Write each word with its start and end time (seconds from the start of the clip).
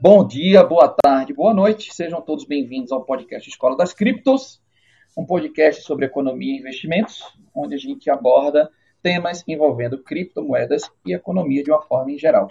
Bom 0.00 0.26
dia, 0.26 0.64
boa 0.64 0.88
tarde, 0.88 1.34
boa 1.34 1.52
noite. 1.52 1.92
Sejam 1.92 2.22
todos 2.22 2.44
bem-vindos 2.44 2.92
ao 2.92 3.04
podcast 3.04 3.48
Escola 3.50 3.76
das 3.76 3.92
Criptos, 3.92 4.62
um 5.16 5.26
podcast 5.26 5.82
sobre 5.82 6.06
economia 6.06 6.54
e 6.54 6.58
investimentos, 6.60 7.22
onde 7.54 7.74
a 7.74 7.78
gente 7.78 8.08
aborda 8.08 8.70
temas 9.02 9.44
envolvendo 9.46 10.02
criptomoedas 10.02 10.90
e 11.04 11.12
economia 11.12 11.62
de 11.62 11.70
uma 11.70 11.82
forma 11.82 12.12
em 12.12 12.18
geral. 12.18 12.50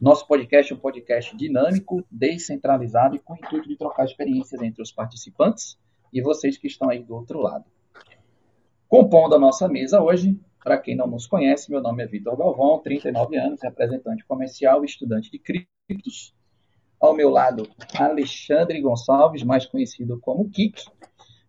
Nosso 0.00 0.26
podcast 0.26 0.72
é 0.72 0.76
um 0.76 0.78
podcast 0.80 1.36
dinâmico, 1.36 2.02
descentralizado 2.10 3.14
e 3.14 3.18
com 3.18 3.34
o 3.34 3.36
intuito 3.36 3.68
de 3.68 3.76
trocar 3.76 4.06
experiências 4.06 4.60
entre 4.62 4.82
os 4.82 4.90
participantes 4.90 5.78
e 6.12 6.20
vocês 6.20 6.56
que 6.56 6.66
estão 6.66 6.90
aí 6.90 7.04
do 7.04 7.14
outro 7.14 7.40
lado. 7.40 7.66
Compondo 8.88 9.34
a 9.34 9.38
nossa 9.38 9.68
mesa 9.68 10.02
hoje, 10.02 10.36
para 10.62 10.78
quem 10.78 10.94
não 10.94 11.06
nos 11.06 11.26
conhece, 11.26 11.70
meu 11.70 11.80
nome 11.80 12.02
é 12.02 12.06
Vitor 12.06 12.36
Galvão, 12.36 12.80
39 12.80 13.36
anos, 13.36 13.62
representante 13.62 14.24
comercial 14.24 14.82
e 14.82 14.86
estudante 14.86 15.30
de 15.30 15.38
criptos. 15.38 16.34
Ao 17.00 17.14
meu 17.14 17.30
lado, 17.30 17.66
Alexandre 17.98 18.80
Gonçalves, 18.80 19.42
mais 19.42 19.64
conhecido 19.64 20.20
como 20.20 20.50
Kik, 20.50 20.84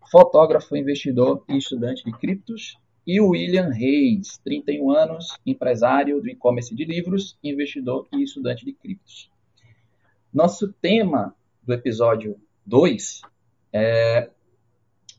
fotógrafo, 0.10 0.78
investidor 0.78 1.44
e 1.50 1.58
estudante 1.58 2.04
de 2.06 2.12
criptos 2.14 2.78
e 3.06 3.20
William 3.20 3.70
Reis, 3.70 4.38
31 4.44 4.92
anos, 4.92 5.38
empresário 5.46 6.22
do 6.22 6.30
e-commerce 6.30 6.74
de 6.74 6.86
livros, 6.86 7.38
investidor 7.44 8.08
e 8.14 8.24
estudante 8.24 8.64
de 8.64 8.72
criptos. 8.72 9.30
Nosso 10.34 10.72
tema 10.72 11.36
do 11.62 11.74
episódio 11.74 12.40
2 12.66 13.22
é 13.74 14.30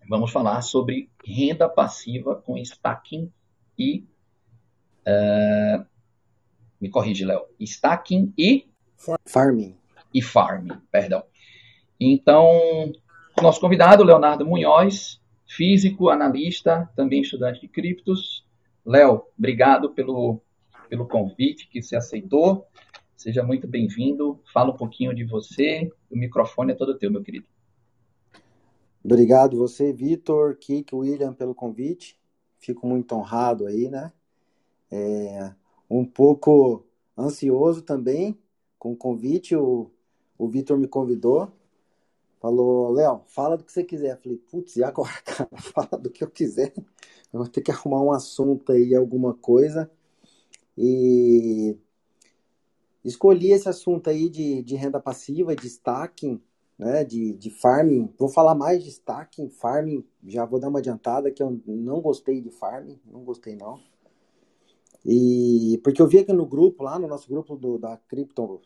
vamos 0.08 0.32
falar 0.32 0.62
sobre 0.62 1.10
renda 1.24 1.68
passiva 1.68 2.34
com 2.34 2.56
stacking 2.58 3.30
e 3.78 4.04
uh, 5.06 5.84
me 6.80 6.88
corrige, 6.88 7.24
Léo. 7.24 7.46
Stacking 7.60 8.32
e 8.36 8.68
farming. 9.26 9.76
E 10.12 10.20
farming, 10.20 10.78
perdão. 10.90 11.22
Então, 11.98 12.92
nosso 13.40 13.60
convidado, 13.60 14.02
Leonardo 14.02 14.44
Munhoz, 14.44 15.20
físico, 15.46 16.08
analista, 16.08 16.90
também 16.96 17.22
estudante 17.22 17.60
de 17.60 17.68
criptos. 17.68 18.44
Léo, 18.84 19.24
obrigado 19.38 19.90
pelo, 19.90 20.40
pelo 20.88 21.06
convite 21.06 21.68
que 21.68 21.80
você 21.80 21.96
aceitou. 21.96 22.66
Seja 23.16 23.42
muito 23.42 23.68
bem-vindo. 23.68 24.40
Fala 24.52 24.72
um 24.72 24.76
pouquinho 24.76 25.14
de 25.14 25.24
você. 25.24 25.90
O 26.10 26.16
microfone 26.16 26.72
é 26.72 26.74
todo 26.74 26.98
teu, 26.98 27.10
meu 27.10 27.22
querido. 27.22 27.46
Obrigado 29.04 29.56
você, 29.56 29.92
Vitor, 29.92 30.56
Kik, 30.56 30.94
William, 30.94 31.32
pelo 31.32 31.54
convite. 31.54 32.16
Fico 32.62 32.86
muito 32.86 33.14
honrado 33.14 33.66
aí, 33.66 33.90
né? 33.90 34.10
É, 34.90 35.52
um 35.90 36.06
pouco 36.06 36.82
ansioso 37.18 37.82
também 37.82 38.38
com 38.78 38.92
o 38.92 38.96
convite. 38.96 39.54
O, 39.54 39.90
o 40.38 40.48
Vitor 40.48 40.78
me 40.78 40.88
convidou 40.88 41.52
Falou, 42.42 42.90
Léo, 42.90 43.22
fala 43.28 43.56
do 43.56 43.62
que 43.62 43.70
você 43.70 43.84
quiser. 43.84 44.14
Eu 44.14 44.16
falei, 44.16 44.36
putz, 44.36 44.74
e 44.74 44.82
agora, 44.82 45.12
cara? 45.24 45.48
Fala 45.58 46.02
do 46.02 46.10
que 46.10 46.24
eu 46.24 46.28
quiser. 46.28 46.72
Eu 47.32 47.38
vou 47.38 47.46
ter 47.46 47.60
que 47.60 47.70
arrumar 47.70 48.02
um 48.02 48.10
assunto 48.10 48.72
aí, 48.72 48.96
alguma 48.96 49.32
coisa. 49.32 49.88
E 50.76 51.76
escolhi 53.04 53.52
esse 53.52 53.68
assunto 53.68 54.10
aí 54.10 54.28
de, 54.28 54.60
de 54.64 54.74
renda 54.74 54.98
passiva, 54.98 55.54
de 55.54 55.68
stacking, 55.68 56.42
né, 56.82 57.04
de, 57.04 57.32
de 57.34 57.50
farming. 57.50 58.12
Vou 58.18 58.28
falar 58.28 58.54
mais 58.54 58.82
de 58.82 58.90
stacking, 58.90 59.48
farming. 59.48 60.04
Já 60.26 60.44
vou 60.44 60.58
dar 60.58 60.68
uma 60.68 60.80
adiantada 60.80 61.30
que 61.30 61.42
eu 61.42 61.60
não 61.66 62.00
gostei 62.00 62.40
de 62.40 62.50
farming, 62.50 62.98
não 63.06 63.24
gostei 63.24 63.56
não. 63.56 63.78
E 65.04 65.80
porque 65.82 66.02
eu 66.02 66.06
vi 66.06 66.18
aqui 66.18 66.32
no 66.32 66.46
grupo, 66.46 66.84
lá 66.84 66.98
no 66.98 67.08
nosso 67.08 67.28
grupo 67.28 67.56
do, 67.56 67.78
da 67.78 67.96
Cripto 67.96 68.60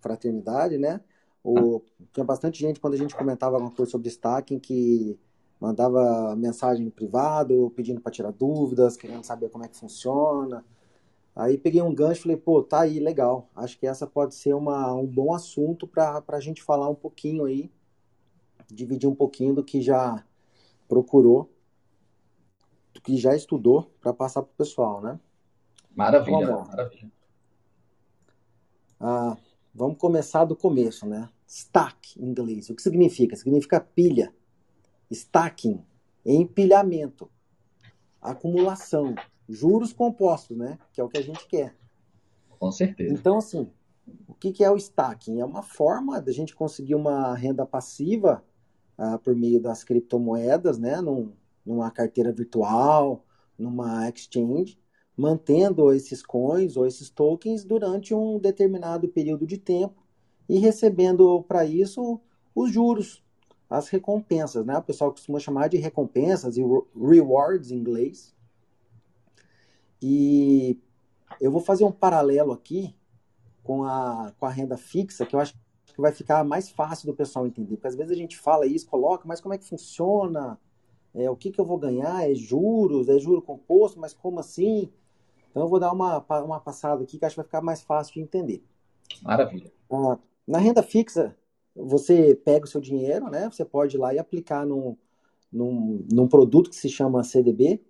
Fraternidade, 0.00 0.78
né? 0.78 1.00
O, 1.42 1.82
tinha 2.12 2.24
bastante 2.24 2.58
gente 2.58 2.80
quando 2.80 2.94
a 2.94 2.98
gente 2.98 3.14
comentava 3.14 3.56
alguma 3.56 3.74
coisa 3.74 3.90
sobre 3.90 4.08
stacking 4.08 4.58
que 4.58 5.18
mandava 5.60 6.34
mensagem 6.36 6.88
privado 6.90 7.72
pedindo 7.76 8.00
para 8.00 8.12
tirar 8.12 8.32
dúvidas, 8.32 8.96
querendo 8.96 9.24
saber 9.24 9.50
como 9.50 9.64
é 9.64 9.68
que 9.68 9.76
funciona. 9.76 10.64
Aí 11.34 11.58
peguei 11.58 11.82
um 11.82 11.92
gancho 11.92 12.20
e 12.20 12.22
falei, 12.22 12.36
pô, 12.36 12.62
tá 12.62 12.82
aí, 12.82 13.00
legal. 13.00 13.50
Acho 13.56 13.76
que 13.78 13.86
essa 13.86 14.06
pode 14.06 14.34
ser 14.34 14.54
uma, 14.54 14.94
um 14.94 15.06
bom 15.06 15.34
assunto 15.34 15.86
para 15.86 16.22
a 16.28 16.40
gente 16.40 16.62
falar 16.62 16.88
um 16.88 16.94
pouquinho 16.94 17.44
aí, 17.44 17.70
dividir 18.70 19.08
um 19.08 19.14
pouquinho 19.14 19.52
do 19.52 19.64
que 19.64 19.82
já 19.82 20.24
procurou, 20.88 21.50
do 22.92 23.00
que 23.00 23.16
já 23.16 23.34
estudou 23.34 23.90
para 24.00 24.12
passar 24.12 24.42
para 24.42 24.52
o 24.52 24.56
pessoal, 24.56 25.00
né? 25.00 25.18
Maravilha, 25.94 26.56
maravilha. 26.56 27.10
Ah, 29.00 29.36
vamos 29.74 29.98
começar 29.98 30.44
do 30.44 30.54
começo, 30.54 31.04
né? 31.04 31.28
Stack 31.46 32.20
em 32.20 32.26
inglês. 32.26 32.70
O 32.70 32.76
que 32.76 32.82
significa? 32.82 33.34
Significa 33.36 33.80
pilha. 33.80 34.32
Stacking, 35.10 35.84
empilhamento, 36.24 37.30
acumulação, 38.20 39.14
juros 39.48 39.92
compostos, 39.92 40.56
né? 40.56 40.78
Que 40.92 41.00
é 41.00 41.04
o 41.04 41.08
que 41.08 41.18
a 41.18 41.22
gente 41.22 41.46
quer. 41.46 41.76
Com 42.58 42.70
certeza. 42.72 43.12
Então, 43.12 43.38
assim, 43.38 43.70
o 44.28 44.34
que 44.34 44.62
é 44.62 44.70
o 44.70 44.76
stacking? 44.76 45.40
É 45.40 45.44
uma 45.44 45.62
forma 45.62 46.20
da 46.20 46.32
gente 46.32 46.54
conseguir 46.54 46.94
uma 46.94 47.34
renda 47.34 47.66
passiva 47.66 48.42
uh, 48.98 49.18
por 49.18 49.34
meio 49.34 49.60
das 49.60 49.84
criptomoedas, 49.84 50.78
né? 50.78 51.00
Num, 51.00 51.32
numa 51.64 51.90
carteira 51.90 52.32
virtual, 52.32 53.24
numa 53.58 54.08
exchange, 54.08 54.78
mantendo 55.16 55.92
esses 55.92 56.22
coins 56.22 56.76
ou 56.76 56.86
esses 56.86 57.08
tokens 57.08 57.64
durante 57.64 58.14
um 58.14 58.38
determinado 58.38 59.08
período 59.08 59.46
de 59.46 59.58
tempo 59.58 60.02
e 60.48 60.58
recebendo 60.58 61.42
para 61.44 61.64
isso 61.64 62.20
os 62.54 62.70
juros, 62.70 63.22
as 63.68 63.88
recompensas, 63.88 64.64
né? 64.64 64.76
O 64.76 64.82
pessoal 64.82 65.10
costuma 65.10 65.38
chamar 65.38 65.68
de 65.68 65.76
recompensas 65.76 66.56
e 66.56 66.62
rewards 66.94 67.70
em 67.70 67.76
inglês. 67.76 68.33
E 70.06 70.78
eu 71.40 71.50
vou 71.50 71.62
fazer 71.62 71.82
um 71.82 71.90
paralelo 71.90 72.52
aqui 72.52 72.94
com 73.62 73.84
a, 73.84 74.34
com 74.38 74.44
a 74.44 74.50
renda 74.50 74.76
fixa, 74.76 75.24
que 75.24 75.34
eu 75.34 75.40
acho 75.40 75.54
que 75.86 75.98
vai 75.98 76.12
ficar 76.12 76.44
mais 76.44 76.68
fácil 76.68 77.06
do 77.06 77.14
pessoal 77.14 77.46
entender. 77.46 77.76
Porque 77.76 77.88
às 77.88 77.94
vezes 77.96 78.12
a 78.12 78.14
gente 78.14 78.36
fala 78.36 78.66
isso, 78.66 78.86
coloca, 78.86 79.26
mas 79.26 79.40
como 79.40 79.54
é 79.54 79.58
que 79.58 79.64
funciona? 79.64 80.60
É, 81.14 81.30
o 81.30 81.36
que, 81.36 81.50
que 81.50 81.58
eu 81.58 81.64
vou 81.64 81.78
ganhar? 81.78 82.30
É 82.30 82.34
juros? 82.34 83.08
É 83.08 83.18
juro 83.18 83.40
composto? 83.40 83.98
Mas 83.98 84.12
como 84.12 84.40
assim? 84.40 84.92
Então 85.50 85.62
eu 85.62 85.68
vou 85.70 85.80
dar 85.80 85.90
uma, 85.90 86.22
uma 86.42 86.60
passada 86.60 87.02
aqui 87.02 87.18
que 87.18 87.24
acho 87.24 87.36
que 87.36 87.40
vai 87.40 87.46
ficar 87.46 87.62
mais 87.62 87.80
fácil 87.80 88.12
de 88.12 88.20
entender. 88.20 88.62
Maravilha. 89.22 89.72
Ah, 89.90 90.18
na 90.46 90.58
renda 90.58 90.82
fixa, 90.82 91.34
você 91.74 92.34
pega 92.34 92.66
o 92.66 92.68
seu 92.68 92.80
dinheiro, 92.80 93.30
né? 93.30 93.48
Você 93.50 93.64
pode 93.64 93.96
ir 93.96 94.00
lá 94.00 94.12
e 94.12 94.18
aplicar 94.18 94.66
num, 94.66 94.98
num, 95.50 96.04
num 96.12 96.28
produto 96.28 96.68
que 96.68 96.76
se 96.76 96.90
chama 96.90 97.24
CDB. 97.24 97.80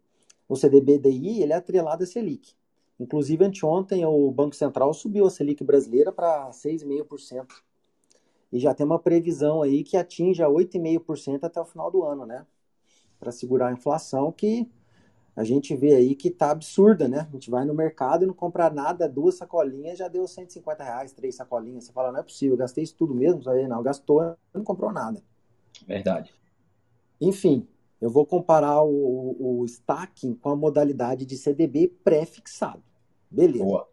O 0.49 0.57
CDB-DI, 0.57 1.43
ele 1.43 1.53
é 1.53 1.57
atrelado 1.57 2.05
a 2.05 2.07
Selic. 2.07 2.55
Inclusive, 2.99 3.45
anteontem, 3.45 4.05
o 4.05 4.31
Banco 4.31 4.55
Central 4.55 4.93
subiu 4.95 5.27
a 5.27 5.31
Selic 5.31 5.65
brasileira 5.65 6.13
para 6.13 6.51
6,5%. 6.51 7.47
E 8.53 8.59
já 8.61 8.73
tem 8.73 8.87
uma 8.87 8.99
previsão 8.99 9.63
aí 9.63 9.83
que 9.83 9.97
atinja 9.97 10.49
8,5% 10.49 11.45
até 11.45 11.61
o 11.61 11.65
final 11.65 11.91
do 11.91 12.05
ano, 12.05 12.25
né? 12.25 12.47
Para 13.19 13.33
segurar 13.33 13.69
a 13.69 13.73
inflação, 13.73 14.31
que 14.31 14.71
a 15.35 15.43
gente 15.43 15.75
vê 15.75 15.97
aí 15.97 16.15
que 16.15 16.31
tá 16.31 16.53
absurda, 16.53 17.09
né? 17.09 17.27
A 17.29 17.33
gente 17.33 17.51
vai 17.51 17.65
no 17.65 17.75
mercado 17.75 18.23
e 18.23 18.27
não 18.27 18.35
compra 18.35 18.71
nada, 18.71 19.09
duas 19.09 19.35
sacolinhas 19.35 19.99
já 19.99 20.07
deu 20.07 20.29
150 20.29 20.85
reais, 20.85 21.13
três 21.13 21.35
sacolinhas. 21.35 21.85
Você 21.85 21.93
fala, 21.93 22.13
não 22.13 22.21
é 22.21 22.23
possível, 22.23 22.57
gastei 22.57 22.85
isso 22.85 22.95
tudo 22.97 23.13
mesmo? 23.13 23.49
Aí 23.51 23.67
não, 23.67 23.83
gastou, 23.83 24.37
não 24.53 24.63
comprou 24.63 24.93
nada. 24.93 25.21
Verdade. 25.85 26.33
Enfim, 27.21 27.67
eu 28.01 28.11
vou 28.11 28.27
comparar 28.27 28.83
o, 28.83 28.91
o, 28.91 29.61
o 29.61 29.65
stacking 29.65 30.35
com 30.35 30.51
a 30.51 30.57
modalidade 30.57 31.25
de 31.25 31.37
CDB 31.37 31.89
pré-fixado. 32.03 32.83
Beleza. 33.31 33.65
Boa. 33.65 33.89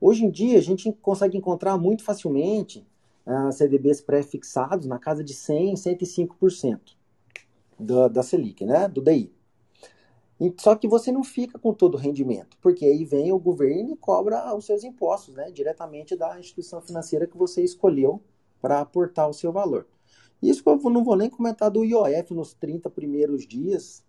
Hoje 0.00 0.24
em 0.24 0.30
dia, 0.30 0.58
a 0.58 0.62
gente 0.62 0.90
consegue 0.92 1.36
encontrar 1.36 1.76
muito 1.76 2.02
facilmente 2.02 2.86
uh, 3.26 3.52
CDBs 3.52 4.00
pré-fixados 4.00 4.86
na 4.86 4.98
casa 4.98 5.22
de 5.22 5.34
100, 5.34 5.74
105% 5.74 6.96
da, 7.78 8.08
da 8.08 8.22
Selic, 8.22 8.64
né? 8.64 8.88
Do 8.88 9.02
DI. 9.02 9.32
Só 10.58 10.74
que 10.74 10.88
você 10.88 11.12
não 11.12 11.22
fica 11.22 11.58
com 11.58 11.74
todo 11.74 11.96
o 11.96 11.98
rendimento, 11.98 12.56
porque 12.62 12.86
aí 12.86 13.04
vem 13.04 13.30
o 13.30 13.38
governo 13.38 13.92
e 13.92 13.96
cobra 13.96 14.54
os 14.56 14.64
seus 14.64 14.82
impostos, 14.84 15.34
né, 15.34 15.50
diretamente 15.50 16.16
da 16.16 16.38
instituição 16.40 16.80
financeira 16.80 17.26
que 17.26 17.36
você 17.36 17.62
escolheu 17.62 18.22
para 18.58 18.80
aportar 18.80 19.28
o 19.28 19.34
seu 19.34 19.52
valor. 19.52 19.86
Isso 20.42 20.62
eu 20.66 20.90
não 20.90 21.04
vou 21.04 21.16
nem 21.16 21.28
comentar 21.28 21.70
do 21.70 21.84
IOF 21.84 22.34
nos 22.34 22.54
30 22.54 22.88
primeiros 22.90 23.46
dias, 23.46 24.04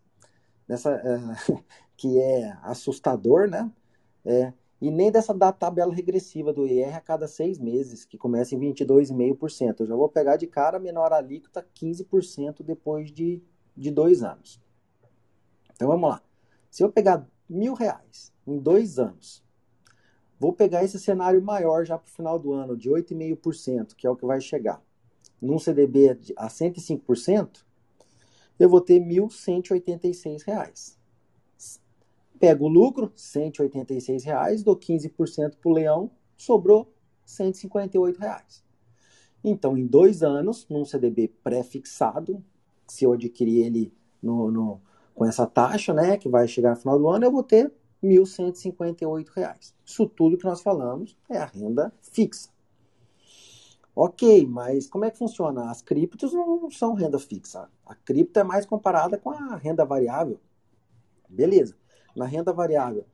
nessa, 0.68 0.92
é, 0.92 1.19
que 1.98 2.19
é 2.19 2.57
assustador, 2.63 3.50
né? 3.50 3.72
É, 4.24 4.54
e 4.80 4.89
nem 4.89 5.12
dessa 5.12 5.33
da 5.33 5.51
tabela 5.51 5.94
regressiva 5.94 6.51
do 6.51 6.66
IR 6.66 6.95
a 6.95 7.01
cada 7.01 7.28
seis 7.28 7.60
meses, 7.60 8.06
que 8.06 8.18
começa 8.18 8.56
em 8.56 8.60
22,5%. 8.60 9.81
Eu 9.81 9.86
já 9.88 9.95
vou 9.95 10.10
pegar 10.10 10.38
de 10.38 10.48
cara 10.48 10.80
menor 10.80 11.13
alíquota 11.13 11.68
15% 11.75 12.63
depois 12.63 13.12
de, 13.12 13.44
de 13.77 13.92
dois 13.92 14.24
anos. 14.24 14.60
Então 15.75 15.88
vamos 15.88 16.10
lá. 16.10 16.22
Se 16.69 16.84
eu 16.84 16.92
pegar 16.92 17.27
mil 17.51 17.74
reais 17.74 18.34
em 18.48 18.57
dois 18.57 18.98
anos. 18.98 19.44
Vou 20.39 20.54
pegar 20.54 20.84
esse 20.84 20.98
cenário 20.98 21.42
maior 21.42 21.86
já 21.86 21.98
para 21.98 22.07
o 22.07 22.12
final 22.12 22.39
do 22.39 22.54
ano, 22.54 22.75
de 22.75 22.89
8,5%, 22.89 23.94
que 23.95 24.07
é 24.07 24.10
o 24.10 24.16
que 24.16 24.25
vai 24.25 24.42
chegar. 24.42 24.81
Num 25.41 25.57
CDB 25.57 26.17
a 26.38 26.47
105%, 26.47 27.63
eu 28.59 28.69
vou 28.69 28.79
ter 28.79 28.99
R$ 28.99 29.15
1.186. 29.15 30.95
Pego 32.39 32.65
o 32.65 32.69
lucro, 32.69 33.11
186 33.15 34.23
reais, 34.23 34.63
dou 34.63 34.75
15% 34.75 35.55
para 35.61 35.69
o 35.69 35.73
leão, 35.73 36.11
sobrou 36.38 36.91
158 37.25 38.19
reais. 38.19 38.63
Então, 39.43 39.77
em 39.77 39.85
dois 39.85 40.21
anos, 40.21 40.67
num 40.69 40.85
CDB 40.85 41.27
pré-fixado, 41.43 42.43
se 42.88 43.05
eu 43.05 43.13
adquirir 43.13 43.65
ele 43.65 43.93
no, 44.21 44.51
no, 44.51 44.81
com 45.15 45.25
essa 45.25 45.47
taxa, 45.47 45.93
né, 45.93 46.17
que 46.17 46.29
vai 46.29 46.47
chegar 46.47 46.71
no 46.71 46.75
final 46.75 46.99
do 46.99 47.09
ano, 47.09 47.25
eu 47.25 47.31
vou 47.31 47.43
ter 47.43 47.71
R$ 48.01 48.09
1.158. 48.09 49.73
Isso 49.85 50.05
tudo 50.07 50.38
que 50.38 50.45
nós 50.45 50.61
falamos 50.61 51.17
é 51.29 51.38
a 51.38 51.45
renda 51.45 51.91
fixa. 52.01 52.49
Ok, 53.95 54.45
mas 54.47 54.88
como 54.88 55.05
é 55.05 55.11
que 55.11 55.17
funciona? 55.17 55.69
As 55.69 55.81
criptos 55.81 56.33
não 56.33 56.71
são 56.71 56.93
renda 56.93 57.19
fixa. 57.19 57.69
A 57.85 57.93
cripto 57.93 58.39
é 58.39 58.43
mais 58.43 58.65
comparada 58.65 59.17
com 59.17 59.31
a 59.31 59.55
renda 59.57 59.83
variável. 59.83 60.39
Beleza. 61.27 61.75
Na 62.15 62.25
renda 62.25 62.53
variável, 62.53 63.05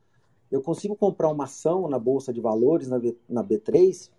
eu 0.50 0.62
consigo 0.62 0.96
comprar 0.96 1.28
uma 1.28 1.44
ação 1.44 1.88
na 1.88 1.98
bolsa 1.98 2.32
de 2.32 2.40
valores, 2.40 2.88
na, 2.88 2.98
na 3.28 3.44
B3, 3.44 4.10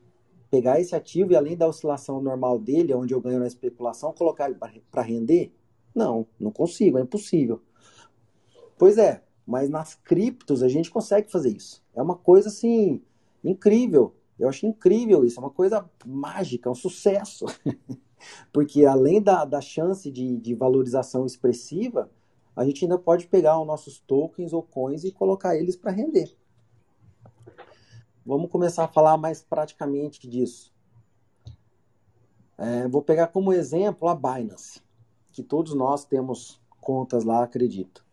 pegar 0.50 0.80
esse 0.80 0.96
ativo 0.96 1.32
e 1.32 1.36
além 1.36 1.56
da 1.56 1.68
oscilação 1.68 2.22
normal 2.22 2.60
dele, 2.60 2.94
onde 2.94 3.14
eu 3.14 3.22
ganho 3.22 3.40
na 3.40 3.48
especulação, 3.48 4.14
colocar 4.14 4.50
ele 4.50 4.60
para 4.92 5.02
render? 5.02 5.54
Não, 5.94 6.26
não 6.40 6.52
consigo, 6.52 6.98
é 6.98 7.02
impossível. 7.02 7.62
Pois 8.78 8.98
é, 8.98 9.24
mas 9.46 9.70
nas 9.70 9.96
criptos 9.96 10.64
a 10.64 10.68
gente 10.68 10.92
consegue 10.92 11.32
fazer 11.32 11.50
isso. 11.50 11.84
É 11.94 12.02
uma 12.02 12.16
coisa 12.16 12.50
assim 12.50 13.02
incrível. 13.44 14.14
Eu 14.40 14.48
acho 14.48 14.66
incrível 14.66 15.26
isso, 15.26 15.40
é 15.40 15.44
uma 15.44 15.50
coisa 15.50 15.90
mágica, 16.06 16.70
é 16.70 16.72
um 16.72 16.76
sucesso. 16.76 17.46
Porque 18.52 18.86
além 18.86 19.22
da, 19.22 19.46
da 19.46 19.62
chance 19.62 20.10
de, 20.10 20.38
de 20.38 20.56
valorização 20.56 21.26
expressiva, 21.26 22.10
a 22.56 22.66
gente 22.66 22.84
ainda 22.84 22.98
pode 22.98 23.28
pegar 23.28 23.60
os 23.60 23.68
nossos 23.68 24.00
tokens 24.00 24.54
ou 24.54 24.64
coins 24.64 25.04
e 25.04 25.12
colocar 25.12 25.56
eles 25.56 25.76
para 25.76 25.92
render. 25.92 26.36
Vamos 28.26 28.52
começar 28.52 28.84
a 28.84 28.88
falar 28.88 29.18
mais 29.18 29.42
praticamente 29.42 30.28
disso. 30.28 30.74
É, 32.58 32.88
vou 32.88 33.02
pegar 33.02 33.28
como 33.28 33.54
exemplo 33.54 34.08
a 34.08 34.16
Binance, 34.16 34.82
que 35.32 35.42
todos 35.42 35.74
nós 35.74 36.04
temos 36.04 36.62
contas 36.82 37.24
lá, 37.24 37.44
acredito. 37.44 38.06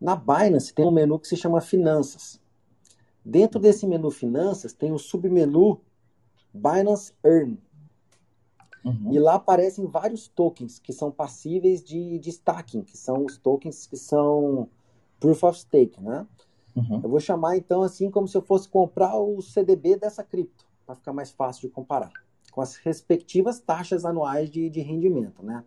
Na 0.00 0.16
Binance 0.16 0.72
tem 0.72 0.86
um 0.86 0.90
menu 0.90 1.18
que 1.18 1.28
se 1.28 1.36
chama 1.36 1.60
Finanças. 1.60 2.40
Dentro 3.24 3.60
desse 3.60 3.86
menu 3.86 4.10
Finanças 4.10 4.72
tem 4.72 4.92
o 4.92 4.98
submenu 4.98 5.80
Binance 6.52 7.12
Earn. 7.24 7.58
Uhum. 8.84 9.12
E 9.12 9.18
lá 9.18 9.34
aparecem 9.34 9.86
vários 9.86 10.26
tokens 10.26 10.78
que 10.78 10.92
são 10.92 11.10
passíveis 11.10 11.82
de, 11.82 12.18
de 12.18 12.30
stacking, 12.30 12.82
que 12.82 12.96
são 12.96 13.24
os 13.24 13.36
tokens 13.36 13.86
que 13.86 13.96
são 13.96 14.68
Proof 15.18 15.44
of 15.44 15.58
Stake, 15.58 16.02
né? 16.02 16.26
Uhum. 16.74 17.00
Eu 17.02 17.10
vou 17.10 17.20
chamar 17.20 17.56
então 17.56 17.82
assim 17.82 18.10
como 18.10 18.26
se 18.26 18.36
eu 18.36 18.42
fosse 18.42 18.68
comprar 18.68 19.16
o 19.18 19.42
CDB 19.42 19.96
dessa 19.96 20.24
cripto, 20.24 20.66
para 20.86 20.96
ficar 20.96 21.12
mais 21.12 21.30
fácil 21.30 21.68
de 21.68 21.74
comparar, 21.74 22.12
com 22.50 22.62
as 22.62 22.76
respectivas 22.76 23.60
taxas 23.60 24.04
anuais 24.04 24.50
de, 24.50 24.70
de 24.70 24.80
rendimento, 24.80 25.44
né? 25.44 25.62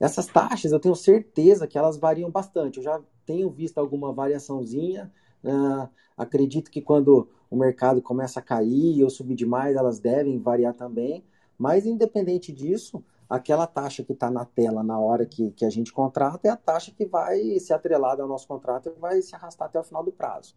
Essas 0.00 0.26
taxas 0.26 0.72
eu 0.72 0.80
tenho 0.80 0.96
certeza 0.96 1.68
que 1.68 1.78
elas 1.78 1.96
variam 1.96 2.28
bastante. 2.28 2.78
Eu 2.78 2.82
já 2.82 3.00
tenho 3.24 3.48
visto 3.48 3.78
alguma 3.78 4.12
variaçãozinha. 4.12 5.12
Uh, 5.44 5.88
acredito 6.16 6.70
que 6.70 6.80
quando 6.80 7.28
o 7.50 7.56
mercado 7.56 8.00
começa 8.00 8.40
a 8.40 8.42
cair 8.42 9.02
ou 9.02 9.10
subir 9.10 9.34
demais, 9.34 9.76
elas 9.76 9.98
devem 9.98 10.38
variar 10.38 10.74
também. 10.74 11.24
Mas, 11.58 11.86
independente 11.86 12.52
disso, 12.52 13.04
aquela 13.28 13.66
taxa 13.66 14.02
que 14.02 14.12
está 14.12 14.30
na 14.30 14.44
tela 14.44 14.82
na 14.82 14.98
hora 14.98 15.24
que, 15.24 15.50
que 15.52 15.64
a 15.64 15.70
gente 15.70 15.92
contrata 15.92 16.48
é 16.48 16.50
a 16.50 16.56
taxa 16.56 16.92
que 16.96 17.06
vai 17.06 17.58
ser 17.58 17.74
atrelada 17.74 18.22
ao 18.22 18.28
nosso 18.28 18.46
contrato 18.46 18.88
e 18.88 19.00
vai 19.00 19.22
se 19.22 19.34
arrastar 19.34 19.68
até 19.68 19.80
o 19.80 19.84
final 19.84 20.04
do 20.04 20.12
prazo. 20.12 20.54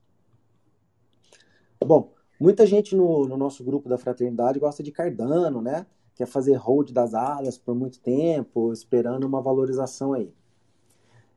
Bom, 1.79 2.13
muita 2.39 2.65
gente 2.65 2.95
no, 2.95 3.27
no 3.27 3.37
nosso 3.37 3.63
grupo 3.63 3.87
da 3.87 3.97
fraternidade 3.97 4.59
gosta 4.59 4.81
de 4.81 4.91
Cardano, 4.91 5.61
né? 5.61 5.85
Quer 6.15 6.25
fazer 6.25 6.55
hold 6.55 6.91
das 6.91 7.13
alas 7.13 7.57
por 7.57 7.75
muito 7.75 7.99
tempo, 7.99 8.71
esperando 8.71 9.25
uma 9.25 9.41
valorização 9.41 10.13
aí. 10.13 10.33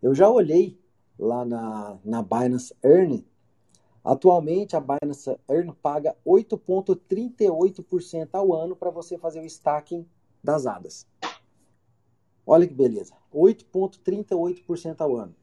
Eu 0.00 0.14
já 0.14 0.28
olhei 0.30 0.78
lá 1.18 1.44
na, 1.44 1.98
na 2.04 2.22
Binance 2.22 2.74
Earn. 2.82 3.24
Atualmente, 4.08 4.74
a 4.74 4.80
Binance 4.80 5.38
Earn 5.46 5.70
paga 5.82 6.16
8,38% 6.26 8.30
ao 8.32 8.54
ano 8.54 8.74
para 8.74 8.88
você 8.88 9.18
fazer 9.18 9.40
o 9.40 9.44
stacking 9.44 10.08
das 10.42 10.64
ADAs. 10.64 11.06
Olha 12.46 12.66
que 12.66 12.72
beleza. 12.72 13.12
8,38% 13.30 15.02
ao 15.02 15.14
ano. 15.14 15.34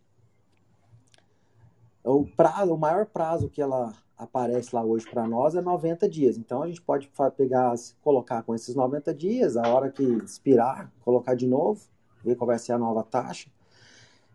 O, 2.03 2.25
prazo, 2.25 2.73
o 2.73 2.77
maior 2.77 3.05
prazo 3.05 3.49
que 3.49 3.61
ela 3.61 3.93
aparece 4.17 4.75
lá 4.75 4.83
hoje 4.83 5.07
para 5.07 5.27
nós 5.27 5.53
é 5.53 5.61
90 5.61 6.09
dias. 6.09 6.35
Então 6.35 6.63
a 6.63 6.67
gente 6.67 6.81
pode 6.81 7.07
pegar, 7.37 7.75
colocar 8.01 8.41
com 8.41 8.55
esses 8.55 8.73
90 8.73 9.13
dias, 9.13 9.57
a 9.57 9.67
hora 9.67 9.91
que 9.91 10.01
expirar, 10.01 10.91
colocar 11.01 11.35
de 11.35 11.45
novo, 11.45 11.83
ver 12.23 12.35
qual 12.35 12.47
vai 12.47 12.57
ser 12.57 12.71
a 12.71 12.79
nova 12.79 13.03
taxa. 13.03 13.47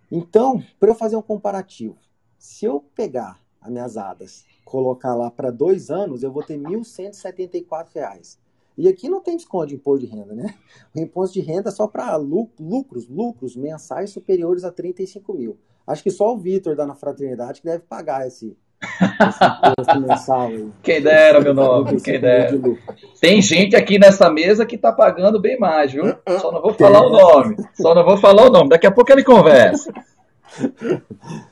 Então, 0.09 0.63
para 0.79 0.91
eu 0.91 0.95
fazer 0.95 1.17
um 1.17 1.23
comparativo, 1.23 1.99
se 2.39 2.65
eu 2.65 2.81
pegar 2.95 3.40
as 3.61 3.71
minhas 3.71 3.97
ADAS, 3.97 4.45
colocar 4.65 5.15
lá 5.15 5.31
para 5.31 5.51
dois 5.51 5.91
anos, 5.91 6.23
eu 6.23 6.33
vou 6.33 6.43
ter 6.43 6.57
R$ 6.57 6.63
1.174. 6.63 8.39
E 8.79 8.89
aqui 8.89 9.09
não 9.09 9.21
tem 9.21 9.37
desconto 9.37 9.67
de 9.67 9.75
imposto 9.75 10.07
de 10.07 10.13
renda, 10.13 10.35
né? 10.35 10.55
O 10.95 11.01
imposto 11.01 11.35
de 11.35 11.41
renda 11.41 11.69
é 11.69 11.73
só 11.73 11.87
para 11.87 12.17
lucros, 12.17 13.07
lucros 13.09 13.55
mensais 13.57 14.11
superiores 14.11 14.65
a 14.65 14.71
35 14.71 15.35
mil. 15.35 15.59
Acho 15.87 16.03
que 16.03 16.11
só 16.11 16.33
o 16.33 16.39
Vitor 16.39 16.75
da 16.77 16.87
na 16.87 16.95
fraternidade 16.95 17.61
que 17.61 17.67
deve 17.67 17.85
pagar 17.85 18.27
esse. 18.27 18.57
Quem 20.83 21.03
dera, 21.03 21.41
meu 21.41 21.53
nome, 21.53 22.01
quem 22.01 22.19
dera. 22.19 22.59
Tem 23.21 23.43
gente 23.43 23.77
aqui 23.77 23.99
nessa 23.99 24.31
mesa 24.31 24.65
que 24.65 24.77
está 24.77 24.91
pagando 24.93 25.39
bem 25.39 25.59
mais, 25.59 25.93
viu? 25.93 26.05
Só 26.41 26.51
não 26.51 26.63
vou 26.63 26.73
falar 26.73 27.07
o 27.07 27.11
nome. 27.11 27.57
Só 27.75 27.95
não 27.95 28.05
vou 28.05 28.17
falar 28.17 28.47
o 28.47 28.51
nome. 28.51 28.71
Daqui 28.71 28.87
a 28.87 28.91
pouco 28.91 29.13
ele 29.13 29.25
conversa. 29.25 29.93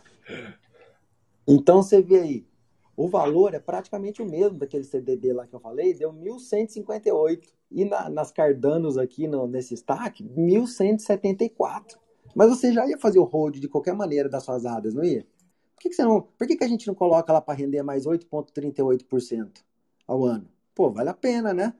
Então 1.48 1.82
você 1.82 2.02
vê 2.02 2.20
aí, 2.20 2.46
o 2.94 3.08
valor 3.08 3.54
é 3.54 3.58
praticamente 3.58 4.20
o 4.20 4.26
mesmo 4.26 4.58
daquele 4.58 4.84
CDB 4.84 5.32
lá 5.32 5.46
que 5.46 5.54
eu 5.54 5.60
falei, 5.60 5.94
deu 5.94 6.12
1.158. 6.12 7.48
E 7.70 7.84
na, 7.84 8.10
nas 8.10 8.30
Cardanos 8.30 8.98
aqui, 8.98 9.26
no, 9.26 9.46
nesse 9.46 9.74
stack, 9.74 10.22
1.174. 10.22 11.96
Mas 12.34 12.50
você 12.50 12.72
já 12.72 12.86
ia 12.86 12.98
fazer 12.98 13.18
o 13.18 13.24
hold 13.24 13.56
de 13.56 13.68
qualquer 13.68 13.94
maneira 13.94 14.28
das 14.28 14.42
suas 14.42 14.66
ADAs, 14.66 14.92
não 14.92 15.04
ia? 15.04 15.26
Por 15.74 15.82
que, 15.82 15.88
que, 15.88 15.94
você 15.94 16.02
não, 16.02 16.20
por 16.20 16.46
que, 16.46 16.56
que 16.56 16.64
a 16.64 16.68
gente 16.68 16.86
não 16.86 16.94
coloca 16.94 17.32
lá 17.32 17.40
para 17.40 17.54
render 17.54 17.82
mais 17.82 18.04
8,38% 18.04 19.64
ao 20.06 20.24
ano? 20.24 20.48
Pô, 20.74 20.90
vale 20.90 21.08
a 21.08 21.14
pena, 21.14 21.54
né? 21.54 21.72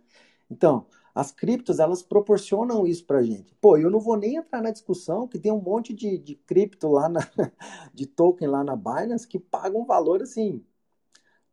Então, 0.51 0.87
as 1.19 1.33
criptos, 1.33 1.81
elas 1.81 2.01
proporcionam 2.01 2.87
isso 2.87 3.05
pra 3.05 3.25
gente. 3.25 3.53
Pô, 3.61 3.77
eu 3.77 3.91
não 3.91 3.99
vou 3.99 4.17
nem 4.17 4.37
entrar 4.37 4.63
na 4.63 4.71
discussão 4.71 5.27
que 5.27 5.37
tem 5.37 5.51
um 5.51 5.61
monte 5.61 5.93
de, 5.93 6.17
de 6.17 6.37
cripto 6.37 6.87
lá, 6.87 7.09
na, 7.09 7.19
de 7.93 8.07
token 8.07 8.47
lá 8.47 8.63
na 8.63 8.77
Binance 8.77 9.27
que 9.27 9.37
pagam 9.37 9.81
um 9.81 9.85
valor 9.85 10.23
assim. 10.23 10.65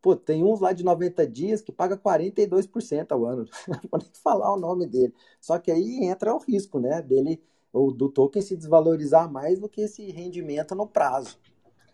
Pô, 0.03 0.15
tem 0.15 0.43
uns 0.43 0.59
lá 0.59 0.71
de 0.71 0.83
90 0.83 1.25
dias 1.25 1.63
que 1.63 1.71
paga 1.71 1.97
42% 1.97 3.11
ao 3.11 3.25
ano. 3.25 3.45
Não 3.67 3.79
vou 3.89 3.99
nem 3.99 4.11
falar 4.23 4.53
o 4.53 4.59
nome 4.59 4.85
dele. 4.85 5.15
Só 5.41 5.57
que 5.57 5.71
aí 5.71 5.97
entra 6.03 6.35
o 6.35 6.37
risco, 6.37 6.79
né? 6.79 7.01
Dele, 7.01 7.41
ou 7.73 7.91
do 7.91 8.07
token 8.07 8.43
se 8.43 8.55
desvalorizar 8.55 9.31
mais 9.31 9.59
do 9.59 9.67
que 9.67 9.81
esse 9.81 10.11
rendimento 10.11 10.75
no 10.75 10.85
prazo. 10.85 11.39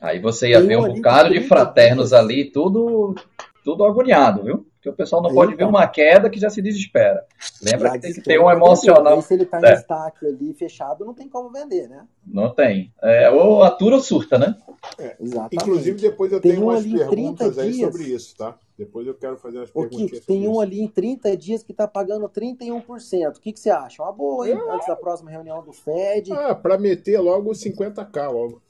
Aí 0.01 0.19
você 0.19 0.49
ia 0.49 0.59
tem 0.59 0.67
ver 0.67 0.77
um 0.77 0.93
bocado 0.93 1.29
de 1.29 1.47
fraternos 1.47 2.09
dias. 2.09 2.19
ali, 2.19 2.51
tudo, 2.51 3.15
tudo 3.63 3.85
agoniado, 3.85 4.43
viu? 4.43 4.70
Porque 4.81 4.89
o 4.89 4.93
pessoal 4.93 5.21
não 5.21 5.29
Aí, 5.29 5.35
pode 5.35 5.53
ver 5.53 5.65
uma 5.65 5.87
queda 5.87 6.27
que 6.27 6.39
já 6.39 6.49
se 6.49 6.59
desespera. 6.59 7.23
Lembra 7.61 7.89
já 7.89 7.93
que 7.93 7.99
tem 7.99 8.13
que 8.13 8.21
ter 8.21 8.39
um 8.39 8.49
emocional. 8.49 9.21
Se 9.21 9.35
ele 9.35 9.43
está 9.43 9.59
em 9.59 9.65
é. 9.65 9.75
destaque 9.75 10.25
ali 10.25 10.55
fechado, 10.55 11.05
não 11.05 11.13
tem 11.13 11.29
como 11.29 11.51
vender, 11.51 11.87
né? 11.87 12.07
Não 12.25 12.51
tem. 12.51 12.91
É, 12.99 13.29
ou 13.29 13.61
atura 13.61 13.97
ou 13.97 14.01
surta, 14.01 14.39
né? 14.39 14.55
É, 14.97 15.15
Inclusive, 15.51 16.01
depois 16.01 16.31
eu 16.31 16.41
tem 16.41 16.53
tenho 16.53 16.63
um 16.63 16.69
umas 16.69 16.83
perguntas 16.83 17.59
aí 17.59 17.73
dias. 17.73 17.91
sobre 17.91 18.11
isso, 18.11 18.35
tá? 18.35 18.57
Depois 18.75 19.05
eu 19.05 19.13
quero 19.13 19.37
fazer 19.37 19.61
as 19.61 19.69
perguntas. 19.69 20.25
Tem 20.25 20.47
um 20.47 20.53
isso. 20.53 20.61
ali 20.61 20.81
em 20.81 20.87
30 20.87 21.37
dias 21.37 21.61
que 21.61 21.73
está 21.73 21.87
pagando 21.87 22.27
31%. 22.27 23.37
O 23.37 23.39
que, 23.39 23.53
que 23.53 23.59
você 23.59 23.69
acha? 23.69 24.01
Uma 24.01 24.11
boa, 24.11 24.49
hein? 24.49 24.57
É. 24.57 24.73
Antes 24.73 24.87
da 24.87 24.95
próxima 24.95 25.29
reunião 25.29 25.63
do 25.63 25.71
Fed. 25.71 26.33
Ah, 26.33 26.55
para 26.55 26.79
meter 26.79 27.19
logo 27.19 27.51
50k 27.51 28.31
logo. 28.31 28.63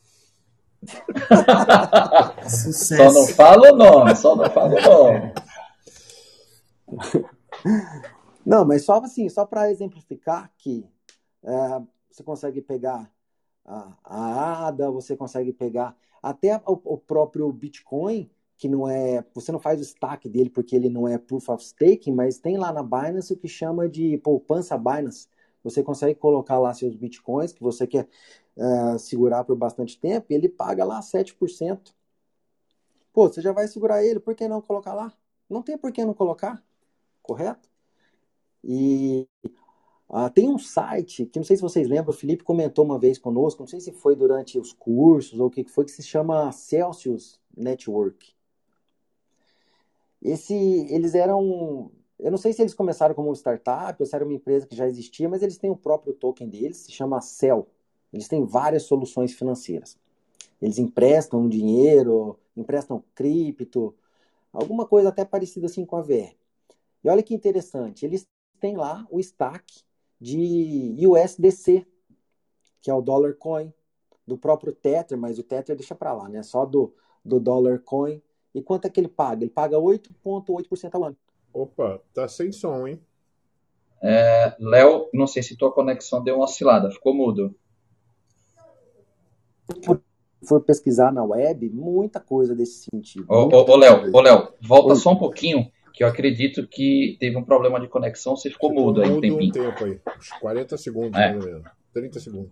só 2.50 3.14
não 3.14 3.28
fala 3.28 3.72
o 3.72 3.78
nome, 3.78 4.14
só 4.16 4.36
não 4.36 4.50
fala 4.50 4.76
o 4.76 4.82
nome. 4.82 5.34
Não, 8.46 8.66
mas 8.66 8.84
só 8.84 9.00
assim, 9.00 9.30
só 9.30 9.46
para 9.46 9.70
exemplificar 9.72 10.52
que 10.58 10.86
é, 11.44 11.82
você 12.10 12.24
consegue 12.24 12.62
pegar 12.62 13.12
a, 13.66 13.98
a 14.04 14.68
ADA, 14.68 14.92
você 14.92 15.16
consegue 15.16 15.54
pegar 15.54 15.96
Até 16.22 16.58
o, 16.66 16.74
o 16.84 16.98
próprio 16.98 17.52
Bitcoin, 17.52 18.30
que 18.58 18.68
não 18.70 18.88
é. 18.88 19.26
Você 19.34 19.52
não 19.52 19.60
faz 19.60 19.80
o 19.80 19.84
stack 19.84 20.30
dele 20.30 20.50
porque 20.50 20.76
ele 20.76 20.90
não 20.90 21.08
é 21.08 21.18
proof 21.18 21.50
of 21.50 21.64
staking, 21.64 22.14
mas 22.14 22.40
tem 22.40 22.58
lá 22.58 22.72
na 22.72 22.84
Binance 22.84 23.34
o 23.34 23.38
que 23.38 23.48
chama 23.48 23.90
de 23.90 24.18
poupança 24.20 24.78
Binance. 24.78 25.28
Você 25.64 25.84
consegue 25.84 26.16
colocar 26.20 26.60
lá 26.60 26.74
seus 26.74 26.96
bitcoins 26.96 27.54
que 27.54 27.62
você 27.62 27.88
quer 27.88 28.08
uh, 28.58 29.00
segurar 29.00 29.44
por 29.44 29.56
bastante 29.56 30.00
tempo 30.00 30.28
e 30.32 30.36
ele 30.36 30.50
paga 30.50 30.84
lá 30.86 31.02
7%. 31.02 31.94
Pô, 33.14 33.28
você 33.28 33.42
já 33.42 33.52
vai 33.52 33.68
segurar 33.68 34.04
ele, 34.04 34.20
por 34.20 34.36
que 34.36 34.48
não 34.48 34.62
colocar 34.62 34.94
lá? 34.94 35.14
Não 35.50 35.62
tem 35.62 35.78
por 35.78 35.92
que 35.92 36.04
não 36.06 36.14
colocar, 36.14 36.64
correto? 37.22 37.70
E 38.64 39.28
uh, 40.10 40.30
tem 40.34 40.50
um 40.50 40.58
site 40.58 41.26
que 41.26 41.40
não 41.40 41.44
sei 41.44 41.56
se 41.56 41.62
vocês 41.62 41.88
lembram, 41.88 42.14
o 42.14 42.18
Felipe 42.18 42.44
comentou 42.44 42.86
uma 42.86 43.00
vez 43.00 43.18
conosco, 43.18 43.62
não 43.62 43.68
sei 43.68 43.80
se 43.80 43.92
foi 43.92 44.16
durante 44.16 44.60
os 44.60 44.74
cursos 44.74 45.40
ou 45.40 45.48
o 45.48 45.52
que 45.52 45.64
foi, 45.66 45.86
que 45.86 45.92
se 45.92 46.04
chama 46.04 46.52
Celsius 46.52 47.40
Network. 47.56 48.34
Esse, 50.22 50.54
eles 50.90 51.16
eram 51.16 51.92
eu 52.22 52.30
não 52.30 52.38
sei 52.38 52.54
se 52.54 52.62
eles 52.62 52.74
começaram 52.74 53.16
como 53.16 53.30
uma 53.30 53.36
startup 53.36 54.00
ou 54.00 54.06
se 54.06 54.16
era 54.16 54.24
uma 54.24 54.34
empresa 54.34 54.68
que 54.68 54.76
já 54.76 54.88
existia, 54.88 55.28
mas 55.28 55.42
eles 55.42 55.58
têm 55.58 55.72
o 55.72 55.76
próprio 55.76 56.14
token 56.14 56.48
deles, 56.48 56.78
se 56.78 56.92
chama 56.92 57.20
Cell. 57.20 57.68
Eles 58.14 58.28
têm 58.28 58.46
várias 58.46 58.84
soluções 58.84 59.34
financeiras. 59.34 59.98
Eles 60.62 60.78
emprestam 60.78 61.50
dinheiro, 61.50 62.38
emprestam 62.56 63.04
cripto, 63.16 63.96
alguma 64.54 64.86
coisa 64.86 65.10
até 65.10 65.26
parecida 65.26 65.66
assim 65.66 65.84
com 65.84 65.96
a 65.96 66.02
VR. 66.04 66.36
E 67.04 67.10
olha 67.10 67.24
que 67.24 67.34
interessante, 67.34 68.06
eles 68.06 68.28
têm 68.60 68.78
lá 68.78 69.06
o 69.10 69.20
stack 69.20 69.84
de 70.20 70.96
USDC, 71.08 71.86
que 72.82 72.92
é 72.92 72.94
o 72.94 73.02
Dollar 73.02 73.34
Coin, 73.36 73.74
do 74.26 74.38
próprio 74.38 74.72
Tether, 74.72 75.18
mas 75.18 75.40
o 75.40 75.44
Tether 75.44 75.76
deixa 75.76 75.96
para 75.96 76.14
lá, 76.14 76.30
né? 76.30 76.44
Só 76.44 76.66
do, 76.66 76.94
do 77.26 77.40
Dollar 77.40 77.80
Coin. 77.80 78.22
E 78.54 78.62
quanto 78.62 78.86
é 78.86 78.90
que 78.90 79.00
ele 79.00 79.08
paga? 79.08 79.44
Ele 79.44 79.52
paga 79.52 79.78
8,8% 79.78 80.96
ao 80.96 81.06
ano. 81.06 81.18
Opa, 81.54 82.02
tá 82.14 82.28
sem 82.28 82.52
som, 82.52 82.88
hein? 82.88 83.02
É, 84.02 84.56
Léo, 84.60 85.10
não 85.14 85.28
sei 85.28 85.44
se 85.44 85.56
tua 85.56 85.72
conexão 85.72 86.24
deu 86.24 86.36
uma 86.36 86.46
oscilada, 86.46 86.90
ficou 86.90 87.14
mudo. 87.14 87.56
Se 89.76 90.48
for 90.48 90.62
pesquisar 90.62 91.12
na 91.12 91.24
web, 91.24 91.70
muita 91.70 92.20
coisa 92.20 92.56
desse 92.56 92.90
sentido. 92.92 93.26
Ô, 93.30 93.48
ô, 93.48 93.72
ô 93.72 93.76
Léo, 93.76 94.10
ô, 94.12 94.22
Léo, 94.22 94.54
volta 94.60 94.94
Oi. 94.94 94.96
só 94.96 95.12
um 95.12 95.18
pouquinho, 95.18 95.72
que 95.94 96.04
eu 96.04 96.08
acredito 96.08 96.68
que 96.68 97.18
teve 97.20 97.38
um 97.38 97.44
problema 97.44 97.80
de 97.80 97.88
conexão, 97.88 98.36
você 98.36 98.50
ficou, 98.50 98.70
ficou 98.70 98.86
mudo 98.86 99.02
aí 99.02 99.10
um 99.10 99.22
tempinho. 99.22 99.50
um 99.50 99.52
tempo 99.52 99.86
aí, 99.86 100.00
uns 100.18 100.30
40 100.40 100.78
segundos, 100.78 101.20
é. 101.20 101.32
mais 101.34 101.46
ou 101.46 101.52
menos. 101.52 101.72
30 101.94 102.20
segundos. 102.20 102.52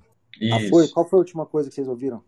Ah, 0.51 0.59
foi? 0.69 0.87
Qual 0.89 1.07
foi 1.07 1.17
a 1.17 1.21
última 1.21 1.45
coisa 1.45 1.69
que 1.69 1.75
vocês 1.75 1.87
ouviram? 1.87 2.23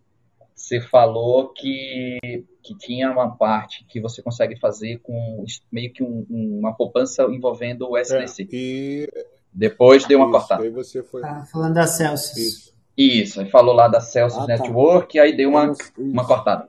você 0.62 0.80
falou 0.80 1.48
que, 1.48 2.18
que 2.62 2.76
tinha 2.76 3.10
uma 3.10 3.36
parte 3.36 3.84
que 3.88 4.00
você 4.00 4.22
consegue 4.22 4.58
fazer 4.58 4.98
com 4.98 5.44
meio 5.70 5.92
que 5.92 6.02
um, 6.04 6.24
uma 6.30 6.72
poupança 6.72 7.24
envolvendo 7.24 7.90
o 7.90 7.96
SDC. 7.96 8.42
É, 8.42 8.46
e... 8.52 9.08
Depois 9.52 10.06
deu 10.06 10.18
uma 10.18 10.26
Isso, 10.26 10.38
cortada. 10.38 10.62
Aí 10.62 10.70
você 10.70 11.02
foi... 11.02 11.20
Tá 11.20 11.44
falando 11.50 11.74
da 11.74 11.86
Celsius. 11.86 12.38
Isso. 12.38 12.72
Isso, 12.96 13.40
aí 13.40 13.50
falou 13.50 13.74
lá 13.74 13.88
da 13.88 14.00
Celsius 14.00 14.44
ah, 14.44 14.46
tá. 14.46 14.52
Network, 14.52 15.16
tá. 15.16 15.24
aí 15.24 15.36
deu 15.36 15.50
uma, 15.50 15.72
uma 15.98 16.26
cortada. 16.26 16.68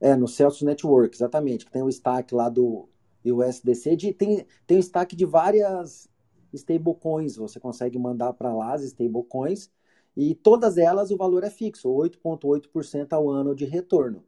É, 0.00 0.14
no 0.14 0.28
Celsius 0.28 0.62
Network, 0.62 1.14
exatamente, 1.14 1.64
que 1.64 1.72
tem 1.72 1.82
o 1.82 1.88
stack 1.88 2.34
lá 2.34 2.48
do 2.48 2.88
USDC, 3.24 3.96
de, 3.96 4.12
tem, 4.12 4.46
tem 4.66 4.76
o 4.76 4.80
stack 4.80 5.14
de 5.14 5.24
várias 5.24 6.08
stablecoins, 6.52 7.36
você 7.36 7.60
consegue 7.60 7.98
mandar 7.98 8.32
para 8.32 8.54
lá 8.54 8.74
as 8.74 8.82
stablecoins, 8.82 9.70
e 10.16 10.34
todas 10.34 10.76
elas 10.76 11.10
o 11.10 11.16
valor 11.16 11.44
é 11.44 11.50
fixo, 11.50 11.88
8,8% 11.88 13.12
ao 13.12 13.30
ano 13.30 13.54
de 13.54 13.64
retorno. 13.64 14.18
O 14.18 14.24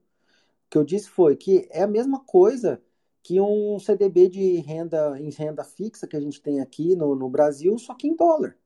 que 0.70 0.78
eu 0.78 0.84
disse 0.84 1.08
foi 1.08 1.36
que 1.36 1.68
é 1.70 1.82
a 1.82 1.86
mesma 1.86 2.20
coisa 2.20 2.82
que 3.22 3.40
um 3.40 3.78
CDB 3.78 4.28
de 4.28 4.56
renda 4.60 5.18
em 5.18 5.30
renda 5.30 5.64
fixa 5.64 6.06
que 6.06 6.16
a 6.16 6.20
gente 6.20 6.42
tem 6.42 6.60
aqui 6.60 6.94
no, 6.94 7.14
no 7.14 7.28
Brasil, 7.28 7.78
só 7.78 7.94
que 7.94 8.06
em 8.06 8.14
dólar. 8.14 8.56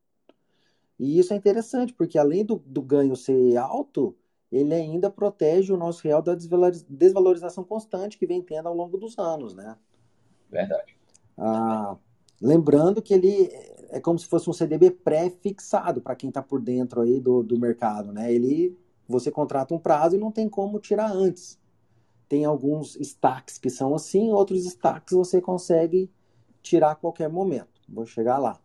E 0.99 1.19
isso 1.19 1.33
é 1.33 1.37
interessante, 1.37 1.93
porque 1.93 2.19
além 2.19 2.45
do, 2.45 2.57
do 2.67 2.83
ganho 2.83 3.15
ser 3.15 3.57
alto, 3.57 4.17
ele 4.51 4.75
ainda 4.75 5.11
protege 5.11 5.73
o 5.73 5.77
nosso 5.77 6.03
real 6.03 6.21
da 6.21 6.35
desvalorização 6.35 7.63
constante 7.63 8.19
que 8.19 8.27
vem 8.27 8.43
tendo 8.43 8.69
ao 8.69 8.75
longo 8.75 8.97
dos 8.97 9.17
anos, 9.19 9.55
né? 9.55 9.77
Verdade. 10.51 10.97
Ah, 11.37 11.97
lembrando 12.41 13.03
que 13.03 13.15
ele 13.15 13.51
é 13.91 14.01
como 14.01 14.19
se 14.19 14.27
fosse 14.27 14.49
um 14.49 14.53
CDB 14.53 14.91
pré-fixado 14.91 16.01
para 16.01 16.17
quem 16.17 16.29
está 16.29 16.43
por 16.43 16.61
dentro 16.61 17.01
aí 17.01 17.21
do, 17.21 17.43
do 17.43 17.59
mercado, 17.59 18.13
né? 18.13 18.33
Ele, 18.33 18.77
você 19.09 19.31
contrata 19.31 19.75
um 19.75 19.79
prazo 19.79 20.17
e 20.17 20.19
não 20.19 20.31
tem 20.31 20.49
como 20.49 20.79
tirar 20.79 21.11
antes. 21.11 21.59
Tem 22.29 22.45
alguns 22.45 22.97
stacks 22.97 23.57
que 23.57 23.71
são 23.71 23.95
assim, 23.95 24.31
outros 24.31 24.67
stacks 24.67 25.17
você 25.17 25.41
consegue 25.41 26.11
tirar 26.63 26.91
a 26.93 26.95
qualquer 26.95 27.29
momento. 27.29 27.81
Vou 27.89 28.05
chegar 28.05 28.39
lá. 28.39 28.61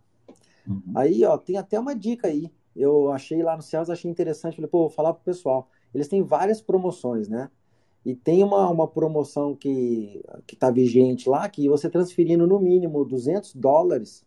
Uhum. 0.67 0.81
Aí, 0.95 1.23
ó, 1.23 1.37
tem 1.37 1.57
até 1.57 1.79
uma 1.79 1.95
dica 1.95 2.27
aí. 2.27 2.51
Eu 2.75 3.11
achei 3.11 3.41
lá 3.41 3.55
no 3.55 3.61
Céus, 3.61 3.89
achei 3.89 4.11
interessante. 4.11 4.55
Falei, 4.55 4.69
pô, 4.69 4.79
vou 4.79 4.89
falar 4.89 5.13
pro 5.13 5.23
pessoal. 5.23 5.69
Eles 5.93 6.07
têm 6.07 6.21
várias 6.21 6.61
promoções, 6.61 7.29
né? 7.29 7.49
E 8.05 8.13
tem 8.13 8.43
uma, 8.43 8.69
uma 8.69 8.87
promoção 8.87 9.55
que, 9.55 10.21
que 10.45 10.55
tá 10.55 10.69
vigente 10.69 11.29
lá, 11.29 11.47
que 11.47 11.69
você 11.69 11.89
transferindo 11.89 12.45
no 12.45 12.59
mínimo 12.59 13.05
200 13.05 13.55
dólares 13.55 14.25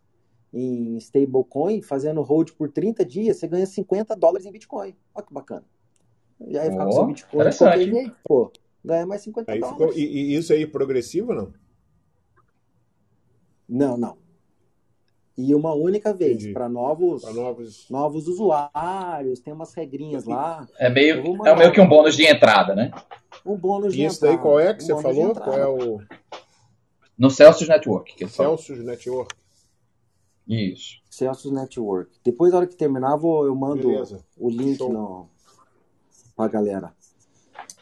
em 0.52 0.96
stablecoin, 0.96 1.82
fazendo 1.82 2.22
hold 2.22 2.52
por 2.52 2.70
30 2.70 3.04
dias, 3.04 3.36
você 3.36 3.46
ganha 3.46 3.66
50 3.66 4.16
dólares 4.16 4.46
em 4.46 4.52
Bitcoin. 4.52 4.94
Olha 5.14 5.26
que 5.26 5.34
bacana. 5.34 5.64
Já 6.48 6.64
ia 6.64 6.70
ficar 6.70 6.84
oh, 6.84 6.86
com 6.86 6.92
seu 6.92 7.06
Bitcoin 7.06 7.50
qualquer 7.50 7.78
jeito, 7.78 8.16
pô. 8.24 8.50
Ganha 8.82 9.04
mais 9.04 9.22
50 9.22 9.52
aí 9.52 9.60
dólares. 9.60 9.78
Ficou, 9.78 9.98
e, 9.98 10.06
e, 10.06 10.36
isso 10.36 10.52
aí 10.52 10.62
é 10.62 10.66
progressivo 10.66 11.32
ou 11.32 11.36
não? 11.36 11.52
Não, 13.68 13.96
não. 13.98 14.16
E 15.36 15.54
uma 15.54 15.74
única 15.74 16.14
vez, 16.14 16.50
para 16.50 16.66
novos, 16.66 17.22
novos... 17.34 17.90
novos 17.90 18.26
usuários, 18.26 19.38
tem 19.40 19.52
umas 19.52 19.74
regrinhas 19.74 20.24
lá. 20.24 20.66
É 20.78 20.88
meio, 20.88 21.46
é 21.46 21.54
meio 21.54 21.72
que 21.72 21.80
um 21.80 21.86
bônus 21.86 22.16
de 22.16 22.24
entrada, 22.24 22.74
né? 22.74 22.90
Um 23.46 23.56
bônus 23.56 23.94
de 23.94 24.02
e 24.02 24.04
entrada. 24.04 24.26
daí 24.26 24.38
qual 24.38 24.60
é 24.60 24.74
que 24.74 24.82
um 24.82 24.86
você 24.86 25.02
falou? 25.02 25.34
Qual 25.34 25.58
é 25.58 25.66
o. 25.66 26.00
No 27.18 27.30
Celsius 27.30 27.68
Network. 27.68 28.14
Que 28.14 28.28
Celsius 28.28 28.84
Network. 28.84 29.34
Isso. 30.46 31.00
Celsius 31.10 31.52
Network. 31.52 32.10
Depois, 32.22 32.52
na 32.52 32.58
hora 32.58 32.66
que 32.66 32.76
terminar, 32.76 33.16
vou, 33.16 33.46
eu 33.46 33.54
mando 33.54 33.88
Beleza. 33.88 34.24
o 34.36 34.50
link 34.50 34.78
no, 34.80 35.28
pra 36.36 36.46
galera. 36.46 36.92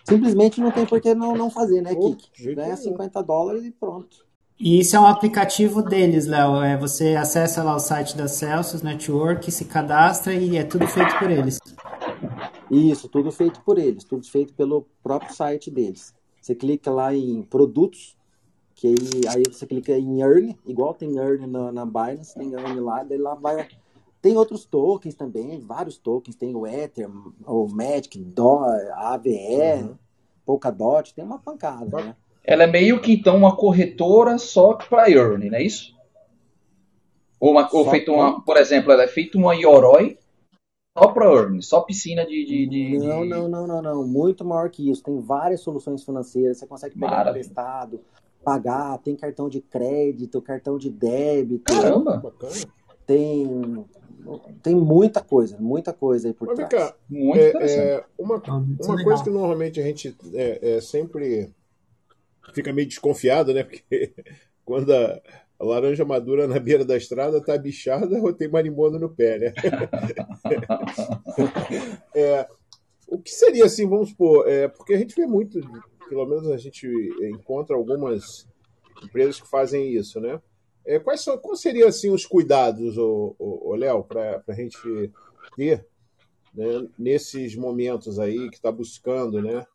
Simplesmente 0.04 0.61
não 0.61 0.71
tem 0.71 0.87
por 0.87 1.00
que 1.00 1.14
não, 1.14 1.35
não 1.35 1.50
fazer, 1.50 1.80
né, 1.80 1.92
oh, 1.97 2.14
Kik? 2.14 2.54
Ganha 2.54 2.76
50 2.76 3.23
dólares 3.23 3.64
e 3.64 3.71
pronto. 3.71 4.25
E 4.59 4.78
isso 4.78 4.94
é 4.94 5.00
um 5.00 5.06
aplicativo 5.06 5.83
deles, 5.83 6.26
Léo. 6.26 6.62
É, 6.62 6.76
você 6.76 7.16
acessa 7.16 7.62
lá 7.62 7.75
o 7.75 7.80
site 7.80 8.16
da 8.16 8.28
Celsius 8.28 8.83
Network, 8.83 9.50
se 9.50 9.64
cadastra 9.64 10.33
e 10.33 10.56
é 10.56 10.62
tudo 10.62 10.87
feito 10.87 11.18
por 11.18 11.30
eles. 11.30 11.59
Isso, 12.71 13.09
tudo 13.09 13.30
feito 13.30 13.61
por 13.61 13.78
eles, 13.78 14.04
tudo 14.04 14.26
feito 14.26 14.54
pelo 14.54 14.87
próprio 15.02 15.35
site 15.35 15.71
deles. 15.71 16.14
Você 16.40 16.54
clica 16.54 16.90
lá 16.90 17.14
em 17.14 17.42
produtos, 17.42 18.16
que 18.75 18.88
aí, 18.88 19.28
aí 19.28 19.42
você 19.50 19.66
clica 19.66 19.92
em 19.92 20.21
Earn, 20.21 20.56
igual 20.66 20.94
tem 20.94 21.16
Earn 21.16 21.47
na, 21.47 21.73
na 21.73 21.87
Binance, 21.87 22.35
tem 22.35 22.52
Earn 22.52 22.80
lá, 22.80 23.02
daí 23.02 23.18
lá 23.18 23.35
vai. 23.35 23.68
Tem 24.21 24.37
outros 24.37 24.64
tokens 24.64 25.14
também, 25.14 25.61
vários 25.61 25.99
tokens, 25.99 26.37
tem 26.37 26.54
o 26.54 26.66
Ether, 26.66 27.09
o 27.47 27.68
Magic, 27.68 28.18
Do, 28.18 28.61
AVE, 28.94 29.83
uhum. 29.83 29.94
Polkadot, 30.47 31.14
tem 31.14 31.25
uma 31.25 31.38
pancada, 31.38 32.02
né? 32.02 32.16
Ela 32.42 32.64
é 32.64 32.66
meio 32.66 33.00
que 33.00 33.12
então 33.12 33.37
uma 33.37 33.56
corretora 33.56 34.37
só 34.38 34.75
para 34.75 35.11
Earn, 35.11 35.49
não 35.49 35.56
é 35.56 35.62
isso? 35.62 35.94
Ou, 37.40 37.52
uma, 37.52 37.68
ou 37.73 37.90
feito 37.90 38.12
uma, 38.12 38.42
por 38.42 38.56
exemplo, 38.56 38.92
ela 38.92 39.02
é 39.02 39.09
feita 39.09 39.37
uma 39.37 39.54
Yoroi 39.54 40.18
só 40.96 41.08
para 41.08 41.26
Earn, 41.26 41.60
só 41.60 41.80
piscina 41.80 42.24
de, 42.24 42.44
de, 42.44 42.66
de, 42.66 42.98
Não, 42.98 43.22
de... 43.22 43.28
não, 43.28 43.48
não, 43.48 43.66
não, 43.66 43.82
não. 43.82 44.06
Muito 44.06 44.44
maior 44.44 44.70
que 44.70 44.88
isso. 44.88 45.02
Tem 45.02 45.20
várias 45.20 45.60
soluções 45.60 46.04
financeiras. 46.04 46.58
Você 46.58 46.66
consegue 46.66 46.96
pegar 46.96 47.28
emprestado, 47.28 48.00
pagar, 48.44 48.98
tem 48.98 49.16
cartão 49.16 49.48
de 49.48 49.60
crédito, 49.60 50.40
cartão 50.40 50.78
de 50.78 50.90
débito. 50.90 51.64
Caramba! 51.64 52.18
Bacana. 52.18 52.52
Tem, 53.04 53.84
tem 54.62 54.74
muita 54.74 55.20
coisa, 55.20 55.58
muita 55.58 55.92
coisa 55.92 56.28
aí 56.28 56.34
por 56.34 56.46
Mas, 56.46 56.56
trás. 56.56 56.70
Cá, 56.70 56.96
Muito 57.10 57.38
é, 57.38 57.96
é, 57.96 58.04
uma 58.16 58.36
uma 58.36 59.04
coisa 59.04 59.22
que 59.22 59.30
normalmente 59.30 59.80
a 59.80 59.82
gente 59.82 60.16
é, 60.32 60.76
é, 60.76 60.80
sempre 60.80 61.50
fica 62.54 62.72
meio 62.72 62.88
desconfiado, 62.88 63.52
né? 63.52 63.64
Porque 63.64 64.12
quando 64.64 64.92
a, 64.94 65.20
a, 65.58 65.64
laranja 65.64 66.04
madura 66.04 66.46
na 66.46 66.58
beira 66.58 66.84
da 66.84 66.96
estrada 66.96 67.40
tá 67.40 67.56
bichada 67.56 68.20
ou 68.20 68.32
tem 68.32 68.49
marimbondo 68.49 68.99
no 68.99 69.08
pé, 69.08 69.38
né? 69.38 69.52
é, 72.14 72.49
o 73.08 73.18
que 73.18 73.30
seria 73.30 73.64
assim, 73.64 73.88
vamos 73.88 74.11
supor, 74.11 74.49
é, 74.49 74.68
porque 74.68 74.94
a 74.94 74.99
gente 74.99 75.14
vê 75.14 75.26
muito 75.26 75.61
pelo 76.08 76.26
menos 76.26 76.50
a 76.50 76.56
gente 76.56 76.87
encontra 77.23 77.75
algumas 77.75 78.46
empresas 79.02 79.40
que 79.40 79.49
fazem 79.49 79.92
isso, 79.92 80.20
né? 80.20 80.40
É, 80.87 80.99
quais, 80.99 81.23
são, 81.23 81.38
quais 81.38 81.61
seriam 81.61 81.88
assim, 81.88 82.11
os 82.11 82.26
cuidados, 82.26 82.99
o, 82.99 83.75
Léo, 83.75 84.04
para 84.04 84.42
a 84.46 84.52
gente 84.52 84.78
ter 85.56 85.87
né, 86.54 86.87
nesses 86.99 87.56
momentos 87.56 88.18
aí 88.18 88.50
que 88.50 88.56
está 88.56 88.70
buscando 88.70 89.42
né, 89.42 89.66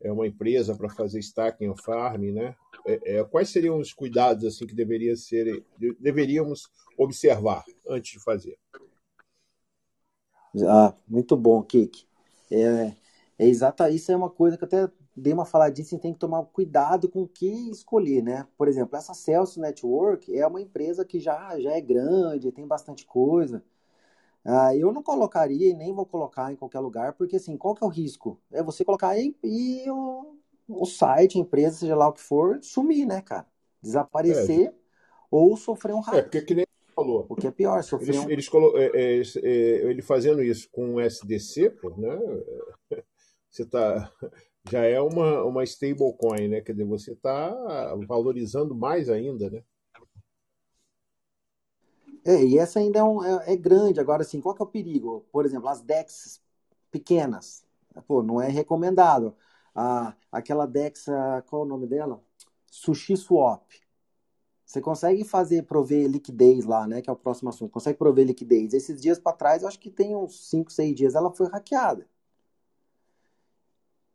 é 0.00 0.10
uma 0.10 0.26
empresa 0.26 0.74
para 0.74 0.88
fazer 0.88 1.18
stacking 1.18 1.68
ou 1.68 1.76
farming, 1.76 2.32
né? 2.32 2.56
É, 2.86 3.16
é, 3.16 3.24
quais 3.24 3.48
seriam 3.48 3.78
os 3.78 3.92
cuidados 3.92 4.44
assim 4.44 4.66
que 4.66 4.74
deveria 4.74 5.16
ser, 5.16 5.64
deveríamos 5.98 6.68
observar 6.98 7.64
antes 7.88 8.12
de 8.12 8.20
fazer? 8.22 8.58
Ah, 10.68 10.94
muito 11.08 11.36
bom, 11.36 11.62
Kik. 11.62 12.06
É, 12.50 12.92
é 13.38 13.46
exata, 13.48 13.90
isso 13.90 14.12
é 14.12 14.16
uma 14.16 14.30
coisa 14.30 14.56
que 14.56 14.64
até 14.64 14.88
dei 15.16 15.32
uma 15.32 15.44
faladinha, 15.44 15.84
assim, 15.84 15.98
tem 15.98 16.12
que 16.12 16.18
tomar 16.18 16.44
cuidado 16.46 17.08
com 17.08 17.22
o 17.22 17.28
que 17.28 17.46
escolher, 17.70 18.22
né? 18.22 18.46
Por 18.56 18.68
exemplo, 18.68 18.96
essa 18.96 19.14
Celsius 19.14 19.56
Network 19.58 20.36
é 20.36 20.46
uma 20.46 20.60
empresa 20.60 21.04
que 21.04 21.20
já, 21.20 21.58
já 21.60 21.72
é 21.72 21.80
grande, 21.80 22.52
tem 22.52 22.66
bastante 22.66 23.06
coisa. 23.06 23.64
Ah, 24.44 24.76
eu 24.76 24.92
não 24.92 25.02
colocaria 25.02 25.70
e 25.70 25.74
nem 25.74 25.92
vou 25.94 26.06
colocar 26.06 26.52
em 26.52 26.56
qualquer 26.56 26.80
lugar, 26.80 27.14
porque 27.14 27.36
assim, 27.36 27.56
qual 27.56 27.74
que 27.74 27.84
é 27.84 27.86
o 27.86 27.90
risco? 27.90 28.40
É 28.52 28.62
você 28.62 28.84
colocar 28.84 29.08
aí 29.10 29.34
e 29.42 29.90
o, 29.90 30.36
o 30.68 30.86
site, 30.86 31.38
a 31.38 31.40
empresa, 31.40 31.76
seja 31.76 31.94
lá 31.94 32.08
o 32.08 32.12
que 32.12 32.20
for, 32.20 32.58
sumir, 32.62 33.06
né, 33.06 33.20
cara? 33.20 33.46
Desaparecer 33.82 34.68
é. 34.68 34.74
ou 35.30 35.56
sofrer 35.56 35.94
um 35.94 36.00
hack. 36.00 36.14
É, 36.14 36.22
porque 36.22 36.42
que 36.42 36.54
nem 36.54 36.66
falou. 36.94 37.26
O 37.28 37.36
que 37.36 37.46
é 37.46 37.50
pior, 37.50 37.82
sofrer 37.82 38.10
eles, 38.10 38.24
um... 38.24 38.30
eles 38.30 38.48
colo... 38.48 38.76
É, 38.78 38.86
é, 38.94 39.20
é, 39.20 39.50
ele 39.90 40.02
fazendo 40.02 40.42
isso 40.42 40.68
com 40.70 40.94
o 40.94 41.00
SDC, 41.00 41.70
pô, 41.70 41.90
né? 41.90 42.18
Você 43.50 43.64
tá 43.64 44.10
já 44.70 44.84
é 44.84 45.00
uma, 45.00 45.44
uma 45.44 45.62
stablecoin, 45.64 46.48
né? 46.48 46.60
Quer 46.60 46.72
dizer, 46.72 46.86
você 46.86 47.12
está 47.12 47.54
valorizando 48.06 48.74
mais 48.74 49.08
ainda, 49.08 49.50
né? 49.50 49.62
É, 52.24 52.42
e 52.42 52.58
essa 52.58 52.78
ainda 52.78 53.00
é, 53.00 53.04
um, 53.04 53.22
é, 53.22 53.52
é, 53.52 53.56
grande. 53.56 54.00
Agora, 54.00 54.22
assim, 54.22 54.40
qual 54.40 54.54
que 54.54 54.62
é 54.62 54.64
o 54.64 54.68
perigo? 54.68 55.26
Por 55.30 55.44
exemplo, 55.44 55.68
as 55.68 55.82
DEX 55.82 56.40
pequenas. 56.90 57.64
Pô, 58.06 58.22
não 58.22 58.40
é 58.40 58.48
recomendado. 58.48 59.36
Ah, 59.74 60.14
aquela 60.30 60.66
DEX, 60.66 61.06
qual 61.46 61.62
é 61.62 61.64
o 61.64 61.68
nome 61.68 61.86
dela? 61.86 62.22
Sushi 62.70 63.16
Swap. 63.16 63.62
Você 64.64 64.80
consegue 64.80 65.24
fazer, 65.24 65.62
prover 65.64 66.08
liquidez 66.08 66.64
lá, 66.64 66.86
né? 66.86 67.02
Que 67.02 67.10
é 67.10 67.12
o 67.12 67.16
próximo 67.16 67.48
assunto. 67.48 67.70
Consegue 67.70 67.98
prover 67.98 68.26
liquidez. 68.26 68.72
Esses 68.72 69.00
dias 69.00 69.18
para 69.18 69.36
trás, 69.36 69.62
eu 69.62 69.68
acho 69.68 69.78
que 69.78 69.90
tem 69.90 70.16
uns 70.16 70.48
5, 70.48 70.72
6 70.72 70.94
dias, 70.94 71.14
ela 71.14 71.30
foi 71.32 71.48
hackeada. 71.48 72.08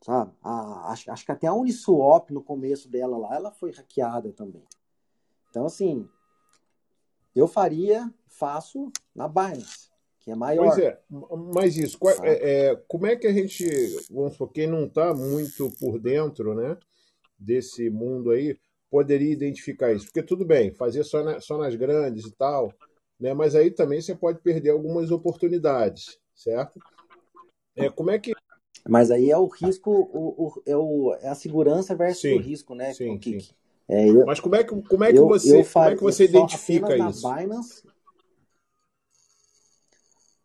Sabe? 0.01 0.33
A, 0.41 0.91
acho, 0.91 1.11
acho 1.11 1.25
que 1.25 1.31
até 1.31 1.47
a 1.47 1.53
Uniswap, 1.53 2.31
no 2.31 2.41
começo 2.41 2.89
dela 2.89 3.17
lá, 3.17 3.35
ela 3.35 3.51
foi 3.51 3.71
hackeada 3.71 4.31
também. 4.31 4.63
Então, 5.49 5.65
assim, 5.65 6.07
eu 7.35 7.47
faria, 7.47 8.13
faço 8.27 8.91
na 9.13 9.27
Binance, 9.27 9.88
que 10.29 10.33
é 10.33 10.35
maior. 10.35 10.67
Pois 10.67 10.77
é, 10.77 10.99
mas 11.53 11.75
isso, 11.75 11.97
é, 12.23 12.67
é, 12.67 12.75
como 12.87 13.07
é 13.07 13.15
que 13.15 13.25
a 13.25 13.33
gente, 13.33 13.65
vamos 14.11 14.33
supor, 14.33 14.51
quem 14.51 14.67
não 14.67 14.85
está 14.85 15.13
muito 15.13 15.71
por 15.79 15.99
dentro, 15.99 16.53
né, 16.53 16.77
desse 17.37 17.89
mundo 17.89 18.31
aí, 18.31 18.57
poderia 18.91 19.33
identificar 19.33 19.91
isso? 19.91 20.05
Porque 20.05 20.21
tudo 20.21 20.45
bem, 20.45 20.71
fazer 20.71 21.03
só, 21.03 21.23
na, 21.23 21.39
só 21.39 21.57
nas 21.57 21.75
grandes 21.75 22.25
e 22.25 22.31
tal, 22.31 22.71
né, 23.19 23.33
mas 23.33 23.55
aí 23.55 23.71
também 23.71 23.99
você 23.99 24.15
pode 24.15 24.39
perder 24.39 24.69
algumas 24.69 25.09
oportunidades, 25.09 26.19
certo? 26.35 26.79
É, 27.75 27.89
como 27.89 28.11
é 28.11 28.19
que 28.19 28.33
mas 28.87 29.11
aí 29.11 29.29
é 29.29 29.37
o 29.37 29.45
risco, 29.45 29.91
o, 29.91 30.47
o, 30.47 30.63
é, 30.65 30.75
o, 30.75 31.13
é 31.21 31.27
a 31.27 31.35
segurança 31.35 31.93
versus 31.95 32.21
sim, 32.21 32.35
o 32.35 32.41
risco, 32.41 32.73
né? 32.73 32.93
Sim, 32.93 33.19
sim. 33.21 33.37
É, 33.87 34.07
eu, 34.07 34.25
Mas 34.25 34.39
como 34.39 34.55
é 34.55 34.63
que, 34.63 34.69
como 34.83 35.03
é 35.03 35.11
que 35.11 35.19
eu, 35.19 35.27
você, 35.27 35.59
eu 35.59 35.65
como 35.65 35.85
é 35.85 35.95
que 35.95 36.01
você 36.01 36.25
identifica 36.25 36.95
isso? 36.95 37.27
Na 37.27 37.35
Binance, 37.35 37.83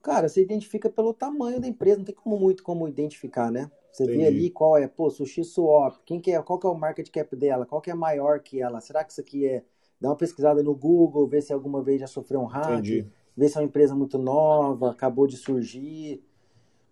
cara, 0.05 0.29
você 0.29 0.43
identifica 0.43 0.91
pelo 0.91 1.15
tamanho 1.15 1.59
da 1.59 1.67
empresa, 1.67 1.97
não 1.97 2.05
tem 2.05 2.15
como 2.15 2.39
muito 2.39 2.63
como 2.63 2.87
identificar, 2.87 3.51
né? 3.51 3.71
Você 3.91 4.05
Entendi. 4.05 4.19
vê 4.19 4.27
ali 4.27 4.51
qual 4.51 4.77
é, 4.77 4.87
pô, 4.87 5.09
Sushi 5.09 5.43
Swap, 5.43 5.97
quem 6.05 6.21
que 6.21 6.31
é, 6.31 6.43
qual 6.43 6.59
que 6.59 6.67
é 6.67 6.71
o 6.71 6.75
market 6.75 7.09
cap 7.11 7.35
dela, 7.35 7.65
qual 7.65 7.81
que 7.81 7.91
é 7.91 7.95
maior 7.95 8.41
que 8.41 8.61
ela, 8.61 8.81
será 8.81 9.03
que 9.03 9.13
isso 9.13 9.21
aqui 9.21 9.47
é... 9.47 9.65
Dá 10.01 10.11
uma 10.11 10.17
pesquisada 10.17 10.63
no 10.63 10.75
Google, 10.75 11.27
ver 11.27 11.41
se 11.41 11.53
alguma 11.53 11.83
vez 11.83 12.01
já 12.01 12.07
sofreu 12.07 12.41
um 12.41 12.45
hack, 12.45 12.73
Entendi. 12.73 13.07
ver 13.35 13.49
se 13.49 13.57
é 13.57 13.61
uma 13.61 13.67
empresa 13.67 13.95
muito 13.95 14.19
nova, 14.19 14.91
acabou 14.91 15.27
de 15.27 15.39
surgir, 15.39 16.23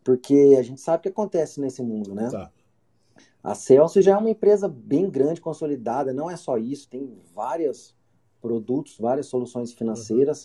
porque 0.03 0.57
a 0.59 0.63
gente 0.63 0.81
sabe 0.81 1.01
o 1.01 1.03
que 1.03 1.09
acontece 1.09 1.61
nesse 1.61 1.83
mundo, 1.83 2.15
né? 2.15 2.31
Tá. 2.31 2.51
A 3.43 3.55
Celsius 3.55 4.05
já 4.05 4.13
é 4.13 4.17
uma 4.17 4.31
empresa 4.31 4.69
bem 4.69 5.11
grande, 5.11 5.41
consolidada, 5.41 6.15
não 6.15 6.31
é 6.31 6.37
só 6.37 6.57
isso, 6.57 6.89
tem 6.89 7.13
vários 7.35 7.95
produtos, 8.41 8.97
várias 8.97 9.27
soluções 9.27 9.73
financeiras. 9.73 10.45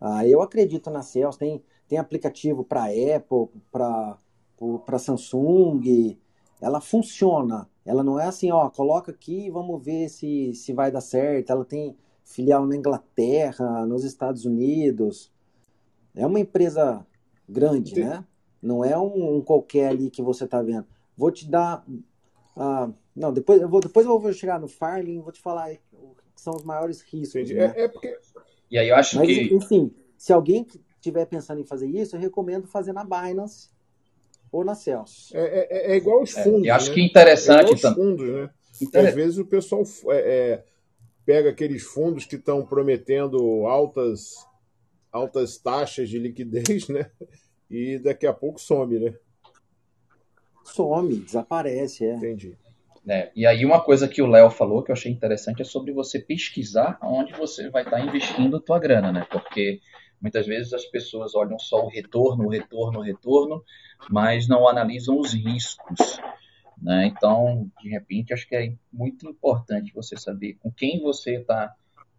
Uhum. 0.00 0.08
Ah, 0.08 0.26
eu 0.26 0.42
acredito 0.42 0.90
na 0.90 1.02
Celsius, 1.02 1.36
tem, 1.36 1.62
tem 1.88 1.98
aplicativo 1.98 2.62
para 2.62 2.84
Apple, 2.84 3.48
para 3.70 4.98
Samsung, 4.98 6.18
ela 6.60 6.80
funciona. 6.80 7.68
Ela 7.84 8.04
não 8.04 8.20
é 8.20 8.26
assim, 8.26 8.50
ó, 8.52 8.68
coloca 8.68 9.10
aqui 9.10 9.46
e 9.46 9.50
vamos 9.50 9.82
ver 9.82 10.08
se, 10.08 10.52
se 10.54 10.72
vai 10.72 10.90
dar 10.90 11.00
certo. 11.00 11.50
Ela 11.50 11.64
tem 11.64 11.96
filial 12.24 12.66
na 12.66 12.76
Inglaterra, 12.76 13.86
nos 13.86 14.04
Estados 14.04 14.44
Unidos. 14.44 15.32
É 16.14 16.26
uma 16.26 16.40
empresa 16.40 17.06
grande, 17.48 17.98
né? 17.98 18.24
Não 18.60 18.84
é 18.84 18.98
um, 18.98 19.36
um, 19.36 19.40
qualquer 19.40 19.88
ali 19.88 20.10
que 20.10 20.20
você 20.20 20.44
está 20.44 20.60
vendo. 20.60 20.86
Vou 21.16 21.30
te 21.30 21.48
dar 21.48 21.84
ah, 22.58 22.90
não, 23.14 23.32
depois 23.32 23.62
eu 23.62 23.68
vou, 23.68 23.80
depois 23.80 24.04
eu 24.04 24.18
vou 24.18 24.32
chegar 24.32 24.58
no 24.58 24.66
Farling, 24.66 25.20
vou 25.20 25.30
te 25.30 25.40
falar 25.40 25.70
que 25.70 25.80
são 26.40 26.54
os 26.54 26.64
maiores 26.64 27.00
riscos. 27.02 27.48
Né? 27.48 27.72
É, 27.76 27.84
é, 27.84 27.88
porque. 27.88 28.18
E 28.70 28.76
aí 28.76 28.88
eu 28.88 28.96
acho 28.96 29.16
Mas, 29.16 29.26
que. 29.28 29.54
Enfim, 29.54 29.94
se 30.16 30.32
alguém 30.32 30.66
estiver 30.98 31.26
pensando 31.26 31.60
em 31.60 31.64
fazer 31.64 31.86
isso, 31.88 32.16
eu 32.16 32.20
recomendo 32.20 32.66
fazer 32.66 32.92
na 32.92 33.04
Binance 33.04 33.70
ou 34.50 34.64
na 34.64 34.74
Celsius. 34.74 35.32
É, 35.34 35.90
é, 35.90 35.92
é 35.92 35.96
igual 35.96 36.22
os 36.22 36.36
é, 36.36 36.42
fundos. 36.42 36.64
e 36.64 36.70
acho 36.70 36.88
né? 36.88 36.94
que 36.94 37.02
interessante 37.02 37.70
é 37.70 37.74
os 37.74 37.80
fundos, 37.80 38.28
né? 38.28 38.50
Às 38.94 39.14
vezes 39.14 39.38
o 39.38 39.44
pessoal 39.44 39.82
é, 40.10 40.62
pega 41.24 41.50
aqueles 41.50 41.82
fundos 41.82 42.24
que 42.24 42.36
estão 42.36 42.64
prometendo 42.64 43.66
altas, 43.66 44.34
altas 45.10 45.58
taxas 45.58 46.08
de 46.08 46.18
liquidez, 46.18 46.88
né? 46.88 47.10
E 47.70 47.98
daqui 47.98 48.26
a 48.26 48.32
pouco 48.32 48.60
some, 48.60 48.98
né? 48.98 49.14
some, 50.68 51.16
desaparece. 51.16 52.04
É. 52.04 52.14
Entendi. 52.14 52.56
É, 53.06 53.30
e 53.34 53.46
aí 53.46 53.64
uma 53.64 53.80
coisa 53.80 54.06
que 54.06 54.20
o 54.20 54.26
Léo 54.26 54.50
falou 54.50 54.82
que 54.82 54.90
eu 54.90 54.92
achei 54.92 55.10
interessante 55.10 55.62
é 55.62 55.64
sobre 55.64 55.92
você 55.92 56.18
pesquisar 56.18 56.98
onde 57.02 57.32
você 57.32 57.70
vai 57.70 57.82
estar 57.82 58.00
investindo 58.00 58.56
a 58.56 58.60
tua 58.60 58.78
grana, 58.78 59.10
né? 59.10 59.26
Porque 59.30 59.80
muitas 60.20 60.46
vezes 60.46 60.72
as 60.72 60.84
pessoas 60.84 61.34
olham 61.34 61.58
só 61.58 61.84
o 61.84 61.88
retorno, 61.88 62.46
o 62.46 62.48
retorno, 62.48 63.00
o 63.00 63.02
retorno, 63.02 63.64
mas 64.10 64.48
não 64.48 64.68
analisam 64.68 65.18
os 65.18 65.32
riscos. 65.32 66.20
Né? 66.80 67.06
Então, 67.06 67.70
de 67.80 67.88
repente, 67.88 68.32
acho 68.32 68.48
que 68.48 68.54
é 68.54 68.72
muito 68.92 69.28
importante 69.28 69.92
você 69.92 70.16
saber 70.16 70.54
com 70.60 70.70
quem 70.70 71.00
você 71.00 71.36
está 71.36 71.74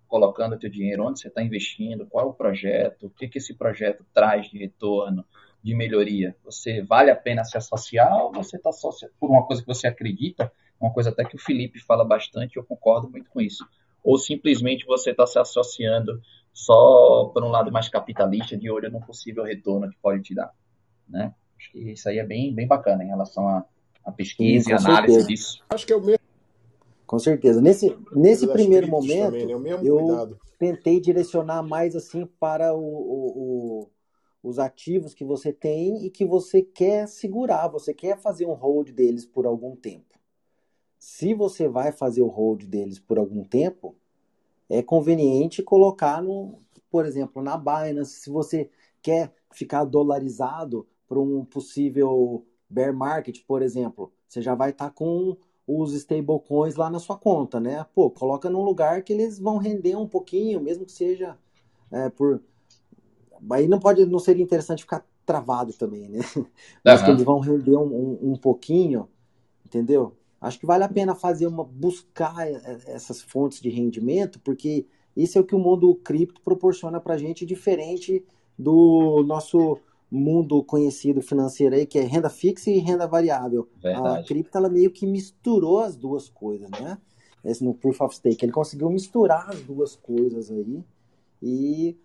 colocando 0.07 0.53
o 0.53 0.59
teu 0.59 0.69
dinheiro, 0.69 1.05
onde 1.05 1.19
você 1.19 1.27
está 1.27 1.41
investindo, 1.41 2.05
qual 2.07 2.25
é 2.25 2.29
o 2.29 2.33
projeto, 2.33 3.05
o 3.05 3.09
que, 3.11 3.27
que 3.27 3.37
esse 3.37 3.53
projeto 3.53 4.03
traz 4.11 4.49
de 4.49 4.57
retorno, 4.57 5.23
de 5.63 5.75
melhoria? 5.75 6.35
Você 6.43 6.81
vale 6.81 7.11
a 7.11 7.15
pena 7.15 7.43
se 7.45 7.55
associar 7.55 8.17
ou 8.17 8.33
você 8.33 8.57
está 8.57 8.69
associado 8.69 9.13
por 9.19 9.29
uma 9.29 9.45
coisa 9.45 9.61
que 9.61 9.67
você 9.67 9.87
acredita? 9.87 10.51
Uma 10.81 10.91
coisa 10.91 11.11
até 11.11 11.23
que 11.23 11.35
o 11.35 11.39
Felipe 11.39 11.79
fala 11.79 12.03
bastante, 12.03 12.57
eu 12.57 12.63
concordo 12.63 13.09
muito 13.09 13.29
com 13.29 13.39
isso. 13.39 13.63
Ou 14.03 14.17
simplesmente 14.17 14.85
você 14.85 15.11
está 15.11 15.27
se 15.27 15.37
associando 15.37 16.19
só 16.53 17.31
por 17.33 17.43
um 17.43 17.49
lado 17.49 17.71
mais 17.71 17.89
capitalista, 17.89 18.57
de 18.57 18.69
olho 18.69 18.91
no 18.91 18.99
possível 19.01 19.43
retorno 19.43 19.89
que 19.89 19.97
pode 20.01 20.23
te 20.23 20.35
dar. 20.35 20.53
Né? 21.07 21.33
Acho 21.57 21.71
que 21.71 21.91
isso 21.91 22.07
aí 22.09 22.19
é 22.19 22.25
bem, 22.25 22.53
bem 22.53 22.67
bacana 22.67 23.03
em 23.03 23.07
relação 23.07 23.47
à, 23.47 23.65
à 24.05 24.11
pesquisa 24.11 24.65
Sim, 24.65 24.71
e 24.71 24.73
análise 24.73 25.13
certeza. 25.13 25.27
disso. 25.27 25.63
Acho 25.69 25.85
que 25.85 25.93
é 25.93 25.95
o 25.95 26.01
mesmo. 26.01 26.19
Com 27.05 27.17
certeza. 27.17 27.59
Nesse, 27.59 27.97
nesse 28.13 28.47
primeiro 28.47 28.87
momento, 28.87 29.47
também, 29.47 29.73
né? 29.73 29.79
eu 29.83 29.97
cuidado. 29.97 30.39
tentei 30.59 30.99
direcionar 30.99 31.63
mais 31.63 31.95
assim 31.95 32.25
para 32.39 32.73
o, 32.73 32.79
o 32.79 33.89
os 34.41 34.57
ativos 34.57 35.13
que 35.13 35.23
você 35.23 35.51
tem 35.51 36.05
e 36.05 36.09
que 36.09 36.25
você 36.25 36.61
quer 36.61 37.07
segurar, 37.07 37.67
você 37.67 37.93
quer 37.93 38.17
fazer 38.17 38.45
um 38.45 38.53
hold 38.53 38.91
deles 38.91 39.25
por 39.25 39.45
algum 39.45 39.75
tempo. 39.75 40.17
Se 40.97 41.33
você 41.33 41.67
vai 41.67 41.91
fazer 41.91 42.21
o 42.21 42.27
hold 42.27 42.63
deles 42.63 42.99
por 42.99 43.17
algum 43.17 43.43
tempo, 43.43 43.95
é 44.69 44.81
conveniente 44.81 45.63
colocar 45.63 46.21
no, 46.21 46.59
por 46.89 47.05
exemplo, 47.05 47.41
na 47.41 47.57
Binance, 47.57 48.21
se 48.21 48.29
você 48.29 48.69
quer 49.01 49.33
ficar 49.51 49.83
dolarizado 49.83 50.87
para 51.07 51.19
um 51.19 51.43
possível 51.43 52.45
bear 52.69 52.93
market, 52.93 53.43
por 53.47 53.61
exemplo, 53.61 54.13
você 54.27 54.41
já 54.41 54.53
vai 54.53 54.69
estar 54.69 54.85
tá 54.85 54.91
com 54.91 55.35
os 55.65 55.93
stablecoins 55.93 56.75
lá 56.75 56.89
na 56.89 56.99
sua 56.99 57.17
conta, 57.17 57.59
né? 57.59 57.85
Pô, 57.93 58.09
coloca 58.09 58.49
num 58.49 58.63
lugar 58.63 59.03
que 59.03 59.13
eles 59.13 59.39
vão 59.39 59.57
render 59.57 59.95
um 59.95 60.07
pouquinho, 60.07 60.61
mesmo 60.61 60.85
que 60.85 60.91
seja 60.91 61.37
é, 61.91 62.09
por 62.09 62.41
Aí 63.51 63.67
não 63.67 63.79
pode, 63.79 64.05
não 64.05 64.19
seria 64.19 64.43
interessante 64.43 64.83
ficar 64.83 65.05
travado 65.25 65.71
também, 65.73 66.09
né? 66.09 66.19
Mas 66.83 66.99
uhum. 66.99 67.05
que 67.05 67.11
eles 67.11 67.23
vão 67.23 67.39
render 67.39 67.77
um, 67.77 67.83
um, 67.83 68.31
um, 68.31 68.35
pouquinho, 68.35 69.07
entendeu? 69.65 70.15
Acho 70.41 70.59
que 70.59 70.65
vale 70.65 70.83
a 70.83 70.89
pena 70.89 71.13
fazer 71.13 71.47
uma 71.47 71.63
buscar 71.63 72.47
essas 72.87 73.21
fontes 73.21 73.59
de 73.59 73.69
rendimento, 73.69 74.39
porque 74.39 74.85
isso 75.15 75.37
é 75.37 75.41
o 75.41 75.43
que 75.43 75.55
o 75.55 75.59
mundo 75.59 75.93
cripto 75.95 76.41
proporciona 76.41 76.99
para 76.99 77.17
gente 77.17 77.45
diferente 77.45 78.23
do 78.57 79.23
nosso 79.25 79.77
mundo 80.09 80.63
conhecido 80.63 81.21
financeiro 81.21 81.75
aí, 81.75 81.85
que 81.85 81.99
é 81.99 82.03
renda 82.03 82.29
fixa 82.29 82.71
e 82.71 82.79
renda 82.79 83.05
variável. 83.05 83.67
Verdade. 83.81 84.19
A 84.19 84.23
cripto, 84.23 84.57
ela 84.57 84.69
meio 84.69 84.91
que 84.91 85.05
misturou 85.05 85.79
as 85.79 85.95
duas 85.95 86.29
coisas, 86.29 86.69
né? 86.71 86.97
Esse 87.43 87.63
no 87.63 87.73
Proof 87.73 88.01
of 88.01 88.15
Stake. 88.15 88.43
Ele 88.43 88.51
conseguiu 88.51 88.89
misturar 88.89 89.49
as 89.49 89.61
duas 89.61 89.95
coisas 89.95 90.49
aí 90.51 90.83
e 91.41 91.97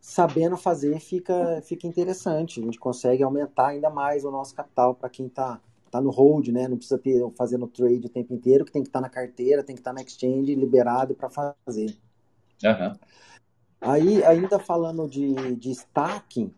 sabendo 0.00 0.56
fazer 0.56 0.98
fica, 0.98 1.60
fica 1.62 1.86
interessante. 1.86 2.60
A 2.60 2.64
gente 2.64 2.78
consegue 2.78 3.22
aumentar 3.22 3.68
ainda 3.68 3.90
mais 3.90 4.24
o 4.24 4.30
nosso 4.30 4.54
capital 4.54 4.94
para 4.94 5.10
quem 5.10 5.26
está 5.26 5.60
tá 5.90 6.00
no 6.00 6.10
hold, 6.10 6.48
né? 6.48 6.68
Não 6.68 6.76
precisa 6.76 6.98
ter 6.98 7.20
fazendo 7.36 7.66
trade 7.66 8.06
o 8.06 8.10
tempo 8.10 8.32
inteiro, 8.32 8.64
que 8.64 8.72
tem 8.72 8.82
que 8.82 8.88
estar 8.88 9.00
tá 9.00 9.02
na 9.02 9.10
carteira, 9.10 9.62
tem 9.62 9.74
que 9.74 9.80
estar 9.80 9.90
tá 9.90 9.94
na 9.94 10.02
exchange 10.02 10.54
liberado 10.54 11.14
para 11.14 11.30
fazer. 11.30 11.96
Uhum. 12.62 12.92
Aí, 13.80 14.22
ainda 14.24 14.58
falando 14.58 15.08
de, 15.08 15.56
de 15.56 15.70
stacking, 15.70 16.52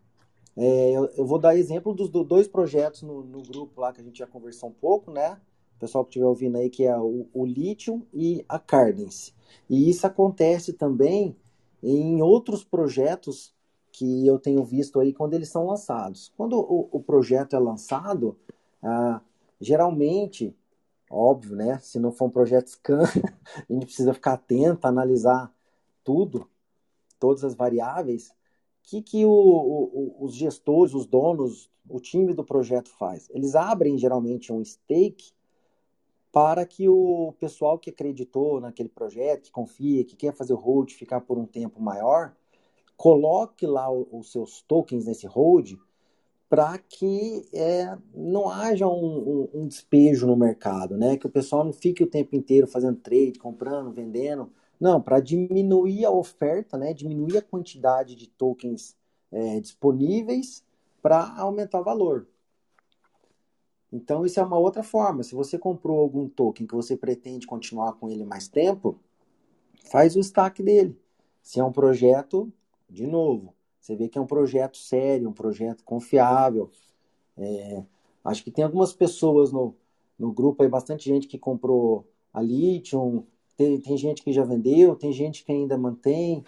é, 0.57 0.91
eu, 0.91 1.07
eu, 1.17 1.25
vou 1.25 1.39
dar 1.39 1.57
exemplo 1.57 1.95
dos 1.95 2.09
do, 2.11 2.25
dois 2.25 2.47
projetos 2.47 3.03
no, 3.03 3.23
no, 3.23 3.43
grupo 3.43 3.81
lá 3.81 3.93
que 3.93 4.01
a 4.01 4.05
gente 4.05 4.19
já 4.19 4.27
conversou 4.27 4.69
um 4.69 4.73
pouco, 4.73 5.11
né? 5.11 5.41
O 5.77 5.81
pessoal 5.81 6.05
que 6.05 6.11
estiver 6.11 6.27
ouvindo 6.27 6.59
aí, 6.59 6.69
que 6.69 6.85
é 6.85 6.97
o, 6.99 7.27
o 7.33 7.47
Lithium 7.47 8.03
e 8.13 8.45
a 8.49 8.59
Cardence. 8.59 9.33
E 9.69 9.89
isso 9.89 10.07
acontece 10.07 10.73
também 10.73 11.37
em 11.83 12.21
outros 12.21 12.65
projetos 12.65 13.55
que 13.91 14.27
eu 14.27 14.39
tenho 14.39 14.65
visto 14.65 15.01
aí 15.01 15.13
quando 15.13 15.35
eles 15.35 15.49
são 15.49 15.67
lançados. 15.67 16.33
Quando 16.37 16.59
o, 16.59 16.89
o 16.91 17.01
projeto 17.01 17.55
é 17.55 17.59
lançado, 17.59 18.37
ah, 18.83 19.21
geralmente, 19.61 20.57
óbvio, 21.11 21.55
né? 21.55 21.79
Se 21.79 21.99
não 21.99 22.13
for 22.13 22.27
um 22.27 22.31
projeto 22.31 22.69
scan, 22.69 23.03
a 23.69 23.73
gente 23.73 23.87
precisa 23.87 24.13
ficar 24.13 24.35
atento, 24.35 24.87
analisar 24.87 25.53
tudo, 26.03 26.49
todas 27.19 27.45
as 27.45 27.55
variáveis. 27.55 28.35
Que, 28.83 29.01
que 29.01 29.25
o, 29.25 29.31
o, 29.31 30.17
os 30.25 30.35
gestores, 30.35 30.93
os 30.93 31.07
donos, 31.07 31.71
o 31.89 32.01
time 32.01 32.35
do 32.35 32.45
projeto 32.45 32.91
faz? 32.91 33.31
Eles 33.31 33.55
abrem 33.55 33.97
geralmente 33.97 34.53
um 34.53 34.65
stake 34.65 35.33
para 36.33 36.65
que 36.67 36.89
o 36.89 37.35
pessoal 37.39 37.79
que 37.79 37.91
acreditou 37.91 38.61
naquele 38.61 38.89
projeto, 38.89 39.45
que 39.45 39.53
confia, 39.53 40.05
que 40.05 40.17
quer 40.17 40.33
fazer 40.33 40.55
o 40.55 40.57
hold, 40.57 40.91
ficar 40.91 41.21
por 41.21 41.39
um 41.39 41.47
tempo 41.47 41.81
maior, 41.81 42.35
coloque 42.97 43.67
lá 43.67 43.91
os 43.93 44.33
seus 44.33 44.63
tokens 44.63 45.05
nesse 45.05 45.27
hold 45.27 45.75
para 46.53 46.77
que 46.77 47.49
é, 47.55 47.97
não 48.15 48.51
haja 48.51 48.87
um, 48.87 48.93
um, 48.93 49.49
um, 49.55 49.67
despejo 49.67 50.27
no 50.27 50.37
mercado, 50.37 50.99
né? 50.99 51.17
Que 51.17 51.27
o 51.27 51.31
pessoal 51.31 51.65
não 51.65 51.73
fique 51.73 52.05
o 52.05 52.07
tempo 52.07 52.37
inteiro 52.37 52.67
fazendo 52.67 52.99
trade, 52.99 53.39
comprando, 53.39 53.91
vendendo. 53.91 54.53
Não, 54.79 55.01
para 55.01 55.19
diminuir 55.19 56.05
a 56.05 56.11
oferta, 56.11 56.77
né? 56.77 56.93
Diminuir 56.93 57.39
a 57.39 57.43
quantidade 57.43 58.15
de 58.15 58.29
tokens 58.29 58.95
é, 59.31 59.61
disponíveis 59.61 60.63
para 61.01 61.35
aumentar 61.39 61.81
o 61.81 61.85
valor. 61.85 62.29
Então, 63.91 64.27
isso 64.27 64.39
é 64.39 64.43
uma 64.43 64.59
outra 64.59 64.83
forma. 64.83 65.23
Se 65.23 65.35
você 65.35 65.59
comprou 65.59 66.01
algum 66.01 66.29
token 66.29 66.67
que 66.67 66.75
você 66.75 66.99
pretende 66.99 67.47
continuar 67.47 67.95
com 67.95 68.11
ele 68.11 68.27
mais 68.27 68.47
tempo, 68.47 69.01
faz 69.91 70.17
o 70.17 70.21
stack 70.21 70.63
dele. 70.63 71.01
Se 71.41 71.59
é 71.59 71.65
um 71.65 71.73
projeto, 71.73 72.53
de 72.91 73.07
novo, 73.07 73.55
você 73.83 73.97
vê 73.97 74.09
que 74.09 74.17
é 74.17 74.21
um 74.21 74.27
projeto 74.27 74.79
sério, 74.79 75.29
um 75.29 75.33
projeto 75.33 75.83
confiável. 75.83 76.71
É, 77.37 77.83
acho 78.25 78.45
que 78.45 78.51
tem 78.53 78.65
algumas 78.65 78.93
pessoas 78.93 79.51
no, 79.51 79.75
no 80.17 80.33
grupo 80.33 80.63
aí, 80.63 80.69
bastante 80.69 81.09
gente 81.09 81.27
que 81.27 81.37
comprou 81.37 82.07
a 82.33 82.41
Lithium, 82.41 83.27
tem, 83.57 83.81
tem 83.81 83.97
gente 83.97 84.23
que 84.23 84.33
já 84.33 84.45
vendeu, 84.45 84.95
tem 84.95 85.13
gente 85.13 85.45
que 85.45 85.51
ainda 85.51 85.77
mantém. 85.77 86.45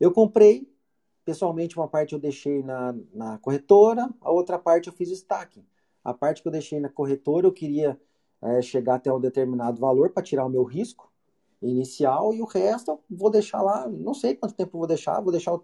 Eu 0.00 0.10
comprei, 0.10 0.68
pessoalmente, 1.24 1.76
uma 1.76 1.86
parte 1.86 2.14
eu 2.14 2.18
deixei 2.18 2.64
na, 2.64 2.94
na 3.14 3.38
corretora, 3.38 4.10
a 4.20 4.32
outra 4.32 4.58
parte 4.58 4.88
eu 4.88 4.92
fiz 4.92 5.08
o 5.10 5.14
stacking. 5.14 5.64
A 6.02 6.12
parte 6.12 6.42
que 6.42 6.48
eu 6.48 6.52
deixei 6.52 6.80
na 6.80 6.88
corretora, 6.88 7.46
eu 7.46 7.52
queria 7.52 7.98
é, 8.42 8.60
chegar 8.60 8.96
até 8.96 9.12
um 9.12 9.20
determinado 9.20 9.80
valor 9.80 10.10
para 10.10 10.22
tirar 10.22 10.44
o 10.44 10.50
meu 10.50 10.64
risco 10.64 11.12
inicial 11.62 12.34
e 12.34 12.42
o 12.42 12.44
resto 12.44 12.90
eu 12.90 13.00
vou 13.08 13.30
deixar 13.30 13.62
lá, 13.62 13.88
não 13.88 14.12
sei 14.12 14.34
quanto 14.34 14.54
tempo 14.54 14.76
eu 14.76 14.80
vou 14.80 14.86
deixar, 14.88 15.20
vou 15.20 15.32
deixar, 15.32 15.58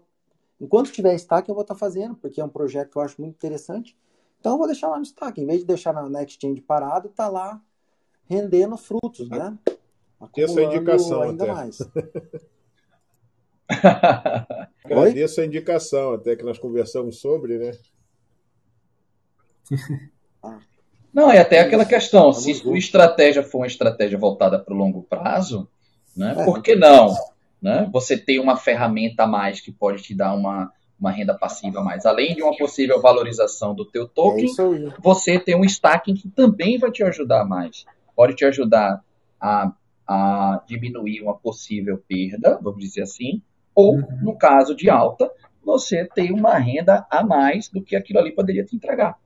enquanto 0.59 0.91
tiver 0.91 1.15
stack 1.15 1.47
eu 1.47 1.55
vou 1.55 1.63
estar 1.63 1.73
tá 1.73 1.79
fazendo, 1.79 2.15
porque 2.15 2.41
é 2.41 2.45
um 2.45 2.49
projeto 2.49 2.91
que 2.91 2.97
eu 2.97 3.01
acho 3.01 3.21
muito 3.21 3.35
interessante. 3.35 3.97
Então 4.39 4.53
eu 4.53 4.57
vou 4.57 4.67
deixar 4.67 4.89
lá 4.89 4.97
no 4.97 5.03
stack, 5.03 5.39
em 5.39 5.45
vez 5.45 5.59
de 5.59 5.65
deixar 5.65 5.93
na, 5.93 6.09
na 6.09 6.23
exchange 6.23 6.61
parado, 6.61 7.09
tá 7.09 7.29
lá 7.29 7.61
rendendo 8.25 8.77
frutos, 8.77 9.29
né? 9.29 9.57
Agradeço 10.19 10.59
a 10.59 10.63
indicação 10.63 11.21
ainda 11.21 11.43
até. 11.43 11.53
mais. 11.53 11.77
Agradeço 14.83 15.41
a 15.41 15.45
indicação, 15.45 16.13
até 16.13 16.35
que 16.35 16.43
nós 16.43 16.57
conversamos 16.57 17.19
sobre, 17.19 17.57
né? 17.57 17.71
Não, 21.13 21.31
é 21.31 21.37
até 21.37 21.59
aquela 21.59 21.85
questão, 21.85 22.33
se 22.33 22.55
sua 22.55 22.77
estratégia 22.77 23.43
for 23.43 23.59
uma 23.59 23.67
estratégia 23.67 24.17
voltada 24.17 24.57
para 24.57 24.73
o 24.73 24.77
longo 24.77 25.03
prazo, 25.03 25.69
né, 26.17 26.35
é. 26.35 26.43
por 26.43 26.61
que 26.63 26.75
não? 26.75 27.15
Né? 27.63 27.89
Você 27.93 28.17
tem 28.17 28.41
uma 28.41 28.57
ferramenta 28.57 29.23
a 29.23 29.27
mais 29.27 29.61
que 29.61 29.71
pode 29.71 30.03
te 30.03 30.13
dar 30.13 30.35
uma, 30.35 30.69
uma 30.99 31.09
renda 31.09 31.33
passiva 31.33 31.79
a 31.79 31.83
mais. 31.83 32.05
Além 32.05 32.35
de 32.35 32.43
uma 32.43 32.55
possível 32.57 33.01
valorização 33.01 33.73
do 33.73 33.85
teu 33.85 34.05
token, 34.05 34.45
é 34.45 35.01
você 35.01 35.39
tem 35.39 35.55
um 35.55 35.63
stacking 35.63 36.13
que 36.13 36.27
também 36.27 36.77
vai 36.77 36.91
te 36.91 37.01
ajudar 37.03 37.45
mais. 37.45 37.85
Pode 38.13 38.35
te 38.35 38.43
ajudar 38.43 39.01
a, 39.39 39.71
a 40.05 40.61
diminuir 40.67 41.21
uma 41.21 41.35
possível 41.35 42.03
perda, 42.05 42.59
vamos 42.61 42.83
dizer 42.83 43.03
assim, 43.03 43.41
ou, 43.73 43.95
uhum. 43.95 44.19
no 44.21 44.37
caso 44.37 44.75
de 44.75 44.89
alta, 44.89 45.31
você 45.63 46.03
tem 46.03 46.33
uma 46.33 46.57
renda 46.57 47.07
a 47.09 47.23
mais 47.23 47.69
do 47.69 47.81
que 47.81 47.95
aquilo 47.95 48.19
ali 48.19 48.33
poderia 48.33 48.65
te 48.65 48.75
entregar. 48.75 49.17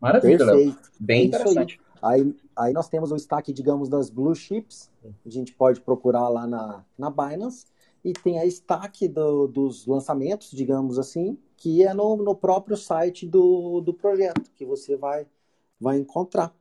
Maravilha, 0.00 0.46
Léo. 0.46 0.74
Bem 0.98 1.20
é 1.20 1.24
interessante. 1.26 1.78
Aí. 2.02 2.34
aí. 2.54 2.72
Nós 2.72 2.88
temos 2.88 3.10
o 3.12 3.16
destaque, 3.16 3.52
digamos, 3.52 3.88
das 3.88 4.10
blue 4.10 4.34
chips. 4.34 4.90
A 5.24 5.30
gente 5.30 5.54
pode 5.54 5.80
procurar 5.80 6.28
lá 6.28 6.46
na, 6.46 6.84
na 6.98 7.10
Binance. 7.10 7.66
E 8.04 8.12
tem 8.12 8.38
a 8.38 8.44
destaque 8.44 9.08
do, 9.08 9.48
dos 9.48 9.86
lançamentos, 9.86 10.50
digamos 10.50 10.98
assim, 10.98 11.36
que 11.56 11.82
é 11.82 11.92
no, 11.92 12.16
no 12.16 12.36
próprio 12.36 12.76
site 12.76 13.26
do, 13.26 13.80
do 13.80 13.92
projeto, 13.92 14.48
que 14.54 14.64
você 14.64 14.96
vai, 14.96 15.26
vai 15.80 15.98
encontrar. 15.98 16.54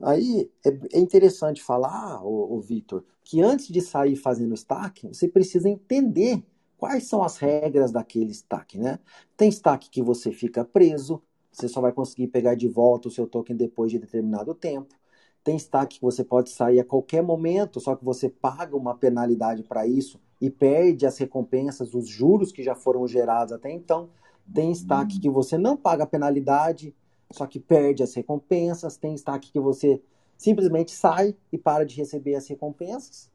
Aí 0.00 0.50
é, 0.64 0.68
é 0.92 1.00
interessante 1.00 1.62
falar, 1.62 2.22
o 2.24 2.60
Vitor, 2.60 3.02
que 3.24 3.42
antes 3.42 3.66
de 3.68 3.80
sair 3.80 4.14
fazendo 4.14 4.54
stack, 4.54 5.08
você 5.08 5.26
precisa 5.26 5.68
entender 5.68 6.44
quais 6.76 7.08
são 7.08 7.22
as 7.22 7.38
regras 7.38 7.90
daquele 7.90 8.30
stack, 8.30 8.78
né? 8.78 8.98
Tem 9.36 9.48
stack 9.48 9.90
que 9.90 10.02
você 10.02 10.30
fica 10.30 10.64
preso, 10.64 11.22
você 11.56 11.68
só 11.68 11.80
vai 11.80 11.90
conseguir 11.90 12.26
pegar 12.26 12.54
de 12.54 12.68
volta 12.68 13.08
o 13.08 13.10
seu 13.10 13.26
token 13.26 13.56
depois 13.56 13.90
de 13.90 13.98
determinado 13.98 14.54
tempo. 14.54 14.94
Tem 15.42 15.56
stack 15.56 15.96
que 15.96 16.02
você 16.02 16.22
pode 16.22 16.50
sair 16.50 16.78
a 16.78 16.84
qualquer 16.84 17.22
momento, 17.22 17.80
só 17.80 17.96
que 17.96 18.04
você 18.04 18.28
paga 18.28 18.76
uma 18.76 18.94
penalidade 18.94 19.62
para 19.62 19.86
isso 19.86 20.20
e 20.38 20.50
perde 20.50 21.06
as 21.06 21.16
recompensas, 21.16 21.94
os 21.94 22.06
juros 22.06 22.52
que 22.52 22.62
já 22.62 22.74
foram 22.74 23.08
gerados 23.08 23.54
até 23.54 23.70
então. 23.70 24.10
Tem 24.52 24.70
stack 24.70 25.18
que 25.18 25.30
você 25.30 25.56
não 25.56 25.78
paga 25.78 26.04
a 26.04 26.06
penalidade, 26.06 26.94
só 27.32 27.46
que 27.46 27.58
perde 27.58 28.02
as 28.02 28.12
recompensas. 28.12 28.98
Tem 28.98 29.14
stack 29.14 29.50
que 29.50 29.58
você 29.58 30.02
simplesmente 30.36 30.90
sai 30.90 31.34
e 31.50 31.56
para 31.56 31.86
de 31.86 31.96
receber 31.96 32.34
as 32.34 32.46
recompensas, 32.46 33.30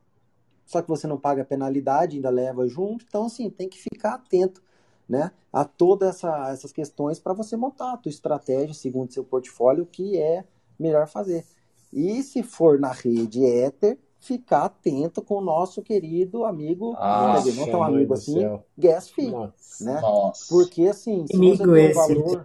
só 0.64 0.80
que 0.80 0.88
você 0.88 1.08
não 1.08 1.18
paga 1.18 1.42
a 1.42 1.46
penalidade, 1.46 2.18
ainda 2.18 2.30
leva 2.30 2.68
junto. 2.68 3.04
Então, 3.08 3.26
assim, 3.26 3.50
tem 3.50 3.68
que 3.68 3.80
ficar 3.80 4.14
atento 4.14 4.62
né, 5.12 5.30
a 5.52 5.66
todas 5.66 6.16
essa, 6.16 6.52
essas 6.52 6.72
questões 6.72 7.20
para 7.20 7.34
você 7.34 7.58
montar 7.58 7.92
a 7.92 7.98
tua 7.98 8.10
estratégia 8.10 8.74
segundo 8.74 9.12
seu 9.12 9.26
portfólio, 9.26 9.86
que 9.86 10.18
é 10.18 10.46
melhor 10.80 11.06
fazer. 11.06 11.46
E 11.92 12.24
se 12.24 12.42
for 12.42 12.80
na 12.80 12.94
rede 12.94 13.44
Ether, 13.44 14.00
ficar 14.22 14.64
atento 14.64 15.22
com 15.22 15.36
o 15.36 15.42
nosso 15.42 15.82
querido 15.82 16.46
amigo, 16.46 16.94
Nossa, 16.94 17.52
não 17.54 17.70
tão 17.70 17.84
amigo 17.84 18.14
assim, 18.14 18.40
gas 18.78 19.10
fee, 19.10 19.30
Nossa. 19.30 19.84
né? 19.84 20.00
Nossa. 20.00 20.46
Porque 20.48 20.84
assim, 20.88 21.28
se 21.28 21.36
amigo 21.36 21.58
você 21.58 21.74
tem 21.74 21.92
um 21.92 21.94
valor 21.94 22.44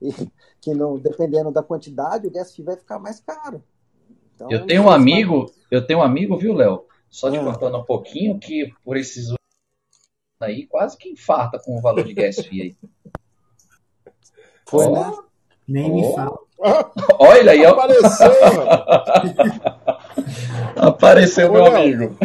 que 0.62 0.72
não, 0.72 0.98
dependendo 0.98 1.50
da 1.50 1.62
quantidade, 1.62 2.26
o 2.26 2.30
gas 2.30 2.54
fee 2.54 2.64
vai 2.64 2.76
ficar 2.76 2.98
mais 2.98 3.20
caro. 3.20 3.62
Então, 4.34 4.50
eu 4.50 4.64
tenho 4.66 4.84
um 4.84 4.90
amigo, 4.90 5.52
eu 5.70 5.86
tenho 5.86 5.98
um 5.98 6.02
amigo, 6.02 6.38
viu, 6.38 6.54
Léo? 6.54 6.86
Só 7.10 7.30
te 7.30 7.36
ah. 7.36 7.44
cortando 7.44 7.76
um 7.76 7.84
pouquinho, 7.84 8.38
que 8.38 8.72
por 8.82 8.96
esses 8.96 9.37
aí, 10.40 10.66
quase 10.66 10.96
que 10.96 11.08
infarta 11.08 11.58
com 11.58 11.76
o 11.76 11.80
valor 11.80 12.04
de 12.04 12.14
gas 12.14 12.36
fee 12.36 12.62
aí. 12.62 12.76
Foi, 14.66 14.86
oh. 14.86 14.92
né? 14.92 15.12
Nem 15.66 15.90
oh. 15.90 15.94
me 15.94 16.14
fala. 16.14 16.38
Olha 17.18 17.52
aí, 17.52 17.64
Apareceu, 17.64 18.32
Apareceu, 20.76 21.52
meu 21.52 21.66
amigo. 21.66 22.16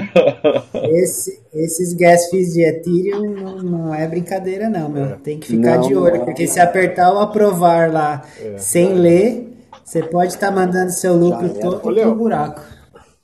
Esse, 0.74 1.40
esses 1.54 1.94
gas 1.94 2.30
fees 2.30 2.54
de 2.54 2.64
Ethereum 2.64 3.30
não, 3.30 3.58
não, 3.58 3.94
é 3.94 4.08
brincadeira, 4.08 4.70
não, 4.70 4.90
meu. 4.90 5.06
É. 5.06 5.16
Tem 5.18 5.40
que 5.40 5.48
ficar 5.48 5.78
não, 5.78 5.88
de 5.88 5.96
olho, 5.96 6.18
não. 6.18 6.26
porque 6.26 6.48
se 6.48 6.60
apertar 6.60 7.14
o 7.14 7.20
aprovar 7.20 7.92
lá 7.92 8.24
é. 8.40 8.58
sem 8.58 8.94
ler, 8.94 9.56
você 9.84 10.02
pode 10.02 10.34
estar 10.34 10.48
tá 10.48 10.54
mandando 10.54 10.92
seu 10.92 11.16
lucro 11.16 11.54
todo 11.60 11.80
pro 11.80 12.16
buraco. 12.16 12.62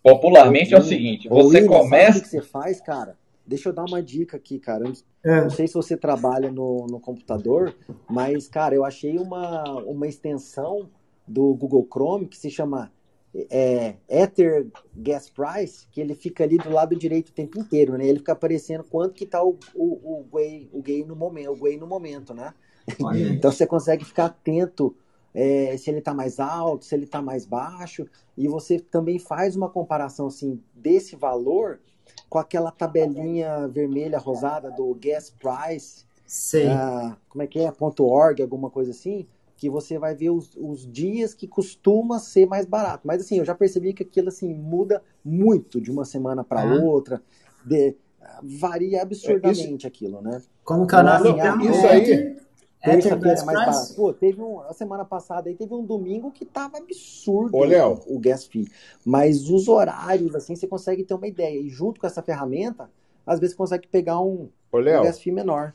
Popularmente 0.04 0.73
é 0.73 0.78
o 0.78 0.84
seguinte: 0.84 1.28
você 1.28 1.63
começa. 1.63 2.19
o 2.19 2.21
que 2.21 2.28
você 2.28 2.41
faz, 2.41 2.80
cara? 2.82 3.15
Deixa 3.49 3.69
eu 3.69 3.73
dar 3.73 3.85
uma 3.85 4.01
dica 4.01 4.38
aqui, 4.38 4.59
cara. 4.59 4.85
É. 5.23 5.41
Não 5.41 5.49
sei 5.49 5.67
se 5.67 5.73
você 5.73 5.97
trabalha 5.97 6.51
no, 6.51 6.85
no 6.85 6.99
computador, 6.99 7.75
mas, 8.07 8.47
cara, 8.47 8.75
eu 8.75 8.85
achei 8.85 9.17
uma, 9.17 9.63
uma 9.81 10.07
extensão 10.07 10.88
do 11.27 11.53
Google 11.55 11.88
Chrome 11.91 12.27
que 12.27 12.38
se 12.38 12.49
chama 12.51 12.91
é, 13.49 13.95
Ether 14.07 14.67
Gas 14.95 15.29
Price, 15.29 15.88
que 15.91 15.99
ele 15.99 16.13
fica 16.13 16.43
ali 16.43 16.57
do 16.57 16.69
lado 16.69 16.95
direito 16.95 17.29
o 17.29 17.33
tempo 17.33 17.59
inteiro, 17.59 17.97
né? 17.97 18.05
Ele 18.05 18.19
fica 18.19 18.33
aparecendo 18.33 18.83
quanto 18.83 19.15
que 19.15 19.25
tá 19.25 19.43
o, 19.43 19.57
o, 19.73 19.83
o, 19.83 20.27
o 20.71 20.81
gay 20.81 21.03
no 21.03 21.15
momento, 21.15 21.51
o 21.51 21.77
no 21.77 21.88
momento, 21.88 22.33
né? 22.33 22.53
então 23.33 23.51
você 23.51 23.65
consegue 23.65 24.05
ficar 24.05 24.25
atento 24.25 24.95
é, 25.33 25.75
se 25.77 25.89
ele 25.89 25.99
está 25.99 26.13
mais 26.13 26.39
alto, 26.39 26.85
se 26.85 26.93
ele 26.95 27.05
está 27.05 27.21
mais 27.21 27.45
baixo, 27.45 28.07
e 28.38 28.47
você 28.47 28.79
também 28.79 29.19
faz 29.19 29.55
uma 29.55 29.69
comparação 29.69 30.27
assim 30.27 30.62
desse 30.73 31.15
valor 31.15 31.79
com 32.30 32.38
aquela 32.38 32.72
tabelinha 32.72 33.67
vermelha 33.67 34.17
rosada 34.17 34.69
do 34.72 34.93
gas 34.95 35.30
price, 35.30 36.06
uh, 36.56 37.15
como 37.28 37.41
é 37.41 37.48
que 37.48 37.60
é, 37.60 37.74
.org, 38.00 38.41
alguma 38.41 38.69
coisa 38.69 38.91
assim, 38.91 39.28
que 39.58 39.69
você 39.69 39.98
vai 39.98 40.15
ver 40.15 40.30
os, 40.30 40.56
os, 40.56 40.89
dias 40.89 41.34
que 41.34 41.48
costuma 41.48 42.19
ser 42.19 42.45
mais 42.45 42.65
barato. 42.65 43.06
Mas 43.06 43.22
assim, 43.22 43.39
eu 43.39 43.45
já 43.45 43.54
percebi 43.54 43.93
que 43.93 44.04
aquilo 44.04 44.30
assim 44.30 44.54
muda 44.54 45.04
muito 45.24 45.82
de 45.82 45.91
uma 45.91 46.06
semana 46.06 46.43
para 46.43 46.62
ah. 46.62 46.82
outra, 46.82 47.22
de, 47.65 47.95
varia 48.41 49.02
absurdamente 49.02 49.67
é, 49.67 49.72
isso, 49.72 49.88
aquilo, 49.88 50.22
né? 50.22 50.41
Como 50.63 50.84
o 50.84 50.88
nome? 51.04 51.69
Isso 51.69 51.88
aí 51.88 52.38
Terça-feira 52.82 53.39
é 53.39 53.44
mais 53.44 53.58
barato. 53.65 53.96
Pô, 53.96 54.13
teve 54.13 54.42
um, 54.42 54.62
a 54.62 54.74
semana 54.74 55.04
passada 55.04 55.50
aí 55.50 55.56
teve 55.56 55.74
um 55.74 55.86
domingo 55.86 56.32
que 56.32 56.46
tava 56.46 56.78
absurdo 56.78 57.58
Ô, 57.58 57.65
Léo. 57.65 58.00
o 58.08 58.18
gas 58.20 58.46
fee. 58.46 58.70
Mas 59.06 59.50
os 59.50 59.68
horários, 59.68 60.34
assim, 60.34 60.56
você 60.56 60.65
consegue 60.65 61.04
ter 61.04 61.13
uma 61.13 61.28
ideia. 61.28 61.60
E 61.60 61.70
junto 61.70 62.00
com 62.00 62.08
essa 62.08 62.22
ferramenta, 62.22 62.89
às 63.26 63.39
vezes 63.39 63.54
você 63.54 63.58
consegue 63.58 63.88
pegar 63.88 64.22
um, 64.22 64.50
Ô, 64.72 64.78
um 64.78 64.84
gas 64.84 65.20
fee 65.20 65.32
menor. 65.32 65.74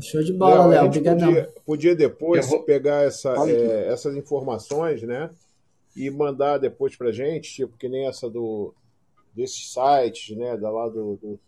show 0.00 0.22
de 0.24 0.32
bola, 0.32 0.66
Léo. 0.66 0.86
Podia, 0.86 1.52
podia 1.64 1.96
depois 1.96 2.48
vou... 2.48 2.64
pegar 2.64 3.04
essa, 3.04 3.34
é, 3.48 3.88
essas 3.88 4.16
informações, 4.16 5.02
né? 5.02 5.30
E 5.94 6.10
mandar 6.10 6.58
depois 6.58 6.96
pra 6.96 7.12
gente, 7.12 7.52
tipo, 7.52 7.76
que 7.78 7.88
nem 7.88 8.06
essa 8.06 8.28
do 8.28 8.74
desses 9.34 9.72
sites, 9.72 10.36
né? 10.36 10.56
Da 10.56 10.68
lá 10.68 10.88
do, 10.88 11.16
do 11.16 11.40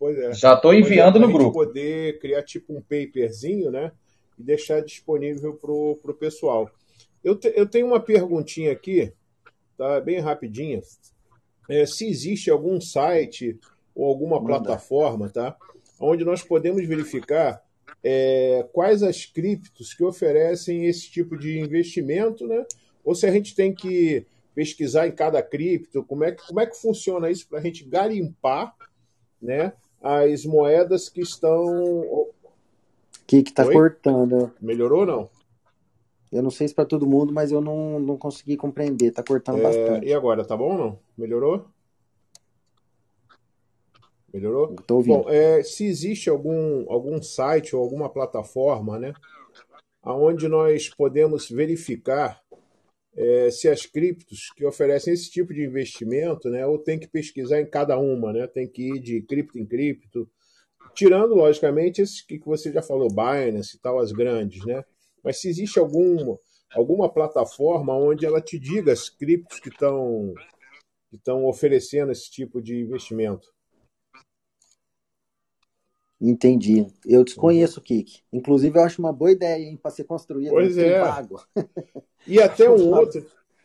Pois 0.00 0.18
é. 0.18 0.32
Já 0.32 0.54
estou 0.54 0.72
enviando 0.72 1.18
é, 1.18 1.20
no 1.20 1.30
grupo. 1.30 1.52
poder 1.52 2.18
criar 2.20 2.42
tipo 2.42 2.72
um 2.72 2.80
paperzinho, 2.80 3.70
né? 3.70 3.92
E 4.38 4.42
deixar 4.42 4.80
disponível 4.80 5.52
para 5.52 5.70
o 5.70 6.16
pessoal. 6.18 6.70
Eu, 7.22 7.36
te, 7.36 7.52
eu 7.54 7.66
tenho 7.66 7.86
uma 7.86 8.00
perguntinha 8.00 8.72
aqui, 8.72 9.12
tá? 9.76 10.00
Bem 10.00 10.18
rapidinha. 10.18 10.80
É, 11.68 11.84
se 11.84 12.08
existe 12.08 12.50
algum 12.50 12.80
site 12.80 13.60
ou 13.94 14.06
alguma 14.06 14.40
Manda. 14.40 14.46
plataforma, 14.46 15.28
tá? 15.28 15.54
Onde 16.00 16.24
nós 16.24 16.42
podemos 16.42 16.82
verificar 16.86 17.62
é, 18.02 18.66
quais 18.72 19.02
as 19.02 19.26
criptos 19.26 19.92
que 19.92 20.02
oferecem 20.02 20.86
esse 20.86 21.10
tipo 21.10 21.36
de 21.36 21.60
investimento, 21.60 22.46
né? 22.46 22.64
Ou 23.04 23.14
se 23.14 23.26
a 23.26 23.30
gente 23.30 23.54
tem 23.54 23.74
que 23.74 24.26
pesquisar 24.54 25.06
em 25.06 25.12
cada 25.12 25.42
cripto, 25.42 26.02
como 26.04 26.24
é 26.24 26.32
que, 26.32 26.46
como 26.46 26.58
é 26.58 26.64
que 26.64 26.80
funciona 26.80 27.30
isso 27.30 27.46
para 27.46 27.58
a 27.58 27.62
gente 27.62 27.84
garimpar, 27.84 28.74
né? 29.42 29.74
As 30.02 30.44
moedas 30.44 31.08
que 31.08 31.20
estão. 31.20 32.28
Que 33.26 33.42
que 33.42 33.52
tá 33.52 33.70
cortando. 33.70 34.52
Melhorou 34.60 35.00
ou 35.00 35.06
não? 35.06 35.30
Eu 36.32 36.42
não 36.42 36.50
sei 36.50 36.68
se 36.68 36.74
para 36.74 36.84
todo 36.84 37.06
mundo, 37.06 37.32
mas 37.32 37.50
eu 37.50 37.60
não, 37.60 37.98
não 37.98 38.16
consegui 38.16 38.56
compreender. 38.56 39.10
Tá 39.12 39.22
cortando 39.22 39.58
é, 39.58 39.62
bastante. 39.62 40.06
E 40.06 40.14
agora, 40.14 40.44
tá 40.44 40.56
bom 40.56 40.72
ou 40.72 40.78
não? 40.78 40.98
Melhorou? 41.18 41.66
Melhorou? 44.32 44.76
Tô 44.86 44.96
ouvindo. 44.96 45.24
Bom, 45.24 45.28
é, 45.28 45.62
se 45.62 45.84
existe 45.84 46.30
algum, 46.30 46.90
algum 46.90 47.20
site 47.20 47.74
ou 47.74 47.82
alguma 47.82 48.08
plataforma, 48.08 48.98
né? 48.98 49.12
Onde 50.02 50.48
nós 50.48 50.88
podemos 50.88 51.50
verificar 51.50 52.40
é, 53.16 53.50
se 53.50 53.68
as 53.68 53.86
criptos 53.86 54.50
que 54.56 54.64
oferecem 54.64 55.12
esse 55.12 55.30
tipo 55.30 55.52
de 55.52 55.64
investimento, 55.64 56.48
né, 56.48 56.66
ou 56.66 56.78
tem 56.78 56.98
que 56.98 57.08
pesquisar 57.08 57.60
em 57.60 57.68
cada 57.68 57.98
uma, 57.98 58.32
né, 58.32 58.46
tem 58.46 58.68
que 58.68 58.94
ir 58.94 59.00
de 59.00 59.22
cripto 59.22 59.58
em 59.58 59.66
cripto, 59.66 60.28
tirando, 60.94 61.34
logicamente, 61.34 62.00
esses 62.00 62.20
que 62.22 62.38
você 62.38 62.72
já 62.72 62.82
falou, 62.82 63.08
Binance 63.08 63.76
e 63.76 63.80
tal, 63.80 63.98
as 63.98 64.12
grandes, 64.12 64.64
né? 64.64 64.84
Mas 65.22 65.40
se 65.40 65.48
existe 65.48 65.78
algum, 65.78 66.36
alguma 66.72 67.12
plataforma 67.12 67.96
onde 67.96 68.24
ela 68.24 68.40
te 68.40 68.58
diga 68.58 68.92
as 68.92 69.08
criptos 69.08 69.60
que 69.60 69.68
estão 69.68 70.32
que 71.10 71.16
estão 71.16 71.44
oferecendo 71.44 72.12
esse 72.12 72.30
tipo 72.30 72.62
de 72.62 72.80
investimento. 72.80 73.48
Entendi. 76.20 76.86
Eu 77.06 77.24
desconheço 77.24 77.80
o 77.80 77.82
Kik. 77.82 78.20
Inclusive, 78.30 78.78
eu 78.78 78.82
acho 78.82 79.00
uma 79.00 79.12
boa 79.12 79.32
ideia 79.32 79.76
para 79.80 79.90
ser 79.90 80.04
construído. 80.04 80.50
Pois 80.50 80.76
é. 80.76 81.00
Pago. 81.00 81.40
E 82.26 82.40
até 82.40 82.68
um 82.70 82.94
outro. 82.94 83.24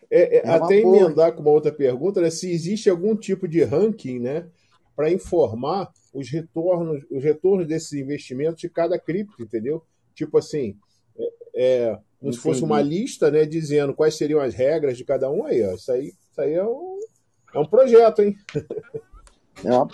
É, 0.09 0.37
é, 0.37 0.47
é 0.47 0.49
até 0.49 0.79
emendar 0.79 1.33
com 1.33 1.41
uma 1.41 1.51
outra 1.51 1.71
pergunta, 1.71 2.21
né, 2.21 2.29
se 2.29 2.49
existe 2.49 2.89
algum 2.89 3.15
tipo 3.15 3.47
de 3.47 3.63
ranking, 3.63 4.19
né, 4.19 4.47
para 4.95 5.11
informar 5.11 5.91
os 6.13 6.29
retornos, 6.29 7.03
os 7.09 7.23
retornos 7.23 7.67
desses 7.67 7.91
investimentos 7.93 8.61
de 8.61 8.69
cada 8.69 8.99
cripto, 8.99 9.41
entendeu? 9.41 9.83
Tipo 10.13 10.37
assim, 10.37 10.77
é, 11.17 11.31
é 11.55 11.99
como 12.19 12.31
se 12.31 12.39
fosse 12.39 12.63
uma 12.63 12.81
lista, 12.81 13.29
né, 13.29 13.45
dizendo 13.45 13.93
quais 13.93 14.15
seriam 14.15 14.39
as 14.39 14.53
regras 14.53 14.95
de 14.95 15.03
cada 15.03 15.29
um 15.29 15.45
aí, 15.45 15.61
ó. 15.63 15.73
Isso 15.73 15.91
aí, 15.91 16.13
isso 16.31 16.41
aí 16.41 16.53
é 16.53 16.63
um, 16.63 16.99
é 17.53 17.59
um 17.59 17.65
projeto, 17.65 18.21
hein? 18.21 18.37
É, 19.63 19.71
uma, 19.71 19.87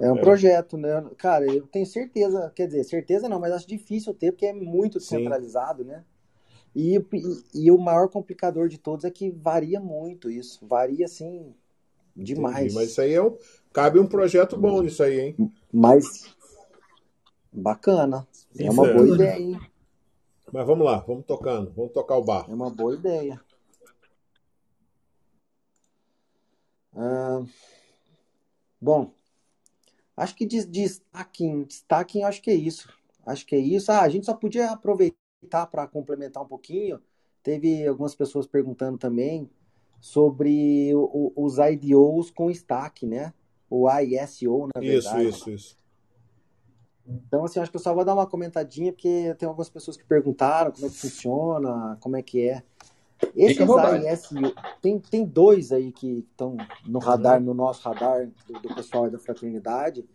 é 0.00 0.12
um 0.12 0.16
é. 0.16 0.20
projeto, 0.20 0.76
né? 0.76 1.04
Cara, 1.16 1.44
eu 1.46 1.66
tenho 1.66 1.86
certeza, 1.86 2.50
quer 2.54 2.66
dizer, 2.66 2.84
certeza 2.84 3.28
não, 3.28 3.38
mas 3.38 3.52
acho 3.52 3.68
difícil 3.68 4.14
ter, 4.14 4.32
porque 4.32 4.46
é 4.46 4.52
muito 4.52 4.98
descentralizado, 4.98 5.82
Sim. 5.82 5.88
né? 5.88 6.04
E, 6.74 6.96
e, 6.96 7.64
e, 7.66 7.70
o 7.70 7.78
maior 7.78 8.08
complicador 8.08 8.68
de 8.68 8.78
todos 8.78 9.04
é 9.04 9.10
que 9.10 9.30
varia 9.30 9.80
muito 9.80 10.30
isso. 10.30 10.64
Varia, 10.66 11.04
assim, 11.04 11.52
demais. 12.16 12.58
Entendi, 12.58 12.74
mas 12.74 12.90
isso 12.90 13.00
aí 13.00 13.12
é 13.12 13.22
um, 13.22 13.36
cabe 13.72 13.98
um 13.98 14.06
projeto 14.06 14.56
bom 14.56 14.80
nisso 14.80 15.02
aí, 15.02 15.20
hein? 15.20 15.52
Mas 15.72 16.34
bacana. 17.52 18.26
é 18.56 18.70
uma 18.70 18.86
boa 18.86 19.08
ideia, 19.08 19.38
hein? 19.38 19.60
Mas 20.52 20.66
vamos 20.66 20.84
lá, 20.84 20.98
vamos 20.98 21.24
tocando. 21.26 21.72
Vamos 21.72 21.92
tocar 21.92 22.16
o 22.16 22.24
bar. 22.24 22.46
É 22.48 22.54
uma 22.54 22.70
boa 22.70 22.94
ideia. 22.94 23.40
Ah, 26.94 27.42
bom, 28.80 29.12
acho 30.16 30.34
que 30.34 30.46
de, 30.46 30.64
de 30.66 30.82
stacking, 30.82 31.66
stacking, 31.68 32.22
acho 32.22 32.42
que 32.42 32.50
é 32.50 32.54
isso. 32.54 32.92
Acho 33.26 33.46
que 33.46 33.54
é 33.54 33.58
isso. 33.58 33.90
Ah, 33.92 34.02
a 34.02 34.08
gente 34.08 34.26
só 34.26 34.34
podia 34.34 34.70
aproveitar 34.70 35.66
para 35.66 35.86
complementar 35.86 36.42
um 36.42 36.48
pouquinho, 36.48 37.00
teve 37.42 37.86
algumas 37.86 38.14
pessoas 38.14 38.46
perguntando 38.46 38.98
também 38.98 39.50
sobre 40.00 40.94
o, 40.94 41.32
os 41.36 41.58
IDOs 41.58 42.30
com 42.30 42.50
stack, 42.50 43.06
né? 43.06 43.32
O 43.68 43.88
ISO, 43.88 44.68
na 44.74 44.80
verdade. 44.80 45.28
Isso, 45.28 45.50
isso, 45.50 45.50
isso. 45.50 45.80
Então, 47.06 47.44
assim, 47.44 47.60
acho 47.60 47.70
que 47.70 47.76
eu 47.76 47.80
só 47.80 47.94
vou 47.94 48.04
dar 48.04 48.14
uma 48.14 48.26
comentadinha, 48.26 48.92
porque 48.92 49.34
tem 49.38 49.46
algumas 49.46 49.68
pessoas 49.68 49.96
que 49.96 50.04
perguntaram 50.04 50.70
como 50.70 50.86
é 50.86 50.90
que 50.90 50.96
funciona, 50.96 51.98
como 52.00 52.16
é 52.16 52.22
que 52.22 52.48
é. 52.48 52.62
Esses 53.34 53.58
ISO, 53.58 54.54
tem, 54.80 54.98
tem 54.98 55.24
dois 55.24 55.72
aí 55.72 55.92
que 55.92 56.26
estão 56.30 56.56
no 56.86 56.98
radar, 56.98 57.40
no 57.40 57.54
nosso 57.54 57.86
radar 57.88 58.28
do, 58.46 58.60
do 58.60 58.74
pessoal 58.74 59.10
da 59.10 59.18
fraternidade, 59.18 60.08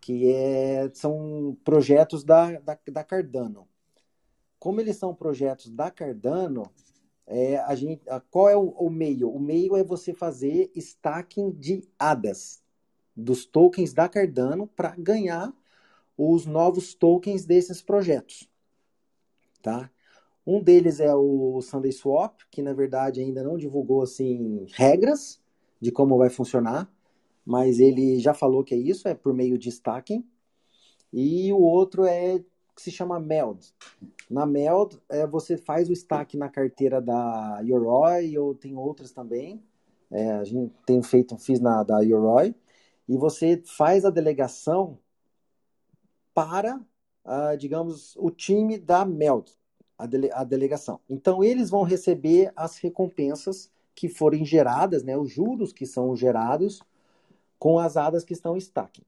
que 0.00 0.32
é, 0.32 0.90
são 0.94 1.56
projetos 1.64 2.24
da, 2.24 2.58
da, 2.60 2.78
da 2.90 3.04
Cardano 3.04 3.68
como 4.60 4.78
eles 4.78 4.96
são 4.98 5.14
projetos 5.14 5.70
da 5.70 5.90
Cardano, 5.90 6.70
é, 7.26 7.56
a 7.60 7.74
gente, 7.74 8.08
a, 8.08 8.20
qual 8.20 8.48
é 8.48 8.56
o, 8.56 8.68
o, 8.68 8.90
meio? 8.90 9.30
O 9.30 9.40
meio 9.40 9.74
é 9.74 9.82
você 9.82 10.12
fazer 10.12 10.70
stacking 10.76 11.50
de 11.50 11.88
ADAS, 11.98 12.62
dos 13.16 13.46
tokens 13.46 13.94
da 13.94 14.08
Cardano, 14.08 14.66
para 14.66 14.94
ganhar 14.96 15.52
os 16.16 16.44
novos 16.44 16.94
tokens 16.94 17.46
desses 17.46 17.80
projetos. 17.80 18.48
Tá? 19.62 19.90
Um 20.50 20.60
deles 20.60 20.98
é 20.98 21.14
o 21.14 21.60
Sunday 21.62 21.92
Swap, 21.92 22.40
que 22.50 22.60
na 22.60 22.72
verdade 22.72 23.20
ainda 23.20 23.40
não 23.40 23.56
divulgou 23.56 24.02
assim 24.02 24.66
regras 24.72 25.40
de 25.80 25.92
como 25.92 26.18
vai 26.18 26.28
funcionar, 26.28 26.92
mas 27.46 27.78
ele 27.78 28.18
já 28.18 28.34
falou 28.34 28.64
que 28.64 28.74
é 28.74 28.76
isso, 28.76 29.06
é 29.06 29.14
por 29.14 29.32
meio 29.32 29.56
de 29.56 29.68
stacking. 29.68 30.28
E 31.12 31.52
o 31.52 31.60
outro 31.60 32.04
é 32.04 32.40
que 32.74 32.82
se 32.82 32.90
chama 32.90 33.20
MELD. 33.20 33.64
Na 34.28 34.44
MELD, 34.44 34.98
é, 35.08 35.24
você 35.24 35.56
faz 35.56 35.88
o 35.88 35.92
stack 35.92 36.36
na 36.36 36.48
carteira 36.48 37.00
da 37.00 37.60
Yoroi, 37.60 38.36
ou 38.36 38.52
tem 38.52 38.76
outras 38.76 39.12
também. 39.12 39.62
É, 40.10 40.32
a 40.32 40.42
gente 40.42 40.74
tem 40.84 41.00
feito, 41.00 41.38
fiz 41.38 41.60
na 41.60 41.84
da 41.84 42.00
Yoroi. 42.00 42.56
E 43.08 43.16
você 43.16 43.62
faz 43.64 44.04
a 44.04 44.10
delegação 44.10 44.98
para, 46.34 46.76
uh, 47.24 47.56
digamos, 47.56 48.16
o 48.16 48.32
time 48.32 48.78
da 48.78 49.04
MELD, 49.04 49.59
a, 50.00 50.06
dele, 50.06 50.30
a 50.32 50.42
delegação. 50.44 50.98
Então, 51.08 51.44
eles 51.44 51.68
vão 51.68 51.82
receber 51.82 52.50
as 52.56 52.78
recompensas 52.78 53.70
que 53.94 54.08
forem 54.08 54.44
geradas, 54.44 55.02
né, 55.02 55.16
os 55.16 55.30
juros 55.30 55.72
que 55.72 55.84
são 55.84 56.16
gerados 56.16 56.80
com 57.58 57.78
as 57.78 57.96
ADAs 57.96 58.24
que 58.24 58.32
estão 58.32 58.56
em 58.56 58.58
stacking. 58.58 59.04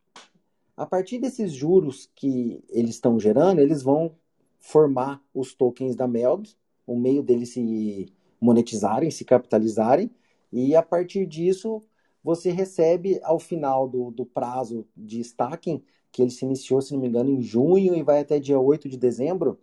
A 0.77 0.85
partir 0.85 1.19
desses 1.19 1.53
juros 1.53 2.11
que 2.15 2.63
eles 2.69 2.97
estão 2.97 3.19
gerando, 3.19 3.61
eles 3.61 3.83
vão 3.83 4.15
formar 4.61 5.23
os 5.33 5.55
tokens 5.55 5.97
da 5.97 6.07
MELD, 6.07 6.55
o 6.87 6.97
meio 6.97 7.23
deles 7.23 7.51
se 7.51 8.13
monetizarem, 8.41 9.11
se 9.11 9.25
capitalizarem, 9.25 10.11
e 10.53 10.77
a 10.77 10.83
partir 10.83 11.27
disso 11.27 11.81
você 12.23 12.51
recebe 12.51 13.19
ao 13.23 13.39
final 13.39 13.89
do, 13.89 14.11
do 14.11 14.27
prazo 14.27 14.87
de 14.97 15.21
stacking, 15.21 15.83
que 16.11 16.21
ele 16.21 16.31
se 16.31 16.45
iniciou, 16.45 16.83
se 16.83 16.93
não 16.93 17.01
me 17.01 17.09
engano, 17.09 17.31
em 17.31 17.41
junho 17.41 17.97
e 17.97 18.03
vai 18.03 18.21
até 18.21 18.39
dia 18.39 18.61
8 18.61 18.89
de 18.89 18.99
dezembro, 18.99 19.59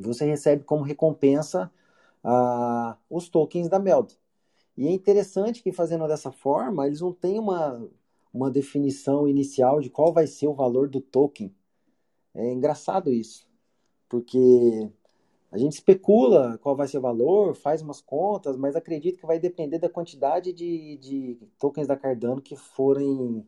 você 0.00 0.24
recebe 0.24 0.64
como 0.64 0.82
recompensa 0.82 1.70
uh, 2.24 2.96
os 3.10 3.28
tokens 3.28 3.68
da 3.68 3.78
MELD. 3.78 4.16
E 4.76 4.86
é 4.86 4.90
interessante 4.90 5.62
que 5.62 5.72
fazendo 5.72 6.08
dessa 6.08 6.32
forma, 6.32 6.86
eles 6.86 7.00
não 7.00 7.12
têm 7.12 7.38
uma, 7.38 7.86
uma 8.32 8.50
definição 8.50 9.28
inicial 9.28 9.80
de 9.80 9.90
qual 9.90 10.12
vai 10.12 10.26
ser 10.26 10.46
o 10.46 10.54
valor 10.54 10.88
do 10.88 11.00
token. 11.00 11.54
É 12.34 12.50
engraçado 12.52 13.12
isso, 13.12 13.46
porque 14.08 14.90
a 15.50 15.58
gente 15.58 15.74
especula 15.74 16.58
qual 16.62 16.74
vai 16.74 16.88
ser 16.88 16.98
o 16.98 17.02
valor, 17.02 17.54
faz 17.54 17.82
umas 17.82 18.00
contas, 18.00 18.56
mas 18.56 18.74
acredito 18.74 19.18
que 19.18 19.26
vai 19.26 19.38
depender 19.38 19.78
da 19.78 19.88
quantidade 19.90 20.52
de, 20.52 20.96
de 20.96 21.38
tokens 21.58 21.86
da 21.86 21.96
Cardano 21.96 22.40
que 22.40 22.56
forem 22.56 23.46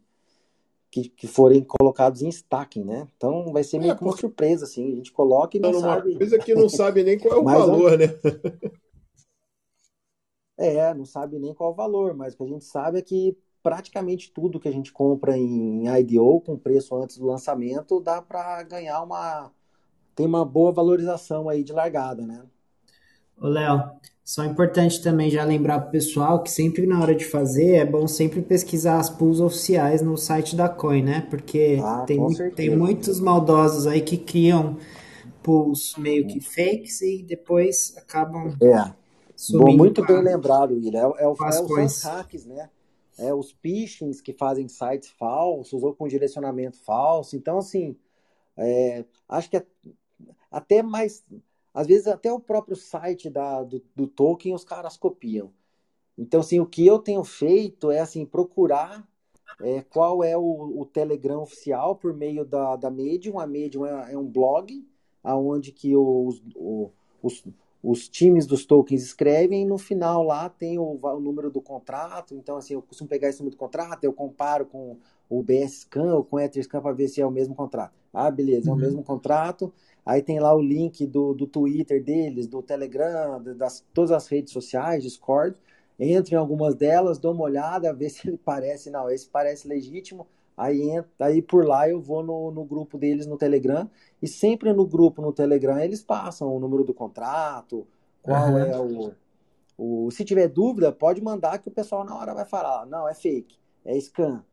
que, 0.94 1.08
que, 1.08 1.26
forem 1.26 1.64
colocados 1.64 2.22
em 2.22 2.28
stacking, 2.28 2.84
né? 2.84 3.08
Então 3.16 3.52
vai 3.52 3.64
ser 3.64 3.80
meio 3.80 3.92
é, 3.92 3.96
que 3.96 4.04
uma 4.04 4.16
surpresa, 4.16 4.64
assim. 4.64 4.92
A 4.92 4.94
gente 4.94 5.10
coloca 5.10 5.56
e 5.56 5.60
não 5.60 5.74
sabe. 5.80 6.10
Uma 6.10 6.18
coisa 6.18 6.38
que 6.38 6.54
não 6.54 6.68
sabe 6.68 7.02
nem 7.02 7.18
qual 7.18 7.34
é 7.34 7.40
o 7.40 7.42
valor, 7.44 7.98
né? 7.98 8.06
é, 10.56 10.94
não 10.94 11.04
sabe 11.04 11.40
nem 11.40 11.52
qual 11.52 11.70
é 11.70 11.72
o 11.72 11.76
valor, 11.76 12.14
mas 12.14 12.34
o 12.34 12.36
que 12.36 12.44
a 12.44 12.46
gente 12.46 12.64
sabe 12.64 13.00
é 13.00 13.02
que 13.02 13.36
praticamente 13.60 14.30
tudo 14.32 14.60
que 14.60 14.68
a 14.68 14.72
gente 14.72 14.92
compra 14.92 15.36
em 15.36 15.88
IDO 15.98 16.40
com 16.42 16.56
preço 16.56 16.94
antes 16.94 17.18
do 17.18 17.26
lançamento 17.26 17.98
dá 17.98 18.22
para 18.22 18.62
ganhar 18.62 19.02
uma 19.02 19.50
tem 20.14 20.26
uma 20.26 20.44
boa 20.44 20.70
valorização 20.70 21.48
aí 21.48 21.64
de 21.64 21.72
largada, 21.72 22.24
né? 22.24 22.44
Ô, 23.36 23.48
Léo, 23.48 23.90
só 24.24 24.42
importante 24.42 25.02
também 25.02 25.28
já 25.28 25.44
lembrar 25.44 25.80
pro 25.80 25.90
pessoal 25.90 26.42
que 26.42 26.50
sempre 26.50 26.86
na 26.86 26.98
hora 26.98 27.14
de 27.14 27.26
fazer 27.26 27.74
é 27.74 27.84
bom 27.84 28.08
sempre 28.08 28.40
pesquisar 28.40 28.98
as 28.98 29.10
pools 29.10 29.38
oficiais 29.38 30.00
no 30.00 30.16
site 30.16 30.56
da 30.56 30.66
Coin, 30.66 31.02
né? 31.02 31.26
Porque 31.28 31.78
ah, 31.82 32.04
tem, 32.06 32.20
tem 32.56 32.74
muitos 32.74 33.20
maldosos 33.20 33.86
aí 33.86 34.00
que 34.00 34.16
criam 34.16 34.78
pools 35.42 35.94
meio 35.98 36.26
que 36.26 36.40
fakes 36.40 37.02
e 37.02 37.22
depois 37.22 37.94
acabam. 37.98 38.56
É. 38.62 38.94
Bom, 39.52 39.76
muito 39.76 40.02
bem 40.06 40.22
lembrado, 40.22 40.72
William. 40.72 41.12
É, 41.18 41.24
é, 41.24 41.28
o, 41.28 41.36
é 41.38 41.84
os 41.84 42.02
hacks, 42.02 42.46
né? 42.46 42.70
É 43.18 43.34
os 43.34 43.52
phishings 43.62 44.22
que 44.22 44.32
fazem 44.32 44.66
sites 44.68 45.10
falsos 45.10 45.82
ou 45.82 45.94
com 45.94 46.08
direcionamento 46.08 46.78
falso. 46.78 47.36
Então, 47.36 47.58
assim, 47.58 47.94
é, 48.56 49.04
acho 49.28 49.50
que 49.50 49.58
é 49.58 49.66
até 50.50 50.82
mais. 50.82 51.22
Às 51.74 51.88
vezes, 51.88 52.06
até 52.06 52.32
o 52.32 52.38
próprio 52.38 52.76
site 52.76 53.28
da, 53.28 53.62
do, 53.64 53.82
do 53.94 54.06
Tolkien 54.06 54.54
os 54.54 54.64
caras 54.64 54.96
copiam. 54.96 55.52
Então, 56.16 56.40
assim, 56.40 56.60
o 56.60 56.66
que 56.66 56.86
eu 56.86 56.98
tenho 57.00 57.24
feito 57.24 57.90
é 57.90 57.98
assim 57.98 58.24
procurar 58.24 59.06
é, 59.60 59.82
qual 59.82 60.22
é 60.22 60.36
o, 60.36 60.80
o, 60.80 60.86
Telegram 60.86 61.42
oficial 61.42 61.96
por 61.96 62.14
meio 62.14 62.44
da, 62.44 62.76
da 62.76 62.90
Medium. 62.90 63.40
A 63.40 63.46
Medium 63.46 63.84
é, 63.84 64.12
é 64.12 64.18
um 64.18 64.26
blog 64.26 64.86
aonde 65.22 65.72
que 65.72 65.96
os, 65.96 66.42
os, 67.20 67.44
os 67.82 68.08
times 68.08 68.46
dos 68.46 68.64
tokens 68.64 69.02
escrevem 69.02 69.62
e 69.62 69.66
no 69.66 69.78
final 69.78 70.22
lá 70.22 70.48
tem 70.48 70.78
o, 70.78 70.98
o, 71.02 71.20
número 71.20 71.50
do 71.50 71.60
contrato. 71.60 72.34
Então, 72.34 72.56
assim, 72.56 72.74
eu 72.74 72.82
costumo 72.82 73.08
pegar 73.08 73.28
esse 73.28 73.40
número 73.40 73.56
do 73.56 73.58
contrato, 73.58 74.04
eu 74.04 74.12
comparo 74.12 74.66
com 74.66 74.96
o 75.28 75.42
BSCAN 75.42 76.14
ou 76.14 76.24
com 76.24 76.36
o 76.36 76.40
Etherscan 76.40 76.80
para 76.80 76.92
ver 76.92 77.08
se 77.08 77.20
é 77.20 77.26
o 77.26 77.30
mesmo 77.30 77.54
contrato. 77.54 77.92
Ah, 78.12 78.30
beleza, 78.30 78.68
é 78.68 78.72
o 78.72 78.76
uhum. 78.76 78.80
mesmo 78.80 79.02
contrato. 79.02 79.72
Aí 80.04 80.22
tem 80.22 80.38
lá 80.38 80.54
o 80.54 80.60
link 80.60 81.06
do, 81.06 81.32
do 81.32 81.46
Twitter 81.46 82.02
deles, 82.02 82.46
do 82.46 82.62
Telegram, 82.62 83.42
das 83.56 83.84
todas 83.94 84.10
as 84.10 84.26
redes 84.26 84.52
sociais, 84.52 85.02
Discord. 85.02 85.56
Entre 85.98 86.34
em 86.34 86.38
algumas 86.38 86.74
delas, 86.74 87.18
dou 87.18 87.32
uma 87.32 87.44
olhada, 87.44 87.92
ver 87.94 88.10
se 88.10 88.28
ele 88.28 88.36
parece, 88.36 88.90
não, 88.90 89.08
esse 89.10 89.26
parece 89.26 89.66
legítimo. 89.66 90.26
Aí, 90.56 90.90
entra, 90.90 91.26
aí 91.26 91.42
por 91.42 91.66
lá 91.66 91.88
eu 91.88 92.00
vou 92.00 92.22
no, 92.22 92.50
no 92.50 92.64
grupo 92.64 92.98
deles 92.98 93.26
no 93.26 93.38
Telegram. 93.38 93.88
E 94.20 94.28
sempre 94.28 94.72
no 94.72 94.86
grupo 94.86 95.22
no 95.22 95.32
Telegram 95.32 95.78
eles 95.78 96.02
passam 96.02 96.54
o 96.54 96.60
número 96.60 96.84
do 96.84 96.92
contrato, 96.92 97.86
qual 98.22 98.50
uhum. 98.50 98.58
é 98.58 98.78
o, 98.78 99.12
o. 99.78 100.10
Se 100.10 100.24
tiver 100.24 100.48
dúvida, 100.48 100.92
pode 100.92 101.20
mandar 101.22 101.58
que 101.58 101.68
o 101.68 101.72
pessoal 101.72 102.04
na 102.04 102.14
hora 102.14 102.34
vai 102.34 102.44
falar. 102.44 102.84
Não, 102.86 103.08
é 103.08 103.14
fake, 103.14 103.56
é 103.84 103.98
scan. 103.98 104.44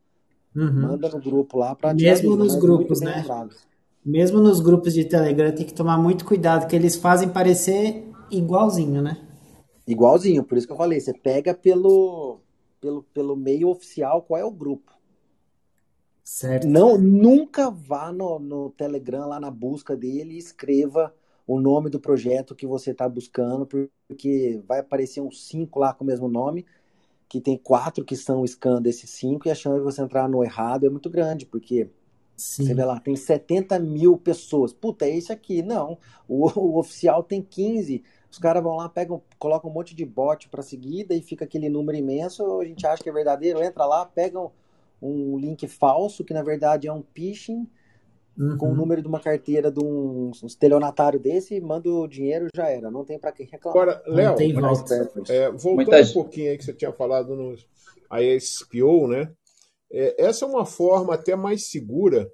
Uhum. 0.56 0.82
Manda 0.82 1.10
no 1.10 1.20
grupo 1.20 1.58
lá 1.58 1.76
para 1.76 1.94
Mesmo 1.94 2.36
nos 2.36 2.56
grupos, 2.56 3.00
né? 3.02 3.18
Lembrados 3.18 3.71
mesmo 4.06 4.40
nos 4.40 4.60
grupos 4.60 4.94
de 4.94 5.06
Telegram, 5.06 5.54
tem 5.54 5.66
que 5.66 5.74
tomar 5.74 5.98
muito 5.98 6.26
cuidado, 6.26 6.68
que 6.68 6.76
eles 6.76 6.96
fazem 6.96 7.30
parecer 7.30 8.08
igualzinho, 8.30 9.02
né? 9.02 9.18
Igualzinho, 9.88 10.44
por 10.44 10.58
isso 10.58 10.68
que 10.68 10.74
eu 10.74 10.78
falei, 10.78 11.00
você 11.00 11.14
pega 11.14 11.54
pelo, 11.54 12.40
pelo, 12.80 13.04
pelo 13.04 13.36
meio 13.36 13.70
oficial 13.70 14.22
qual 14.22 14.40
é 14.40 14.46
o 14.46 14.52
grupo. 14.52 14.92
Certo. 16.24 16.68
Não, 16.68 16.98
nunca 16.98 17.70
vá 17.70 18.12
no, 18.12 18.40
no 18.40 18.70
Telegram 18.72 19.28
lá 19.28 19.40
na 19.40 19.52
busca 19.52 19.96
dele 19.96 20.36
e 20.36 20.38
escreva 20.38 21.14
o 21.46 21.60
nome 21.60 21.90
do 21.90 22.00
projeto 22.00 22.56
que 22.56 22.66
você 22.66 22.92
está 22.92 23.10
buscando, 23.10 23.68
porque 24.08 24.62
vai 24.68 24.80
aparecer 24.80 25.20
uns 25.22 25.46
cinco 25.46 25.80
lá 25.80 25.94
com 25.94 26.04
o 26.04 26.08
mesmo 26.08 26.30
nome, 26.30 26.66
que 27.28 27.42
tem 27.42 27.58
quatro 27.58 28.06
que 28.06 28.16
são 28.16 28.46
scan 28.46 28.82
desses 28.82 29.10
cinco, 29.10 29.48
e 29.48 29.52
a 29.52 29.56
chance 29.56 29.78
de 29.78 29.84
você 29.84 30.02
entrar 30.02 30.30
no 30.30 30.44
errado 30.44 30.86
é 30.86 30.90
muito 30.90 31.10
grande, 31.10 31.46
porque 31.46 31.90
Sim. 32.36 32.66
Você 32.66 32.74
vê 32.74 32.84
lá, 32.84 33.00
tem 33.00 33.16
70 33.16 33.78
mil 33.80 34.18
pessoas. 34.18 34.74
Puta, 34.74 35.06
é 35.06 35.16
esse 35.16 35.32
aqui. 35.32 35.62
Não. 35.62 35.98
O, 36.28 36.48
o 36.60 36.80
oficial 36.80 37.24
tem 37.24 37.42
15. 37.42 38.04
Os 38.32 38.38
caras 38.38 38.64
vão 38.64 38.78
lá, 38.78 38.88
pegam, 38.88 39.22
colocam 39.38 39.70
um 39.70 39.74
monte 39.74 39.94
de 39.94 40.06
bot 40.06 40.48
para 40.50 40.64
seguida 40.64 41.14
e 41.14 41.22
fica 41.22 41.46
aquele 41.46 41.70
número 41.70 41.98
imenso. 41.98 42.62
A 42.62 42.66
gente 42.66 42.88
acha 42.88 43.04
que 43.04 43.10
é 43.10 43.14
verdadeiro, 43.14 43.62
entra 43.62 43.86
lá, 43.86 44.06
pegam 44.06 44.52
um 45.02 45.38
link 45.38 45.68
falso, 45.68 46.24
que 46.24 46.34
na 46.34 46.44
verdade 46.44 46.88
é 46.88 46.94
um 46.94 47.04
phishing, 47.14 47.68
uhum. 48.38 48.58
com 48.58 48.72
o 48.72 48.76
número 48.76 49.02
de 49.02 49.08
uma 49.08 49.20
carteira 49.20 49.72
de 49.72 49.84
um, 49.84 50.32
um 50.42 50.48
estelionatário 50.48 51.20
desse, 51.20 51.60
manda 51.60 51.90
o 51.90 52.08
dinheiro 52.08 52.48
já 52.56 52.70
era. 52.70 52.90
Não 52.92 53.04
tem 53.04 53.20
para 53.20 53.32
quem 53.32 53.46
reclamar. 53.46 53.82
Agora, 53.82 54.04
Léo, 54.08 54.36
é, 55.30 55.52
voltando 55.52 56.10
um 56.10 56.14
pouquinho 56.14 56.52
aí 56.52 56.58
que 56.58 56.64
você 56.64 56.74
tinha 56.74 56.92
falado 56.94 57.36
no 57.36 57.56
ISPO, 58.20 59.08
né? 59.08 59.30
É, 59.92 60.16
essa 60.26 60.46
é 60.46 60.48
uma 60.48 60.66
forma 60.66 61.14
até 61.14 61.36
mais 61.36 61.70
segura 61.70 62.32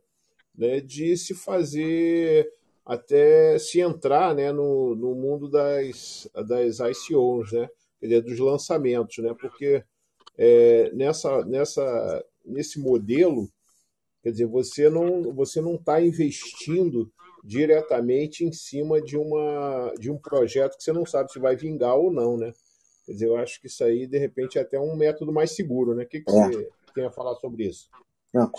né, 0.55 0.79
de 0.79 1.17
se 1.17 1.33
fazer, 1.33 2.51
até 2.85 3.57
se 3.59 3.79
entrar 3.79 4.35
né, 4.35 4.51
no, 4.51 4.95
no 4.95 5.15
mundo 5.15 5.49
das, 5.49 6.29
das 6.47 6.79
ICOs, 6.79 7.51
né, 7.51 7.69
quer 7.99 8.07
dizer, 8.07 8.21
dos 8.21 8.39
lançamentos, 8.39 9.17
né, 9.17 9.35
porque 9.39 9.83
é, 10.37 10.91
nessa, 10.93 11.43
nessa, 11.45 12.25
nesse 12.45 12.79
modelo, 12.79 13.49
quer 14.21 14.31
dizer, 14.31 14.45
você 14.45 14.89
não 14.89 15.33
você 15.33 15.59
não 15.59 15.75
está 15.75 16.01
investindo 16.01 17.11
diretamente 17.43 18.43
em 18.43 18.51
cima 18.51 19.01
de, 19.01 19.17
uma, 19.17 19.93
de 19.97 20.11
um 20.11 20.17
projeto 20.17 20.77
que 20.77 20.83
você 20.83 20.91
não 20.91 21.05
sabe 21.05 21.31
se 21.31 21.39
vai 21.39 21.55
vingar 21.55 21.95
ou 21.95 22.11
não, 22.11 22.35
né? 22.35 22.51
Quer 23.05 23.13
dizer, 23.13 23.27
eu 23.27 23.37
acho 23.37 23.61
que 23.61 23.67
isso 23.67 23.83
aí, 23.85 24.05
de 24.05 24.17
repente, 24.17 24.57
é 24.57 24.61
até 24.61 24.77
um 24.77 24.97
método 24.97 25.31
mais 25.31 25.51
seguro, 25.51 25.95
né? 25.95 26.03
O 26.03 26.07
que, 26.07 26.19
que 26.19 26.29
é. 26.29 26.33
você 26.33 26.69
tem 26.97 27.05
a 27.05 27.11
falar 27.11 27.35
sobre 27.35 27.67
isso? 27.67 27.89
Não, 28.33 28.51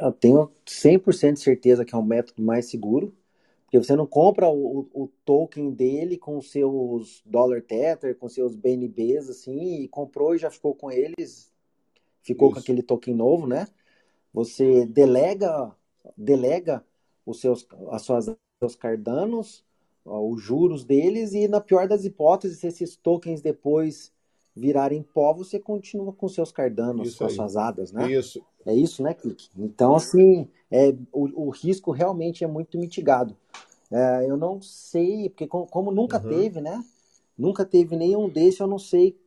eu 0.00 0.12
tenho 0.12 0.50
100% 0.64 1.34
de 1.34 1.40
certeza 1.40 1.84
que 1.84 1.92
é 1.92 1.98
um 1.98 2.04
método 2.04 2.40
mais 2.40 2.70
seguro, 2.70 3.12
porque 3.64 3.78
você 3.78 3.96
não 3.96 4.06
compra 4.06 4.48
o, 4.48 4.88
o 4.92 5.08
token 5.24 5.72
dele 5.72 6.16
com 6.16 6.40
seus 6.40 7.20
dollar 7.26 7.60
tether, 7.62 8.16
com 8.16 8.28
seus 8.28 8.54
BNBs, 8.54 9.28
assim, 9.28 9.82
e 9.82 9.88
comprou 9.88 10.34
e 10.34 10.38
já 10.38 10.50
ficou 10.50 10.74
com 10.74 10.90
eles, 10.90 11.52
ficou 12.22 12.48
Isso. 12.48 12.54
com 12.54 12.60
aquele 12.60 12.82
token 12.82 13.14
novo, 13.14 13.46
né? 13.46 13.66
Você 14.32 14.86
delega, 14.86 15.74
delega 16.16 16.84
os 17.26 17.40
seus, 17.40 17.66
as 17.90 18.02
suas, 18.02 18.26
seus 18.60 18.76
cardanos, 18.76 19.64
os 20.04 20.40
juros 20.40 20.84
deles, 20.84 21.32
e 21.32 21.48
na 21.48 21.60
pior 21.60 21.88
das 21.88 22.04
hipóteses, 22.04 22.62
esses 22.62 22.96
tokens 22.96 23.40
depois 23.40 24.12
virarem 24.54 25.02
pó, 25.02 25.32
você 25.32 25.58
continua 25.58 26.12
com 26.12 26.28
seus 26.28 26.50
cardanos, 26.52 27.08
isso 27.08 27.18
com 27.18 27.24
as 27.24 27.34
suas 27.34 27.56
hadas, 27.56 27.92
né? 27.92 28.10
Isso. 28.10 28.44
É 28.66 28.74
isso, 28.74 29.02
né, 29.02 29.14
Kik? 29.14 29.48
Então, 29.56 29.94
assim, 29.94 30.48
é, 30.70 30.94
o, 31.12 31.46
o 31.46 31.50
risco 31.50 31.90
realmente 31.90 32.44
é 32.44 32.46
muito 32.46 32.78
mitigado. 32.78 33.36
É, 33.90 34.26
eu 34.28 34.36
não 34.36 34.60
sei, 34.60 35.28
porque 35.30 35.46
como, 35.46 35.66
como 35.66 35.90
nunca 35.90 36.22
uhum. 36.22 36.28
teve, 36.28 36.60
né? 36.60 36.84
Nunca 37.36 37.64
teve 37.64 37.96
nenhum 37.96 38.28
desse, 38.28 38.60
eu 38.60 38.66
não 38.66 38.78
sei. 38.78 39.18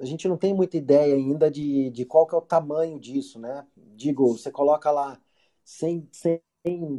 A 0.00 0.04
gente 0.04 0.26
não 0.26 0.36
tem 0.36 0.54
muita 0.54 0.78
ideia 0.78 1.14
ainda 1.14 1.50
de, 1.50 1.90
de 1.90 2.04
qual 2.06 2.26
que 2.26 2.34
é 2.34 2.38
o 2.38 2.42
tamanho 2.42 2.98
disso, 2.98 3.38
né? 3.38 3.66
Digo, 3.94 4.26
você 4.36 4.50
coloca 4.50 4.90
lá 4.90 5.20
100, 5.62 6.08
100 6.10 6.40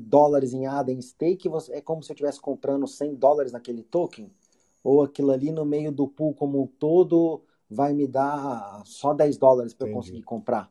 dólares 0.01 0.53
em 0.53 0.67
ADA 0.67 0.91
em 0.91 1.01
stake, 1.01 1.49
você, 1.49 1.73
é 1.73 1.81
como 1.81 2.03
se 2.03 2.11
eu 2.11 2.13
estivesse 2.13 2.39
comprando 2.39 2.87
100 2.87 3.15
dólares 3.15 3.51
naquele 3.51 3.81
token. 3.81 4.31
Ou 4.83 5.01
aquilo 5.01 5.31
ali 5.31 5.51
no 5.51 5.65
meio 5.65 5.91
do 5.91 6.07
pool 6.07 6.33
como 6.33 6.61
um 6.61 6.67
todo 6.67 7.41
vai 7.71 7.93
me 7.93 8.05
dar 8.05 8.81
só 8.85 9.13
10 9.13 9.37
dólares 9.37 9.73
para 9.73 9.87
eu 9.87 9.93
conseguir 9.93 10.23
comprar. 10.23 10.69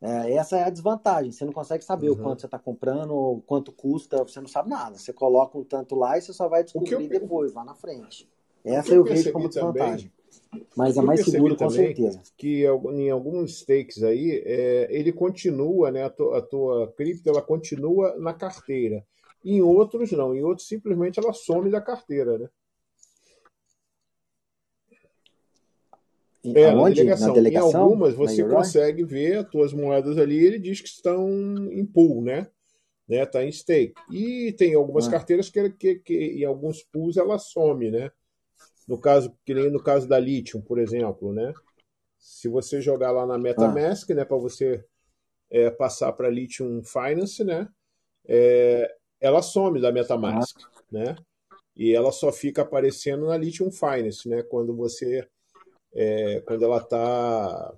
É, 0.00 0.32
essa 0.32 0.56
é 0.56 0.64
a 0.64 0.70
desvantagem. 0.70 1.30
Você 1.30 1.44
não 1.44 1.52
consegue 1.52 1.84
saber 1.84 2.08
uhum. 2.08 2.14
o 2.14 2.22
quanto 2.22 2.40
você 2.40 2.46
está 2.46 2.58
comprando, 2.58 3.10
ou 3.10 3.42
quanto 3.42 3.72
custa, 3.72 4.22
você 4.24 4.40
não 4.40 4.48
sabe 4.48 4.70
nada. 4.70 4.96
Você 4.96 5.12
coloca 5.12 5.58
um 5.58 5.64
tanto 5.64 5.94
lá 5.94 6.16
e 6.16 6.22
você 6.22 6.32
só 6.32 6.48
vai 6.48 6.64
descobrir 6.64 6.92
eu... 6.92 7.08
depois, 7.08 7.52
lá 7.52 7.64
na 7.64 7.74
frente. 7.74 8.28
Essa 8.64 8.94
eu, 8.94 8.98
eu 8.98 9.04
vejo 9.04 9.32
como 9.32 9.48
desvantagem. 9.48 10.10
Também, 10.50 10.66
Mas 10.76 10.96
é 10.96 11.02
mais 11.02 11.24
seguro, 11.24 11.56
com 11.56 11.70
certeza. 11.70 12.22
Que 12.36 12.64
em 12.64 13.10
alguns 13.10 13.58
stakes 13.58 14.02
aí, 14.02 14.42
é, 14.44 14.88
ele 14.90 15.12
continua, 15.12 15.90
né? 15.90 16.04
A 16.04 16.10
tua, 16.10 16.38
a 16.38 16.42
tua 16.42 16.92
cripto 16.92 17.28
ela 17.28 17.42
continua 17.42 18.16
na 18.18 18.32
carteira. 18.32 19.04
Em 19.44 19.60
outros, 19.60 20.12
não. 20.12 20.34
Em 20.34 20.42
outros, 20.42 20.68
simplesmente 20.68 21.18
ela 21.18 21.32
some 21.32 21.70
da 21.70 21.80
carteira, 21.80 22.38
né? 22.38 22.48
É, 26.54 26.72
na 26.72 26.88
delegação. 26.88 27.28
na 27.28 27.34
delegação. 27.34 27.70
Em 27.70 27.74
algumas 27.74 28.14
você 28.14 28.44
consegue 28.44 29.04
ver 29.04 29.38
as 29.38 29.48
tuas 29.48 29.72
moedas 29.72 30.18
ali, 30.18 30.36
ele 30.36 30.58
diz 30.58 30.80
que 30.80 30.88
estão 30.88 31.28
em 31.72 31.84
pool, 31.84 32.22
né? 32.22 32.48
né? 33.08 33.24
Tá 33.24 33.42
em 33.42 33.50
stake. 33.50 33.94
E 34.12 34.52
tem 34.52 34.74
algumas 34.74 35.08
ah. 35.08 35.10
carteiras 35.10 35.48
que, 35.48 35.70
que, 35.70 35.94
que, 35.96 36.14
em 36.14 36.44
alguns 36.44 36.82
pools 36.82 37.16
ela 37.16 37.38
some, 37.38 37.90
né? 37.90 38.12
No 38.86 38.98
caso, 38.98 39.34
que 39.44 39.54
nem 39.54 39.70
no 39.70 39.82
caso 39.82 40.06
da 40.06 40.18
Lithium, 40.18 40.60
por 40.60 40.78
exemplo, 40.78 41.32
né? 41.32 41.52
Se 42.18 42.48
você 42.48 42.80
jogar 42.80 43.10
lá 43.10 43.26
na 43.26 43.38
MetaMask, 43.38 44.10
ah. 44.10 44.14
né, 44.14 44.24
para 44.24 44.36
você 44.36 44.84
é, 45.50 45.70
passar 45.70 46.12
para 46.12 46.28
Lithium 46.28 46.82
Finance, 46.82 47.42
né? 47.42 47.68
É, 48.26 48.94
ela 49.20 49.40
some 49.40 49.80
da 49.80 49.90
MetaMask, 49.90 50.60
ah. 50.62 50.82
né? 50.92 51.16
E 51.74 51.94
ela 51.94 52.12
só 52.12 52.32
fica 52.32 52.62
aparecendo 52.62 53.26
na 53.26 53.36
Lithium 53.36 53.70
Finance, 53.70 54.28
né? 54.28 54.42
Quando 54.42 54.76
você 54.76 55.26
é, 55.94 56.40
quando 56.46 56.64
ela 56.64 56.78
está. 56.78 57.74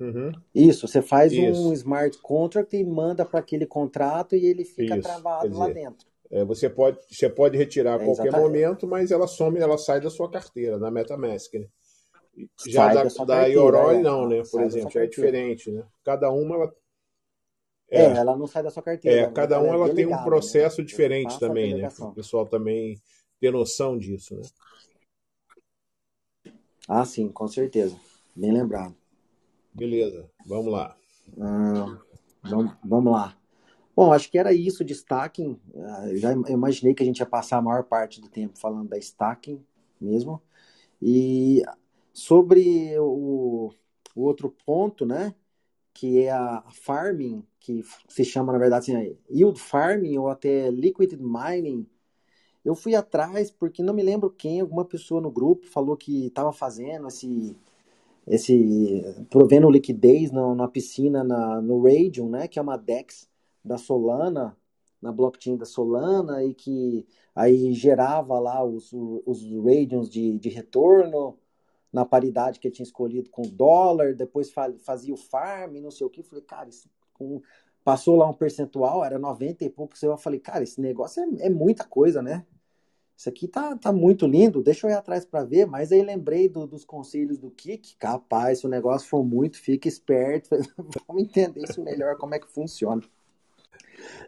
Uhum. 0.00 0.30
Isso, 0.54 0.86
você 0.86 1.02
faz 1.02 1.32
Isso. 1.32 1.68
um 1.68 1.72
smart 1.72 2.16
contract 2.18 2.76
e 2.76 2.84
manda 2.84 3.24
para 3.24 3.40
aquele 3.40 3.66
contrato 3.66 4.36
e 4.36 4.46
ele 4.46 4.64
fica 4.64 4.96
Isso. 4.96 5.08
travado 5.08 5.48
dizer, 5.48 5.58
lá 5.58 5.68
dentro. 5.68 6.06
É, 6.30 6.44
você, 6.44 6.70
pode, 6.70 6.98
você 7.10 7.28
pode 7.28 7.56
retirar 7.56 7.98
a 7.98 8.02
é, 8.02 8.04
qualquer 8.04 8.28
exatamente. 8.28 8.48
momento, 8.48 8.86
mas 8.86 9.10
ela 9.10 9.26
some, 9.26 9.58
ela 9.58 9.76
sai 9.76 10.00
da 10.00 10.10
sua 10.10 10.30
carteira, 10.30 10.78
na 10.78 10.90
MetaMask. 10.90 11.54
Né? 11.54 11.66
Já 12.66 12.84
sai 12.84 12.94
da, 12.94 13.02
da, 13.02 13.24
da 13.24 13.46
Yoroi, 13.46 13.96
é. 13.96 14.00
não, 14.00 14.28
né? 14.28 14.42
Por 14.48 14.62
exemplo, 14.62 14.90
já 14.90 15.02
é 15.02 15.06
diferente, 15.06 15.70
né? 15.70 15.84
Cada 16.04 16.30
uma 16.30 16.54
ela 16.54 16.74
é, 17.90 18.02
é, 18.02 18.16
ela 18.18 18.36
não 18.36 18.46
sai 18.46 18.62
da 18.62 18.70
sua 18.70 18.82
carteira. 18.82 19.22
É, 19.22 19.30
cada 19.30 19.60
um 19.60 19.72
ela, 19.72 19.88
é 19.88 19.94
tem 19.94 20.06
um 20.06 20.10
né? 20.10 20.22
processo 20.22 20.80
né? 20.80 20.86
diferente 20.86 21.38
também, 21.40 21.74
né? 21.74 21.88
O 21.98 22.12
pessoal 22.12 22.46
também 22.46 23.00
ter 23.40 23.50
noção 23.50 23.96
disso, 23.96 24.36
né? 24.36 24.42
Ah, 26.88 27.04
sim, 27.04 27.28
com 27.28 27.46
certeza. 27.46 27.94
Bem 28.34 28.50
lembrado. 28.50 28.96
Beleza, 29.74 30.30
vamos 30.46 30.72
lá. 30.72 30.96
Ah, 31.38 31.98
vamos, 32.42 32.72
vamos 32.82 33.12
lá. 33.12 33.36
Bom, 33.94 34.12
acho 34.12 34.30
que 34.30 34.38
era 34.38 34.54
isso 34.54 34.82
de 34.82 34.94
stacking. 34.94 35.60
Ah, 35.76 36.08
já 36.14 36.32
imaginei 36.32 36.94
que 36.94 37.02
a 37.02 37.06
gente 37.06 37.18
ia 37.18 37.26
passar 37.26 37.58
a 37.58 37.62
maior 37.62 37.84
parte 37.84 38.20
do 38.22 38.28
tempo 38.28 38.58
falando 38.58 38.88
da 38.88 38.96
stacking 38.96 39.62
mesmo. 40.00 40.40
E 41.02 41.62
sobre 42.12 42.98
o, 42.98 43.70
o 44.16 44.22
outro 44.22 44.50
ponto, 44.64 45.04
né, 45.04 45.34
que 45.92 46.22
é 46.22 46.30
a 46.30 46.64
farming, 46.70 47.44
que 47.60 47.82
se 48.08 48.24
chama, 48.24 48.52
na 48.52 48.58
verdade, 48.58 48.92
assim, 48.92 49.16
yield 49.30 49.60
farming 49.60 50.16
ou 50.16 50.28
até 50.28 50.70
liquid 50.70 51.12
mining, 51.20 51.86
eu 52.68 52.74
fui 52.74 52.94
atrás 52.94 53.50
porque 53.50 53.82
não 53.82 53.94
me 53.94 54.02
lembro 54.02 54.28
quem, 54.30 54.60
alguma 54.60 54.84
pessoa 54.84 55.22
no 55.22 55.30
grupo 55.30 55.66
falou 55.66 55.96
que 55.96 56.26
estava 56.26 56.52
fazendo 56.52 57.08
esse 57.08 57.56
esse 58.26 59.02
provendo 59.30 59.70
liquidez 59.70 60.30
na, 60.30 60.54
na 60.54 60.68
piscina 60.68 61.24
na, 61.24 61.62
no 61.62 61.82
Radium, 61.82 62.28
né, 62.28 62.46
que 62.46 62.58
é 62.58 62.62
uma 62.62 62.76
DEX 62.76 63.26
da 63.64 63.78
Solana, 63.78 64.54
na 65.00 65.10
blockchain 65.10 65.56
da 65.56 65.64
Solana 65.64 66.44
e 66.44 66.52
que 66.52 67.06
aí 67.34 67.72
gerava 67.72 68.38
lá 68.38 68.62
os, 68.62 68.92
os 68.92 69.42
Radiums 69.64 70.10
de, 70.10 70.38
de 70.38 70.50
retorno 70.50 71.38
na 71.90 72.04
paridade 72.04 72.60
que 72.60 72.68
ele 72.68 72.74
tinha 72.74 72.84
escolhido 72.84 73.30
com 73.30 73.40
o 73.46 73.50
dólar, 73.50 74.14
depois 74.14 74.52
fazia 74.80 75.14
o 75.14 75.16
farm, 75.16 75.76
não 75.76 75.90
sei 75.90 76.06
o 76.06 76.10
que, 76.10 76.22
falei, 76.22 76.44
cara, 76.44 76.68
isso, 76.68 76.86
com, 77.14 77.40
passou 77.82 78.14
lá 78.14 78.28
um 78.28 78.34
percentual, 78.34 79.02
era 79.02 79.18
90 79.18 79.64
e 79.64 79.70
poucos, 79.70 80.02
eu 80.02 80.14
falei, 80.18 80.38
cara, 80.38 80.62
esse 80.62 80.78
negócio 80.78 81.22
é, 81.22 81.46
é 81.46 81.48
muita 81.48 81.84
coisa, 81.84 82.20
né? 82.20 82.44
Isso 83.18 83.28
aqui 83.28 83.48
tá, 83.48 83.76
tá 83.76 83.92
muito 83.92 84.28
lindo, 84.28 84.62
deixa 84.62 84.86
eu 84.86 84.92
ir 84.92 84.94
atrás 84.94 85.24
para 85.24 85.42
ver, 85.42 85.66
mas 85.66 85.90
aí 85.90 86.00
lembrei 86.02 86.48
do, 86.48 86.68
dos 86.68 86.84
conselhos 86.84 87.36
do 87.36 87.50
Kik, 87.50 87.96
capaz, 87.96 88.60
se 88.60 88.66
o 88.66 88.70
negócio 88.70 89.08
for 89.08 89.24
muito, 89.24 89.58
fica 89.58 89.88
esperto, 89.88 90.50
vamos 91.08 91.24
entender 91.24 91.64
isso 91.64 91.82
melhor, 91.82 92.16
como 92.16 92.36
é 92.36 92.38
que 92.38 92.46
funciona. 92.46 93.02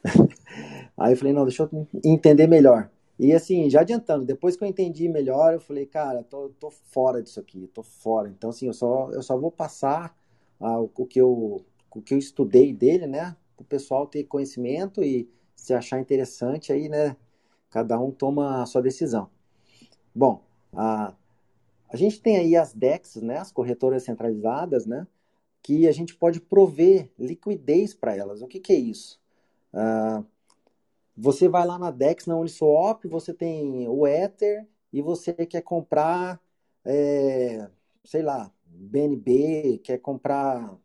Aí 0.99 1.13
eu 1.13 1.17
falei, 1.17 1.33
não, 1.33 1.45
deixa 1.45 1.63
eu 1.63 1.87
entender 2.05 2.49
melhor. 2.49 2.91
E 3.17 3.33
assim, 3.33 3.71
já 3.71 3.83
adiantando, 3.83 4.25
depois 4.25 4.57
que 4.57 4.65
eu 4.65 4.69
entendi 4.69 5.09
melhor, 5.09 5.55
eu 5.55 5.61
falei, 5.61 5.87
cara, 5.87 6.25
tô, 6.25 6.49
tô 6.59 6.69
fora 6.69 7.23
disso 7.23 7.39
aqui, 7.39 7.71
tô 7.73 7.85
fora. 7.85 8.29
Então, 8.29 8.51
assim, 8.51 8.67
eu 8.67 8.73
só, 8.73 9.09
eu 9.13 9.23
só 9.23 9.39
vou 9.39 9.53
passar 9.53 10.19
ah, 10.59 10.81
o, 10.81 10.89
que 11.07 11.21
eu, 11.21 11.65
o 11.95 12.03
que 12.03 12.13
eu 12.13 12.19
estudei 12.19 12.73
dele, 12.73 13.07
né? 13.07 13.37
O 13.57 13.63
pessoal 13.63 14.05
ter 14.09 14.25
conhecimento 14.25 15.01
e 15.01 15.31
se 15.55 15.73
achar 15.73 16.01
interessante 16.01 16.73
aí, 16.73 16.89
né? 16.89 17.15
Cada 17.71 17.99
um 17.99 18.11
toma 18.11 18.63
a 18.63 18.67
sua 18.67 18.83
decisão. 18.83 19.31
Bom, 20.15 20.43
a, 20.73 21.15
a 21.89 21.97
gente 21.97 22.21
tem 22.21 22.37
aí 22.37 22.57
as 22.57 22.73
DEXs, 22.73 23.23
né, 23.23 23.39
as 23.39 23.53
corretoras 23.53 24.03
centralizadas, 24.03 24.87
né, 24.87 25.07
que 25.63 25.87
a 25.87 25.93
gente 25.93 26.15
pode 26.15 26.41
prover 26.41 27.11
liquidez 27.19 27.95
para 27.95 28.17
elas. 28.17 28.43
O 28.43 28.47
que, 28.47 28.61
que 28.61 28.73
é 28.73 28.77
isso? 28.77 29.21
Uh, 29.73 30.25
você 31.17 31.49
vai 31.49 31.67
lá 31.67 31.79
na 31.79 31.91
DEX, 31.91 32.27
na 32.27 32.37
Uniswap, 32.37 33.05
você 33.07 33.35
tem 33.35 33.87
o 33.89 34.07
Ether 34.07 34.67
e 34.93 35.03
você 35.03 35.33
quer 35.47 35.61
comprar, 35.61 36.41
é, 36.85 37.69
sei 38.05 38.23
lá, 38.23 38.51
BNB, 38.65 39.81
quer 39.85 39.99
comprar 39.99 40.77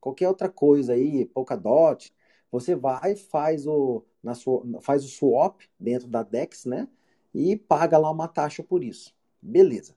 qualquer 0.00 0.28
outra 0.28 0.48
coisa 0.48 0.94
aí, 0.94 1.24
Polkadot, 1.26 2.12
você 2.50 2.74
vai 2.74 3.14
faz 3.14 3.66
o 3.66 4.02
na 4.22 4.34
sua, 4.34 4.62
faz 4.80 5.04
o 5.04 5.08
swap 5.08 5.60
dentro 5.78 6.08
da 6.08 6.22
DEX, 6.22 6.64
né? 6.64 6.88
E 7.34 7.56
paga 7.56 7.96
lá 7.96 8.10
uma 8.10 8.28
taxa 8.28 8.62
por 8.62 8.82
isso. 8.82 9.14
Beleza. 9.40 9.94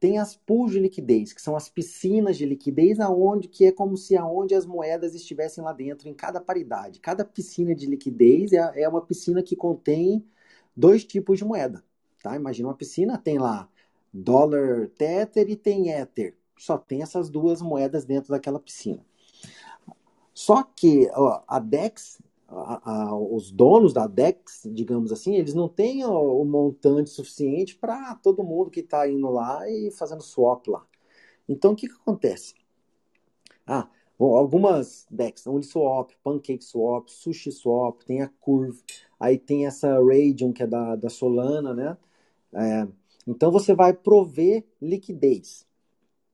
Tem 0.00 0.18
as 0.18 0.36
pools 0.36 0.72
de 0.72 0.78
liquidez, 0.78 1.32
que 1.32 1.40
são 1.40 1.56
as 1.56 1.68
piscinas 1.68 2.36
de 2.36 2.44
liquidez, 2.44 3.00
aonde 3.00 3.48
que 3.48 3.64
é 3.64 3.72
como 3.72 3.96
se 3.96 4.16
aonde 4.16 4.54
as 4.54 4.66
moedas 4.66 5.14
estivessem 5.14 5.64
lá 5.64 5.72
dentro, 5.72 6.08
em 6.08 6.14
cada 6.14 6.40
paridade. 6.40 7.00
Cada 7.00 7.24
piscina 7.24 7.74
de 7.74 7.86
liquidez 7.86 8.52
é, 8.52 8.82
é 8.82 8.88
uma 8.88 9.00
piscina 9.00 9.42
que 9.42 9.56
contém 9.56 10.24
dois 10.76 11.04
tipos 11.04 11.38
de 11.38 11.44
moeda. 11.44 11.82
Tá? 12.22 12.36
Imagina 12.36 12.68
uma 12.68 12.76
piscina, 12.76 13.18
tem 13.18 13.38
lá 13.38 13.68
dólar 14.12 14.88
Tether 14.90 15.48
e 15.48 15.56
tem 15.56 15.90
Ether. 15.90 16.36
Só 16.56 16.78
tem 16.78 17.02
essas 17.02 17.28
duas 17.28 17.60
moedas 17.60 18.04
dentro 18.04 18.30
daquela 18.30 18.60
piscina. 18.60 19.04
Só 20.32 20.62
que 20.62 21.08
ó, 21.14 21.42
a 21.46 21.58
DEX 21.58 22.20
a, 22.48 22.90
a, 22.90 23.16
os 23.16 23.50
donos 23.50 23.92
da 23.92 24.06
DEX, 24.06 24.62
digamos 24.72 25.12
assim, 25.12 25.34
eles 25.36 25.54
não 25.54 25.68
têm 25.68 26.04
o, 26.04 26.42
o 26.42 26.44
montante 26.44 27.10
suficiente 27.10 27.76
para 27.76 28.14
todo 28.16 28.44
mundo 28.44 28.70
que 28.70 28.80
está 28.80 29.08
indo 29.08 29.28
lá 29.30 29.68
e 29.68 29.90
fazendo 29.90 30.22
swap 30.22 30.66
lá. 30.68 30.86
Então, 31.48 31.72
o 31.72 31.76
que, 31.76 31.88
que 31.88 31.94
acontece? 31.94 32.54
Ah, 33.66 33.88
bom, 34.18 34.36
algumas 34.36 35.06
DEX, 35.10 35.46
Uniswap, 35.46 36.12
PancakeSwap, 36.22 37.10
SushiSwap, 37.10 38.04
tem 38.04 38.22
a 38.22 38.28
Curve, 38.40 38.82
aí 39.18 39.38
tem 39.38 39.66
essa 39.66 39.98
Radium, 39.98 40.52
que 40.52 40.62
é 40.62 40.66
da, 40.66 40.96
da 40.96 41.08
Solana, 41.10 41.74
né? 41.74 41.96
É, 42.54 42.88
então, 43.26 43.50
você 43.50 43.74
vai 43.74 43.92
prover 43.92 44.64
liquidez. 44.80 45.66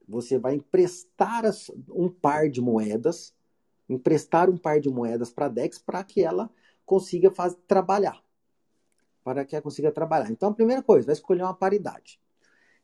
Você 0.09 0.39
vai 0.39 0.57
emprestar 0.57 1.45
um 1.89 2.09
par 2.09 2.51
de 2.51 2.61
moedas 2.61 3.33
emprestar 3.93 4.49
um 4.49 4.57
par 4.57 4.81
de 4.81 4.89
moedas 4.89 5.33
para 5.33 5.47
a 5.47 5.49
DEX 5.49 5.79
para 5.79 6.03
que 6.05 6.23
ela 6.23 6.51
consiga 6.87 7.31
faz, 7.31 7.57
trabalhar. 7.67 8.23
Para 9.23 9.45
que 9.45 9.55
ela 9.55 9.63
consiga 9.63 9.91
trabalhar. 9.91 10.31
Então, 10.31 10.51
a 10.51 10.55
primeira 10.55 10.83
coisa, 10.83 11.07
vai 11.07 11.15
escolher 11.15 11.43
uma 11.43 11.55
paridade. 11.55 12.21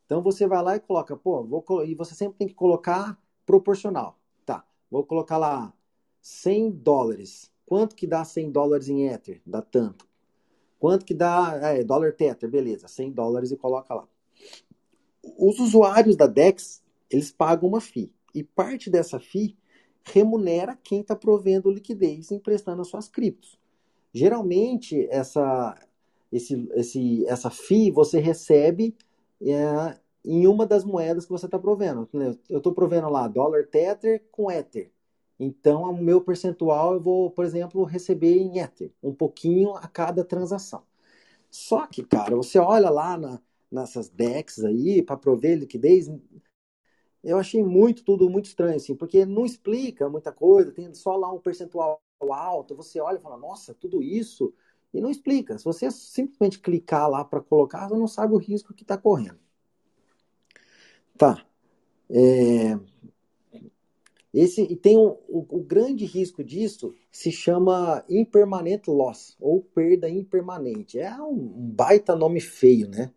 Então, 0.04 0.22
você 0.22 0.46
vai 0.46 0.62
lá 0.62 0.76
e 0.76 0.80
coloca, 0.80 1.16
pô, 1.16 1.44
vou, 1.44 1.84
e 1.84 1.94
você 1.94 2.14
sempre 2.14 2.38
tem 2.38 2.48
que 2.48 2.54
colocar 2.54 3.20
proporcional. 3.44 4.18
Tá, 4.44 4.64
vou 4.90 5.04
colocar 5.04 5.38
lá 5.38 5.72
100 6.20 6.70
dólares. 6.70 7.52
Quanto 7.64 7.96
que 7.96 8.06
dá 8.06 8.24
100 8.24 8.50
dólares 8.50 8.88
em 8.88 9.06
Ether? 9.06 9.40
Dá 9.46 9.62
tanto. 9.62 10.06
Quanto 10.78 11.04
que 11.04 11.14
dá, 11.14 11.58
é, 11.62 11.82
dólar 11.82 12.12
Tether, 12.12 12.48
beleza, 12.50 12.86
100 12.86 13.12
dólares 13.12 13.50
e 13.50 13.56
coloca 13.56 13.94
lá. 13.94 14.08
Os 15.22 15.58
usuários 15.58 16.16
da 16.16 16.26
DEX, 16.26 16.82
eles 17.10 17.30
pagam 17.32 17.68
uma 17.68 17.80
FII. 17.80 18.12
E 18.34 18.42
parte 18.42 18.90
dessa 18.90 19.18
FII 19.18 19.56
remunera 20.12 20.78
quem 20.82 21.00
está 21.00 21.16
provendo 21.16 21.70
liquidez 21.70 22.30
emprestando 22.30 22.82
as 22.82 22.88
suas 22.88 23.08
criptos. 23.08 23.58
Geralmente, 24.12 25.06
essa, 25.10 25.78
esse, 26.32 26.68
esse, 26.74 27.26
essa 27.26 27.50
FII 27.50 27.90
você 27.90 28.18
recebe 28.18 28.96
é, 29.42 29.98
em 30.24 30.46
uma 30.46 30.64
das 30.64 30.84
moedas 30.84 31.24
que 31.24 31.32
você 31.32 31.46
está 31.46 31.58
provendo. 31.58 32.08
Eu 32.48 32.58
estou 32.58 32.72
provendo 32.72 33.08
lá 33.10 33.28
dólar 33.28 33.66
Tether 33.66 34.24
com 34.30 34.50
Ether. 34.50 34.90
Então, 35.38 35.82
o 35.90 36.02
meu 36.02 36.20
percentual 36.20 36.94
eu 36.94 37.00
vou, 37.00 37.30
por 37.30 37.44
exemplo, 37.44 37.84
receber 37.84 38.38
em 38.38 38.58
Ether, 38.58 38.90
um 39.02 39.14
pouquinho 39.14 39.74
a 39.74 39.86
cada 39.86 40.24
transação. 40.24 40.82
Só 41.50 41.86
que, 41.86 42.02
cara, 42.02 42.34
você 42.34 42.58
olha 42.58 42.88
lá 42.88 43.18
na, 43.18 43.40
nessas 43.70 44.08
DEX 44.08 44.64
aí 44.64 45.02
para 45.02 45.16
prover 45.16 45.58
liquidez, 45.58 46.10
eu 47.26 47.38
achei 47.38 47.62
muito, 47.62 48.04
tudo 48.04 48.30
muito 48.30 48.44
estranho, 48.44 48.76
assim, 48.76 48.94
porque 48.94 49.26
não 49.26 49.44
explica 49.44 50.08
muita 50.08 50.30
coisa, 50.32 50.70
tem 50.70 50.94
só 50.94 51.16
lá 51.16 51.32
um 51.32 51.40
percentual 51.40 52.00
alto, 52.30 52.76
você 52.76 53.00
olha 53.00 53.18
e 53.18 53.20
fala, 53.20 53.36
nossa, 53.36 53.74
tudo 53.74 54.00
isso, 54.00 54.54
e 54.94 55.00
não 55.00 55.10
explica. 55.10 55.58
Se 55.58 55.64
você 55.64 55.90
simplesmente 55.90 56.60
clicar 56.60 57.10
lá 57.10 57.24
para 57.24 57.40
colocar, 57.40 57.88
você 57.88 57.96
não 57.96 58.06
sabe 58.06 58.32
o 58.32 58.38
risco 58.38 58.72
que 58.72 58.84
está 58.84 58.96
correndo. 58.96 59.38
Tá. 61.18 61.44
É... 62.08 62.78
Esse, 64.32 64.62
e 64.62 64.76
tem 64.76 64.96
um, 64.96 65.16
o, 65.28 65.46
o, 65.50 65.64
grande 65.64 66.04
risco 66.04 66.44
disso 66.44 66.94
se 67.10 67.32
chama 67.32 68.04
impermanent 68.08 68.86
loss, 68.86 69.34
ou 69.40 69.62
perda 69.62 70.08
impermanente. 70.08 70.98
É 70.98 71.12
um, 71.20 71.32
um 71.32 71.70
baita 71.70 72.14
nome 72.14 72.40
feio, 72.40 72.88
né? 72.88 73.12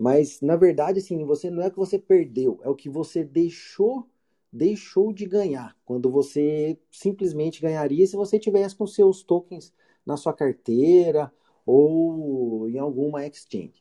Mas 0.00 0.40
na 0.40 0.56
verdade, 0.56 0.98
assim, 0.98 1.26
você 1.26 1.50
não 1.50 1.62
é 1.62 1.68
que 1.68 1.76
você 1.76 1.98
perdeu, 1.98 2.58
é 2.62 2.70
o 2.70 2.74
que 2.74 2.88
você 2.88 3.22
deixou 3.22 4.08
deixou 4.50 5.12
de 5.12 5.26
ganhar. 5.26 5.76
Quando 5.84 6.10
você 6.10 6.78
simplesmente 6.90 7.60
ganharia 7.60 8.06
se 8.06 8.16
você 8.16 8.38
tivesse 8.38 8.74
com 8.74 8.86
seus 8.86 9.22
tokens 9.22 9.74
na 10.04 10.16
sua 10.16 10.32
carteira 10.32 11.30
ou 11.66 12.66
em 12.66 12.78
alguma 12.78 13.26
exchange. 13.26 13.78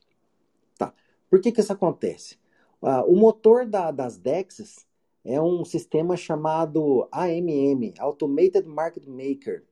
Tá. 0.78 0.94
Por 1.30 1.40
que 1.40 1.54
que 1.54 1.62
isso 1.62 1.72
acontece? 1.72 2.38
Uh, 2.82 3.02
o 3.08 3.16
motor 3.16 3.66
da, 3.66 3.90
das 3.90 4.18
DEXs 4.18 4.86
é 5.24 5.42
um 5.42 5.64
sistema 5.64 6.18
chamado 6.18 7.08
AMM, 7.14 7.94
Automated 7.98 8.68
Market 8.68 9.08
Maker. 9.08 9.64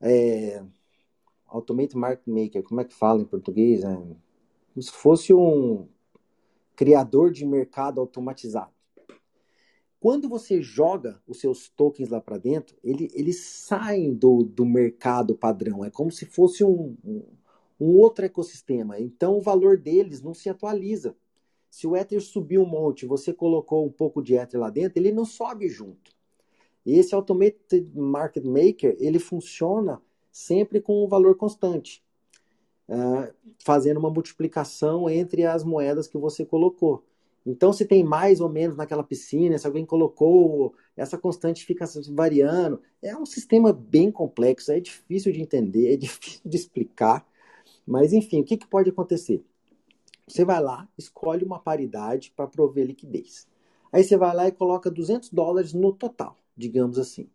É, 0.00 0.62
Automated 1.48 1.96
Market 1.96 2.26
Maker, 2.28 2.62
como 2.62 2.80
é 2.80 2.84
que 2.84 2.94
fala 2.94 3.20
em 3.20 3.26
português? 3.26 3.82
É, 3.82 3.98
como 4.78 4.82
se 4.82 4.92
fosse 4.92 5.34
um 5.34 5.88
criador 6.76 7.32
de 7.32 7.44
mercado 7.44 8.00
automatizado. 8.00 8.70
Quando 9.98 10.28
você 10.28 10.62
joga 10.62 11.20
os 11.26 11.40
seus 11.40 11.68
tokens 11.68 12.08
lá 12.10 12.20
para 12.20 12.38
dentro, 12.38 12.76
ele, 12.84 13.10
eles 13.12 13.40
saem 13.40 14.14
do, 14.14 14.44
do 14.44 14.64
mercado 14.64 15.34
padrão. 15.34 15.84
É 15.84 15.90
como 15.90 16.12
se 16.12 16.24
fosse 16.24 16.62
um, 16.62 16.96
um, 17.04 17.24
um 17.80 17.96
outro 17.96 18.24
ecossistema. 18.24 19.00
Então 19.00 19.36
o 19.36 19.40
valor 19.40 19.76
deles 19.76 20.22
não 20.22 20.32
se 20.32 20.48
atualiza. 20.48 21.16
Se 21.68 21.84
o 21.84 21.96
Ether 21.96 22.22
subiu 22.22 22.62
um 22.62 22.68
monte, 22.68 23.04
você 23.04 23.32
colocou 23.32 23.84
um 23.84 23.90
pouco 23.90 24.22
de 24.22 24.36
Ether 24.36 24.60
lá 24.60 24.70
dentro, 24.70 25.00
ele 25.00 25.10
não 25.10 25.24
sobe 25.24 25.68
junto. 25.68 26.12
E 26.86 26.96
esse 26.96 27.16
Automated 27.16 27.90
Market 27.96 28.44
Maker, 28.44 28.96
ele 29.00 29.18
funciona 29.18 30.00
sempre 30.30 30.80
com 30.80 31.04
um 31.04 31.08
valor 31.08 31.36
constante, 31.36 32.00
uh, 32.88 33.32
fazendo 33.64 33.98
uma 33.98 34.10
multiplicação 34.10 35.08
entre 35.08 35.44
as 35.44 35.64
moedas 35.64 36.06
que 36.06 36.18
você 36.18 36.44
colocou. 36.44 37.04
Então, 37.46 37.72
se 37.72 37.86
tem 37.86 38.04
mais 38.04 38.40
ou 38.40 38.48
menos 38.48 38.76
naquela 38.76 39.02
piscina, 39.02 39.56
se 39.56 39.66
alguém 39.66 39.86
colocou, 39.86 40.74
essa 40.96 41.16
constante 41.16 41.64
fica 41.64 41.86
variando. 42.10 42.80
É 43.02 43.16
um 43.16 43.24
sistema 43.24 43.72
bem 43.72 44.10
complexo, 44.10 44.72
é 44.72 44.80
difícil 44.80 45.32
de 45.32 45.40
entender, 45.40 45.94
é 45.94 45.96
difícil 45.98 46.42
de 46.44 46.56
explicar. 46.56 47.26
Mas, 47.86 48.12
enfim, 48.12 48.40
o 48.40 48.44
que, 48.44 48.56
que 48.56 48.66
pode 48.66 48.90
acontecer? 48.90 49.42
Você 50.26 50.44
vai 50.44 50.60
lá, 50.62 50.86
escolhe 50.98 51.44
uma 51.44 51.58
paridade 51.58 52.32
para 52.36 52.46
prover 52.46 52.86
liquidez. 52.86 53.46
Aí 53.90 54.04
você 54.04 54.16
vai 54.16 54.34
lá 54.34 54.46
e 54.48 54.52
coloca 54.52 54.90
200 54.90 55.30
dólares 55.30 55.72
no 55.72 55.92
total, 55.92 56.36
digamos 56.54 56.98
assim. 56.98 57.30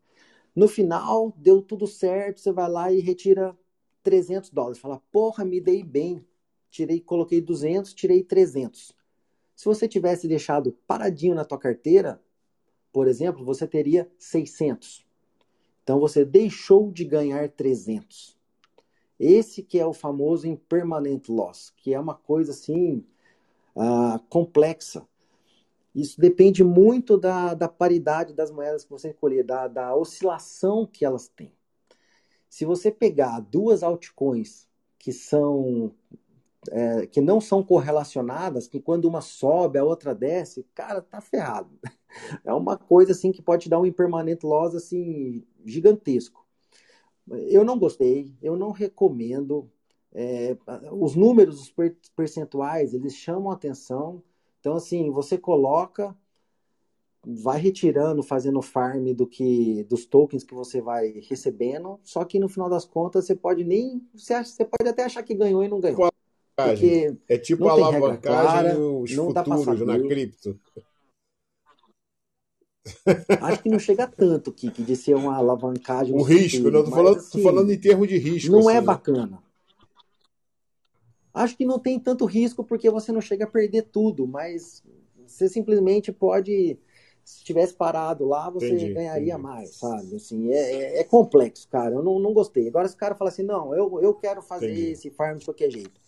No 0.55 0.67
final, 0.67 1.33
deu 1.35 1.61
tudo 1.61 1.87
certo, 1.87 2.39
você 2.39 2.51
vai 2.51 2.69
lá 2.69 2.91
e 2.91 2.99
retira 2.99 3.57
300 4.03 4.49
dólares. 4.49 4.79
Fala, 4.79 5.01
porra, 5.11 5.45
me 5.45 5.59
dei 5.59 5.83
bem. 5.83 6.25
Tirei, 6.69 6.99
coloquei 6.99 7.39
200, 7.39 7.93
tirei 7.93 8.23
300. 8.23 8.95
Se 9.55 9.65
você 9.65 9.87
tivesse 9.87 10.27
deixado 10.27 10.77
paradinho 10.87 11.35
na 11.35 11.45
tua 11.45 11.57
carteira, 11.57 12.21
por 12.91 13.07
exemplo, 13.07 13.45
você 13.45 13.67
teria 13.67 14.11
600. 14.17 15.05
Então 15.83 15.99
você 15.99 16.23
deixou 16.23 16.91
de 16.91 17.03
ganhar 17.03 17.49
300. 17.49 18.37
Esse 19.19 19.63
que 19.63 19.79
é 19.79 19.85
o 19.85 19.93
famoso 19.93 20.47
impermanent 20.47 21.29
loss, 21.29 21.71
que 21.77 21.93
é 21.93 21.99
uma 21.99 22.15
coisa 22.15 22.51
assim 22.51 23.05
uh, 23.75 24.19
complexa. 24.29 25.07
Isso 25.93 26.19
depende 26.19 26.63
muito 26.63 27.17
da, 27.17 27.53
da 27.53 27.67
paridade 27.67 28.33
das 28.33 28.49
moedas 28.49 28.83
que 28.83 28.89
você 28.89 29.09
escolher, 29.09 29.43
da, 29.43 29.67
da 29.67 29.95
oscilação 29.95 30.87
que 30.87 31.05
elas 31.05 31.27
têm. 31.27 31.53
Se 32.53 32.65
você 32.65 32.91
pegar 32.91 33.39
duas 33.39 33.81
altcoins 33.81 34.67
que 34.99 35.11
são 35.11 35.91
é, 36.69 37.07
que 37.07 37.19
não 37.19 37.41
são 37.41 37.63
correlacionadas, 37.63 38.67
que 38.67 38.79
quando 38.79 39.05
uma 39.05 39.21
sobe, 39.21 39.79
a 39.79 39.83
outra 39.83 40.13
desce, 40.13 40.63
cara, 40.75 41.01
tá 41.01 41.19
ferrado. 41.19 41.71
É 42.45 42.53
uma 42.53 42.77
coisa 42.77 43.11
assim 43.11 43.31
que 43.31 43.41
pode 43.41 43.67
dar 43.67 43.79
um 43.79 43.87
impermanente 43.87 44.45
loss 44.45 44.75
assim 44.75 45.43
gigantesco. 45.65 46.45
Eu 47.27 47.65
não 47.65 47.79
gostei, 47.79 48.31
eu 48.39 48.55
não 48.55 48.69
recomendo. 48.69 49.67
É, 50.13 50.55
os 50.91 51.15
números, 51.15 51.59
os 51.59 51.73
percentuais, 52.15 52.93
eles 52.93 53.15
chamam 53.15 53.49
atenção. 53.49 54.21
Então, 54.59 54.75
assim, 54.75 55.09
você 55.09 55.39
coloca, 55.39 56.15
vai 57.25 57.59
retirando, 57.59 58.21
fazendo 58.21 58.61
farm 58.61 59.13
do 59.13 59.25
que 59.25 59.83
dos 59.85 60.05
tokens 60.05 60.43
que 60.43 60.53
você 60.53 60.81
vai 60.81 61.23
recebendo. 61.29 61.99
Só 62.03 62.23
que 62.25 62.39
no 62.39 62.49
final 62.49 62.69
das 62.69 62.85
contas, 62.85 63.25
você 63.25 63.35
pode 63.35 63.63
nem, 63.63 64.01
você, 64.13 64.33
acha, 64.33 64.51
você 64.51 64.65
pode 64.65 64.89
até 64.89 65.03
achar 65.03 65.23
que 65.23 65.33
ganhou 65.33 65.63
e 65.63 65.69
não 65.69 65.79
ganhou. 65.79 66.11
Porque 66.55 67.15
é 67.27 67.37
tipo 67.37 67.67
a 67.67 67.71
alavancagem 67.71 68.79
os 68.79 69.11
futuros 69.11 69.81
na 69.81 69.99
cripto. 69.99 70.59
Acho 73.41 73.63
que 73.63 73.69
não 73.69 73.79
chega 73.79 74.05
tanto, 74.05 74.51
Kiki, 74.51 74.83
de 74.83 74.95
ser 74.95 75.15
uma 75.15 75.35
alavancagem. 75.35 76.13
O 76.13 76.21
risco, 76.21 76.69
não, 76.69 76.83
tô 76.83 76.91
falando, 76.91 77.17
assim, 77.17 77.37
tô 77.37 77.43
falando 77.43 77.71
em 77.71 77.79
termos 77.79 78.07
de 78.07 78.17
risco. 78.17 78.51
Não 78.51 78.69
é 78.69 78.73
assim, 78.73 78.83
é 78.83 78.85
bacana. 78.85 79.43
Acho 81.33 81.57
que 81.57 81.65
não 81.65 81.79
tem 81.79 81.99
tanto 81.99 82.25
risco 82.25 82.63
porque 82.63 82.89
você 82.89 83.11
não 83.11 83.21
chega 83.21 83.45
a 83.45 83.49
perder 83.49 83.83
tudo, 83.83 84.27
mas 84.27 84.83
você 85.25 85.49
simplesmente 85.49 86.11
pode, 86.11 86.77
se 87.23 87.43
tivesse 87.43 87.73
parado 87.73 88.25
lá, 88.25 88.49
você 88.49 88.67
entendi, 88.67 88.93
ganharia 88.93 89.33
entendi. 89.33 89.41
mais, 89.41 89.75
sabe? 89.75 90.15
Assim, 90.15 90.51
é, 90.51 90.57
é, 90.57 90.99
é, 90.99 91.03
complexo, 91.03 91.67
cara. 91.69 91.95
Eu 91.95 92.03
não, 92.03 92.19
não 92.19 92.33
gostei. 92.33 92.67
Agora, 92.67 92.87
se 92.87 92.95
o 92.95 92.97
cara 92.97 93.15
fala 93.15 93.29
assim, 93.29 93.43
não, 93.43 93.73
eu, 93.73 94.01
eu 94.01 94.13
quero 94.13 94.41
fazer 94.41 94.71
entendi. 94.71 94.91
esse 94.91 95.09
farm 95.09 95.37
de 95.37 95.45
qualquer 95.45 95.71
jeito. 95.71 96.03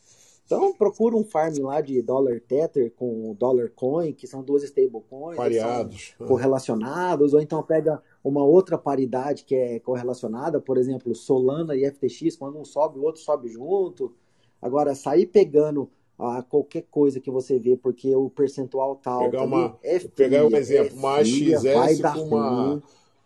Então 0.45 0.73
procura 0.73 1.15
um 1.15 1.23
farm 1.23 1.55
lá 1.61 1.81
de 1.81 1.99
dólar 2.03 2.39
tether 2.39 2.91
com 2.91 3.33
dólar 3.33 3.71
coin, 3.75 4.13
que 4.13 4.27
são 4.27 4.43
duas 4.43 4.61
stablecoins 4.63 5.37
Pareados. 5.37 6.13
correlacionados, 6.19 7.33
ou 7.33 7.41
então 7.41 7.63
pega 7.63 8.01
uma 8.23 8.43
outra 8.43 8.77
paridade 8.77 9.43
que 9.43 9.55
é 9.55 9.79
correlacionada, 9.79 10.61
por 10.61 10.77
exemplo, 10.77 11.15
Solana 11.15 11.75
e 11.75 11.89
FTX, 11.89 12.35
quando 12.35 12.59
um 12.59 12.65
sobe, 12.65 12.99
o 12.99 13.03
outro 13.03 13.21
sobe 13.21 13.47
junto. 13.47 14.13
Agora, 14.61 14.93
sair 14.93 15.25
pegando 15.25 15.89
a 16.17 16.41
qualquer 16.41 16.85
coisa 16.89 17.19
que 17.19 17.29
você 17.29 17.59
vê, 17.59 17.75
porque 17.75 18.15
o 18.15 18.29
percentual 18.29 18.95
tal. 18.95 19.29
Pegar, 19.29 19.43
uma, 19.43 19.77
é 19.83 19.99
fria, 19.99 20.11
pegar 20.15 20.45
um 20.45 20.55
exemplo, 20.55 20.95
é 20.95 20.99
uma 20.99 21.17
AXS 21.17 22.01
com 22.13 22.21
uma, 22.21 22.83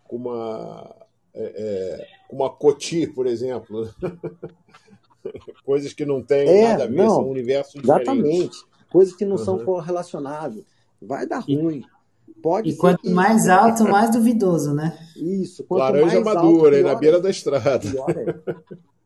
com 0.07 0.15
uma, 0.15 0.95
é, 1.33 1.43
é, 1.43 2.07
uma 2.31 2.49
COTI, 2.49 3.07
por 3.07 3.27
exemplo. 3.27 3.89
Coisas 5.65 5.93
que 5.93 6.05
não 6.05 6.23
têm 6.23 6.47
é, 6.47 6.69
nada 6.69 6.85
a 6.85 6.87
ver, 6.87 6.95
não, 6.95 7.09
são 7.09 7.29
universos 7.29 7.81
diferentes. 7.81 8.07
Exatamente. 8.07 8.57
Coisas 8.91 9.15
que 9.15 9.25
não 9.25 9.37
uhum. 9.37 9.45
são 9.45 9.59
correlacionadas. 9.59 10.63
Vai 11.01 11.27
dar 11.27 11.39
ruim. 11.39 11.83
Pode 12.41 12.69
e 12.69 12.75
quanto 12.75 13.01
que... 13.01 13.09
mais 13.09 13.49
alto, 13.49 13.83
mais 13.83 14.11
duvidoso, 14.11 14.73
né? 14.73 14.97
Isso. 15.15 15.65
Laranja 15.69 16.21
madura, 16.21 16.77
alto, 16.77 16.87
na 16.87 16.95
beira 16.95 17.17
é. 17.17 17.21
da 17.21 17.29
estrada. 17.29 17.85
É. 17.85 18.53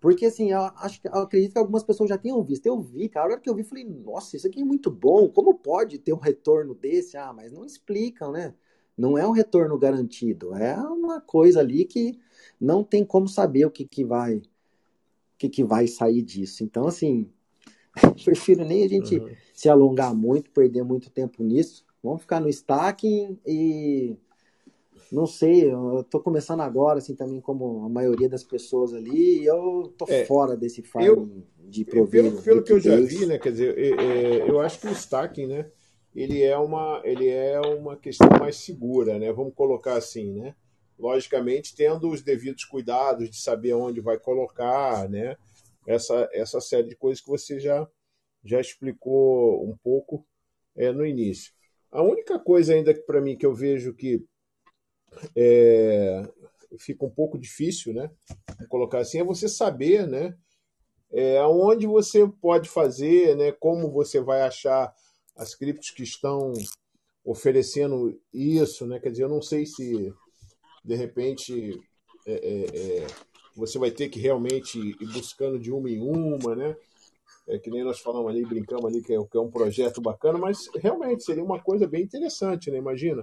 Porque 0.00 0.26
assim, 0.26 0.50
eu, 0.50 0.60
acho, 0.60 1.00
eu 1.04 1.20
acredito 1.20 1.52
que 1.52 1.58
algumas 1.58 1.84
pessoas 1.84 2.08
já 2.08 2.16
tenham 2.16 2.42
visto. 2.42 2.64
Eu 2.66 2.80
vi, 2.80 3.08
cara, 3.08 3.26
a 3.26 3.30
hora 3.32 3.40
que 3.40 3.50
eu 3.50 3.54
vi, 3.54 3.62
falei, 3.62 3.84
nossa, 3.84 4.36
isso 4.36 4.46
aqui 4.46 4.62
é 4.62 4.64
muito 4.64 4.90
bom. 4.90 5.28
Como 5.28 5.54
pode 5.54 5.98
ter 5.98 6.14
um 6.14 6.18
retorno 6.18 6.74
desse? 6.74 7.18
Ah, 7.18 7.32
mas 7.32 7.52
não 7.52 7.64
explicam, 7.64 8.32
né? 8.32 8.54
Não 8.96 9.18
é 9.18 9.26
um 9.26 9.32
retorno 9.32 9.78
garantido. 9.78 10.54
É 10.54 10.74
uma 10.76 11.20
coisa 11.20 11.60
ali 11.60 11.84
que 11.84 12.18
não 12.58 12.82
tem 12.82 13.04
como 13.04 13.28
saber 13.28 13.66
o 13.66 13.70
que, 13.70 13.84
que 13.84 14.04
vai 14.04 14.42
que, 15.36 15.48
que 15.48 15.64
vai 15.64 15.86
sair 15.86 16.20
disso. 16.20 16.62
Então, 16.62 16.86
assim, 16.86 17.30
prefiro 18.24 18.64
nem 18.64 18.84
a 18.84 18.88
gente 18.88 19.18
uhum. 19.18 19.30
se 19.54 19.68
alongar 19.70 20.14
muito, 20.14 20.50
perder 20.50 20.82
muito 20.82 21.10
tempo 21.10 21.42
nisso. 21.42 21.84
Vamos 22.02 22.22
ficar 22.22 22.40
no 22.40 22.48
stacking 22.48 23.38
e 23.46 24.16
não 25.10 25.26
sei, 25.26 25.72
eu 25.72 26.04
tô 26.08 26.20
começando 26.20 26.60
agora, 26.60 26.98
assim, 26.98 27.16
também 27.16 27.40
como 27.40 27.84
a 27.84 27.88
maioria 27.88 28.28
das 28.28 28.44
pessoas 28.44 28.94
ali, 28.94 29.40
e 29.40 29.44
eu 29.44 29.92
tô 29.98 30.06
é, 30.08 30.24
fora 30.24 30.56
desse 30.56 30.82
farm 30.82 31.42
de 31.58 31.84
prover. 31.84 32.24
Pelo, 32.24 32.42
pelo 32.42 32.62
que 32.62 32.72
eu 32.72 32.80
já 32.80 32.96
vi, 32.96 33.26
né? 33.26 33.38
Quer 33.38 33.50
dizer, 33.50 33.78
é, 33.78 33.88
é, 33.88 34.50
eu 34.50 34.60
acho 34.60 34.78
que 34.80 34.86
o 34.86 34.92
stacking, 34.92 35.46
né? 35.46 35.70
Ele 36.14 36.42
é 36.42 36.56
uma, 36.56 37.00
ele 37.04 37.28
é 37.28 37.60
uma 37.60 37.96
questão 37.96 38.28
mais 38.38 38.56
segura, 38.56 39.18
né? 39.18 39.32
Vamos 39.32 39.54
colocar 39.54 39.94
assim, 39.94 40.32
né? 40.32 40.54
Logicamente, 40.98 41.74
tendo 41.74 42.08
os 42.08 42.22
devidos 42.22 42.64
cuidados 42.64 43.28
de 43.30 43.36
saber 43.36 43.72
onde 43.74 44.00
vai 44.00 44.18
colocar, 44.18 45.08
né? 45.08 45.36
Essa, 45.86 46.28
essa 46.32 46.60
série 46.60 46.88
de 46.88 46.96
coisas 46.96 47.22
que 47.22 47.30
você 47.30 47.58
já, 47.58 47.88
já 48.44 48.60
explicou 48.60 49.64
um 49.68 49.76
pouco 49.82 50.24
é, 50.76 50.92
no 50.92 51.04
início. 51.04 51.52
A 51.90 52.02
única 52.02 52.38
coisa 52.38 52.74
ainda 52.74 52.94
que 52.94 53.00
para 53.00 53.20
mim 53.20 53.36
que 53.36 53.46
eu 53.46 53.54
vejo 53.54 53.92
que 53.94 54.24
é, 55.36 56.22
fica 56.78 57.04
um 57.04 57.10
pouco 57.10 57.38
difícil, 57.38 57.92
né? 57.92 58.10
Vou 58.58 58.68
colocar 58.68 58.98
assim, 58.98 59.18
é 59.18 59.24
você 59.24 59.48
saber, 59.48 60.06
né? 60.06 60.36
É, 61.12 61.38
aonde 61.38 61.86
você 61.86 62.26
pode 62.40 62.68
fazer, 62.68 63.36
né? 63.36 63.52
Como 63.52 63.90
você 63.90 64.20
vai 64.20 64.42
achar 64.42 64.94
as 65.36 65.54
criptos 65.54 65.90
que 65.90 66.02
estão 66.02 66.52
oferecendo 67.24 68.20
isso, 68.32 68.86
né? 68.86 68.98
Quer 69.00 69.10
dizer, 69.10 69.24
eu 69.24 69.28
não 69.28 69.42
sei 69.42 69.66
se 69.66 70.12
de 70.84 70.94
repente 70.94 71.80
é, 72.26 72.32
é, 72.32 73.02
é 73.02 73.06
você 73.54 73.78
vai 73.78 73.90
ter 73.90 74.08
que 74.08 74.20
realmente 74.20 74.78
ir 74.78 75.12
buscando 75.12 75.58
de 75.58 75.72
uma 75.72 75.90
em 75.90 76.00
uma, 76.00 76.54
né? 76.54 76.76
É, 77.48 77.58
que 77.58 77.70
nem 77.70 77.82
nós 77.82 77.98
falamos 77.98 78.30
ali, 78.30 78.44
brincamos 78.44 78.84
ali, 78.84 79.02
que 79.02 79.12
é, 79.12 79.24
que 79.24 79.36
é 79.36 79.40
um 79.40 79.50
projeto 79.50 80.00
bacana, 80.00 80.38
mas 80.38 80.68
realmente 80.76 81.24
seria 81.24 81.42
uma 81.42 81.60
coisa 81.60 81.86
bem 81.86 82.02
interessante, 82.02 82.70
né? 82.70 82.78
Imagina. 82.78 83.22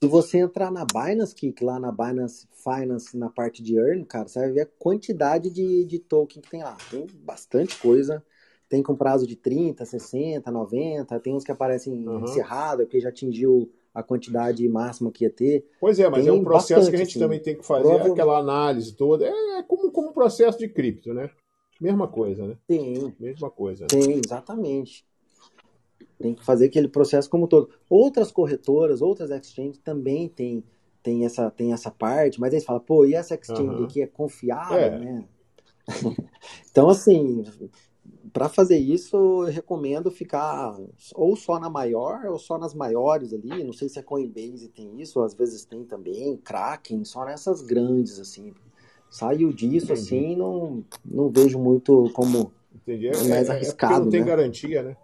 Se 0.00 0.08
você 0.08 0.38
entrar 0.38 0.70
na 0.70 0.84
Binance 0.84 1.34
Kick, 1.34 1.64
lá 1.64 1.78
na 1.78 1.92
Binance 1.92 2.46
Finance, 2.52 3.16
na 3.16 3.28
parte 3.28 3.62
de 3.62 3.76
Earn, 3.76 4.04
cara, 4.04 4.28
você 4.28 4.40
vai 4.40 4.50
ver 4.50 4.60
a 4.62 4.68
quantidade 4.78 5.50
de, 5.50 5.84
de 5.84 5.98
token 5.98 6.42
que 6.42 6.50
tem 6.50 6.62
lá. 6.62 6.76
Tem 6.90 7.06
bastante 7.22 7.78
coisa. 7.78 8.24
Tem 8.68 8.82
com 8.82 8.96
prazo 8.96 9.26
de 9.26 9.36
30, 9.36 9.84
60, 9.84 10.50
90, 10.50 11.20
tem 11.20 11.34
uns 11.34 11.44
que 11.44 11.52
aparecem 11.52 11.92
uhum. 11.92 12.24
encerrado, 12.24 12.82
porque 12.82 13.00
já 13.00 13.10
atingiu 13.10 13.70
a 13.94 14.02
quantidade 14.02 14.68
máxima 14.68 15.12
que 15.12 15.24
ia 15.24 15.30
ter. 15.30 15.64
Pois 15.78 16.00
é, 16.00 16.08
mas 16.08 16.24
tem 16.24 16.28
é 16.28 16.32
um 16.32 16.42
processo 16.42 16.80
bastante, 16.80 16.90
que 16.90 16.96
a 16.96 16.98
gente 16.98 17.10
assim, 17.10 17.20
também 17.20 17.40
tem 17.40 17.56
que 17.56 17.64
fazer, 17.64 18.00
aquela 18.00 18.38
análise 18.38 18.92
toda. 18.96 19.24
É, 19.24 19.58
é 19.58 19.62
como, 19.62 19.92
como 19.92 20.08
um 20.08 20.12
processo 20.12 20.58
de 20.58 20.68
cripto, 20.68 21.14
né? 21.14 21.30
Mesma 21.80 22.08
coisa, 22.08 22.46
né? 22.46 22.56
Tem. 22.66 23.14
Mesma 23.20 23.50
coisa. 23.50 23.84
Né? 23.84 23.88
Tem, 23.88 24.20
exatamente. 24.24 25.04
Tem 26.24 26.34
que 26.34 26.42
fazer 26.42 26.64
aquele 26.64 26.88
processo 26.88 27.28
como 27.28 27.44
um 27.44 27.46
todo. 27.46 27.68
Outras 27.86 28.32
corretoras, 28.32 29.02
outras 29.02 29.30
exchanges 29.30 29.76
também 29.76 30.26
tem, 30.26 30.64
tem, 31.02 31.26
essa, 31.26 31.50
tem 31.50 31.74
essa 31.74 31.90
parte, 31.90 32.40
mas 32.40 32.54
eles 32.54 32.64
falam, 32.64 32.80
pô, 32.80 33.04
e 33.04 33.12
essa 33.12 33.34
exchange 33.34 33.76
uhum. 33.76 33.84
aqui 33.84 34.00
é 34.00 34.06
confiável, 34.06 34.78
é. 34.78 34.98
né? 34.98 35.24
então, 36.70 36.88
assim, 36.88 37.44
para 38.32 38.48
fazer 38.48 38.78
isso, 38.78 39.14
eu 39.14 39.40
recomendo 39.52 40.10
ficar 40.10 40.74
ou 41.14 41.36
só 41.36 41.60
na 41.60 41.68
maior 41.68 42.24
ou 42.24 42.38
só 42.38 42.56
nas 42.56 42.72
maiores 42.72 43.34
ali. 43.34 43.62
Não 43.62 43.74
sei 43.74 43.90
se 43.90 43.98
a 43.98 44.02
Coinbase 44.02 44.68
tem 44.68 44.98
isso, 45.02 45.20
às 45.20 45.34
vezes 45.34 45.66
tem 45.66 45.84
também, 45.84 46.38
Kraken, 46.38 47.04
só 47.04 47.26
nessas 47.26 47.60
grandes, 47.60 48.18
assim. 48.18 48.54
Saiu 49.10 49.52
disso, 49.52 49.92
Entendi. 49.92 50.00
assim, 50.00 50.36
não, 50.36 50.82
não 51.04 51.28
vejo 51.28 51.58
muito 51.58 52.10
como 52.14 52.50
Entendi. 52.74 53.08
É, 53.08 53.28
mais 53.28 53.50
é, 53.50 53.52
é 53.52 53.56
arriscado. 53.56 53.94
É 53.94 53.98
não 53.98 54.10
tem 54.10 54.20
né? 54.20 54.26
garantia, 54.26 54.82
né? 54.82 54.96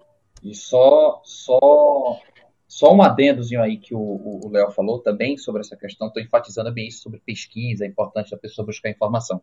E 0.43 0.55
só, 0.55 1.21
só, 1.25 2.19
só 2.67 2.95
um 2.95 3.03
adendozinho 3.03 3.63
aí 3.63 3.77
que 3.77 3.95
o 3.95 4.49
Léo 4.51 4.71
falou 4.71 5.01
também 5.01 5.37
sobre 5.37 5.61
essa 5.61 5.77
questão, 5.77 6.09
estou 6.09 6.23
enfatizando 6.23 6.73
bem 6.73 6.89
isso 6.89 7.03
sobre 7.03 7.21
pesquisa, 7.21 7.85
é 7.85 7.89
importante 7.89 8.35
a 8.35 8.39
pessoa 8.39 8.67
buscar 8.67 8.91
informação. 8.91 9.43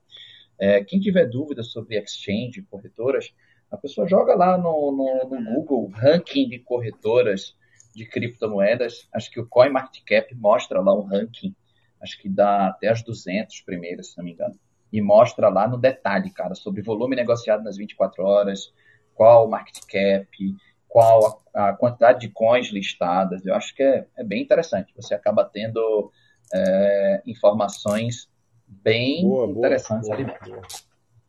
É, 0.60 0.84
quem 0.84 1.00
tiver 1.00 1.28
dúvidas 1.28 1.68
sobre 1.68 1.98
exchange, 1.98 2.64
corretoras, 2.64 3.32
a 3.70 3.78
pessoa 3.78 4.08
joga 4.08 4.34
lá 4.34 4.58
no, 4.58 4.92
no, 4.92 5.30
no, 5.30 5.54
Google 5.54 5.90
ranking 5.94 6.50
de 6.50 6.58
corretoras 6.60 7.56
de 7.94 8.06
criptomoedas. 8.06 9.08
Acho 9.14 9.30
que 9.30 9.40
o 9.40 9.48
CoinMarketCap 9.48 10.34
mostra 10.36 10.80
lá 10.82 10.98
um 10.98 11.04
ranking 11.04 11.54
acho 12.02 12.20
que 12.20 12.30
dá 12.30 12.68
até 12.68 12.90
as 12.90 13.02
200 13.02 13.62
primeiras, 13.62 14.12
se 14.12 14.18
não 14.18 14.26
me 14.26 14.32
engano. 14.32 14.56
E 14.92 15.02
mostra 15.02 15.50
lá 15.50 15.68
no 15.68 15.78
detalhe, 15.78 16.30
cara, 16.30 16.56
sobre 16.56 16.82
volume 16.82 17.16
negociado 17.16 17.64
nas 17.64 17.78
24 17.78 18.24
horas, 18.24 18.74
qual 19.14 19.46
o 19.46 19.50
market 19.50 19.80
cap, 19.86 20.56
qual 20.98 21.44
a, 21.54 21.70
a 21.70 21.74
quantidade 21.74 22.22
de 22.22 22.30
coins 22.30 22.70
listadas. 22.70 23.46
Eu 23.46 23.54
acho 23.54 23.76
que 23.76 23.84
é, 23.84 24.08
é 24.18 24.24
bem 24.24 24.42
interessante. 24.42 24.92
Você 24.96 25.14
acaba 25.14 25.46
tendo 25.46 26.12
é, 26.52 27.22
informações 27.28 28.28
bem 28.68 29.22
boa, 29.22 29.46
interessantes 29.46 30.08
boa, 30.10 30.20
ali 30.20 30.26
dentro. 30.26 30.60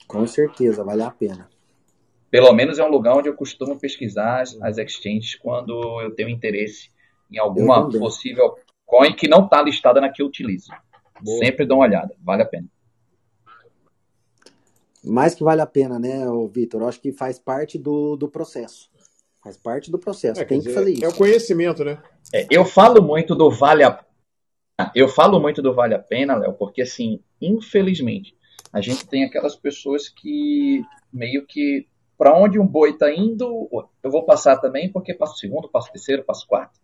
Com 0.06 0.26
certeza, 0.26 0.82
vale 0.82 1.02
a 1.02 1.10
pena. 1.10 1.50
Pelo 2.30 2.50
menos 2.54 2.78
é 2.78 2.84
um 2.84 2.88
lugar 2.88 3.14
onde 3.14 3.28
eu 3.28 3.34
costumo 3.34 3.78
pesquisar 3.78 4.40
as, 4.40 4.58
as 4.62 4.78
exchanges 4.78 5.34
quando 5.34 6.00
eu 6.00 6.14
tenho 6.14 6.30
interesse 6.30 6.88
em 7.30 7.38
alguma 7.38 7.90
possível 7.90 8.56
coin 8.86 9.12
que 9.12 9.28
não 9.28 9.44
está 9.44 9.60
listada 9.60 10.00
na 10.00 10.08
que 10.08 10.22
eu 10.22 10.26
utilizo. 10.26 10.72
Boa. 11.20 11.44
Sempre 11.44 11.66
dá 11.66 11.74
uma 11.74 11.84
olhada, 11.84 12.16
vale 12.22 12.42
a 12.42 12.46
pena. 12.46 12.68
Mais 15.04 15.34
que 15.34 15.44
vale 15.44 15.60
a 15.60 15.66
pena, 15.66 15.98
né, 15.98 16.24
Vitor? 16.50 16.82
Acho 16.84 17.02
que 17.02 17.12
faz 17.12 17.38
parte 17.38 17.76
do, 17.78 18.16
do 18.16 18.28
processo. 18.28 18.90
Faz 19.43 19.57
parte 19.57 19.91
do 19.91 19.99
processo. 19.99 20.41
É, 20.41 20.45
Tem 20.45 20.59
dizer, 20.59 20.70
que 20.70 20.74
fazer 20.74 20.93
isso. 20.93 21.05
É 21.05 21.09
o 21.09 21.14
conhecimento, 21.14 21.84
né? 21.84 22.03
É, 22.34 22.47
eu 22.51 22.64
falo 22.64 23.03
muito 23.03 23.34
do 23.34 23.51
vale 23.51 23.84
a 23.84 24.05
eu 24.95 25.09
falo 25.09 25.41
muito 25.41 25.61
do 25.61 25.74
vale 25.74 25.95
a 25.95 25.99
pena, 25.99 26.36
Léo, 26.36 26.53
porque 26.53 26.82
assim, 26.82 27.20
infelizmente, 27.43 28.36
a 28.72 28.80
gente 28.80 29.09
tem 29.09 29.24
aquelas 29.24 29.57
pessoas 29.57 30.09
que 30.09 30.84
meio 31.12 31.45
que 31.45 31.89
para 32.16 32.36
onde 32.36 32.59
um 32.59 32.66
boi 32.66 32.91
está 32.91 33.12
indo, 33.12 33.68
eu 34.03 34.11
vou 34.11 34.24
passar 34.24 34.57
também, 34.59 34.91
porque 34.91 35.14
passo 35.14 35.36
segundo, 35.39 35.68
passo 35.68 35.91
terceiro, 35.93 36.24
passo 36.24 36.47
quarto. 36.47 36.78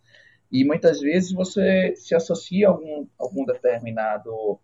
E 0.51 0.65
muitas 0.65 1.01
vezes 1.01 1.33
você 1.33 1.95
se 1.97 2.15
associa 2.15 2.69
a 2.69 2.71
algum, 2.71 3.07
algum 3.19 3.45
determinado 3.45 4.61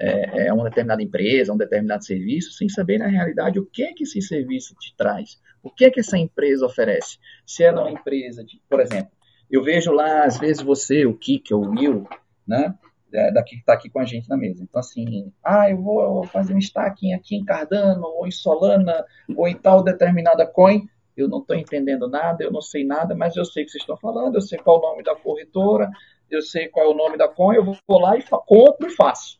é, 0.00 0.46
é, 0.46 0.52
uma 0.52 0.64
determinada 0.64 1.02
empresa, 1.02 1.52
um 1.52 1.56
determinado 1.56 2.04
serviço, 2.04 2.52
sem 2.52 2.68
saber 2.68 2.98
na 2.98 3.06
realidade 3.06 3.58
o 3.58 3.66
que 3.66 3.82
é 3.82 3.92
que 3.92 4.04
esse 4.04 4.22
serviço 4.22 4.74
te 4.76 4.94
traz, 4.96 5.38
o 5.62 5.70
que 5.70 5.84
é 5.84 5.90
que 5.90 6.00
essa 6.00 6.16
empresa 6.16 6.64
oferece. 6.64 7.18
Se 7.46 7.62
ela 7.62 7.82
é 7.82 7.84
uma 7.84 7.92
empresa 7.92 8.44
de, 8.44 8.60
por 8.68 8.80
exemplo, 8.80 9.10
eu 9.50 9.62
vejo 9.62 9.92
lá 9.92 10.24
às 10.24 10.38
vezes 10.38 10.62
você, 10.62 11.04
o 11.04 11.14
Kik 11.14 11.52
ou 11.52 11.66
o 11.66 11.70
Will, 11.70 12.08
né, 12.46 12.74
é, 13.12 13.32
daqui 13.32 13.56
que 13.56 13.60
está 13.60 13.74
aqui 13.74 13.90
com 13.90 14.00
a 14.00 14.04
gente 14.04 14.28
na 14.28 14.36
mesa. 14.36 14.62
Então 14.62 14.78
assim, 14.78 15.32
ah, 15.44 15.68
eu 15.68 15.82
vou 15.82 16.24
fazer 16.24 16.54
um 16.54 16.58
stacking 16.58 17.12
aqui 17.12 17.36
em 17.36 17.44
Cardano 17.44 18.04
ou 18.04 18.26
em 18.26 18.30
Solana 18.30 19.04
ou 19.36 19.46
em 19.46 19.54
tal 19.54 19.82
determinada 19.82 20.46
coin 20.46 20.88
eu 21.16 21.28
não 21.28 21.40
estou 21.40 21.56
entendendo 21.56 22.08
nada, 22.08 22.42
eu 22.42 22.50
não 22.50 22.62
sei 22.62 22.84
nada, 22.84 23.14
mas 23.14 23.36
eu 23.36 23.44
sei 23.44 23.62
o 23.62 23.66
que 23.66 23.72
vocês 23.72 23.82
estão 23.82 23.96
falando, 23.96 24.36
eu 24.36 24.40
sei 24.40 24.58
qual 24.58 24.76
é 24.76 24.78
o 24.78 24.90
nome 24.90 25.02
da 25.02 25.14
corretora, 25.14 25.90
eu 26.30 26.40
sei 26.40 26.68
qual 26.68 26.86
é 26.86 26.88
o 26.88 26.96
nome 26.96 27.16
da 27.16 27.28
coin, 27.28 27.56
eu 27.56 27.64
vou 27.64 28.00
lá 28.00 28.16
e 28.16 28.22
compro 28.22 28.88
e 28.88 28.94
faço. 28.94 29.39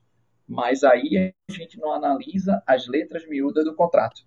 Mas 0.50 0.82
aí 0.82 1.32
a 1.48 1.52
gente 1.52 1.78
não 1.78 1.92
analisa 1.92 2.60
as 2.66 2.88
letras 2.88 3.24
miúdas 3.28 3.64
do 3.64 3.72
contrato. 3.72 4.22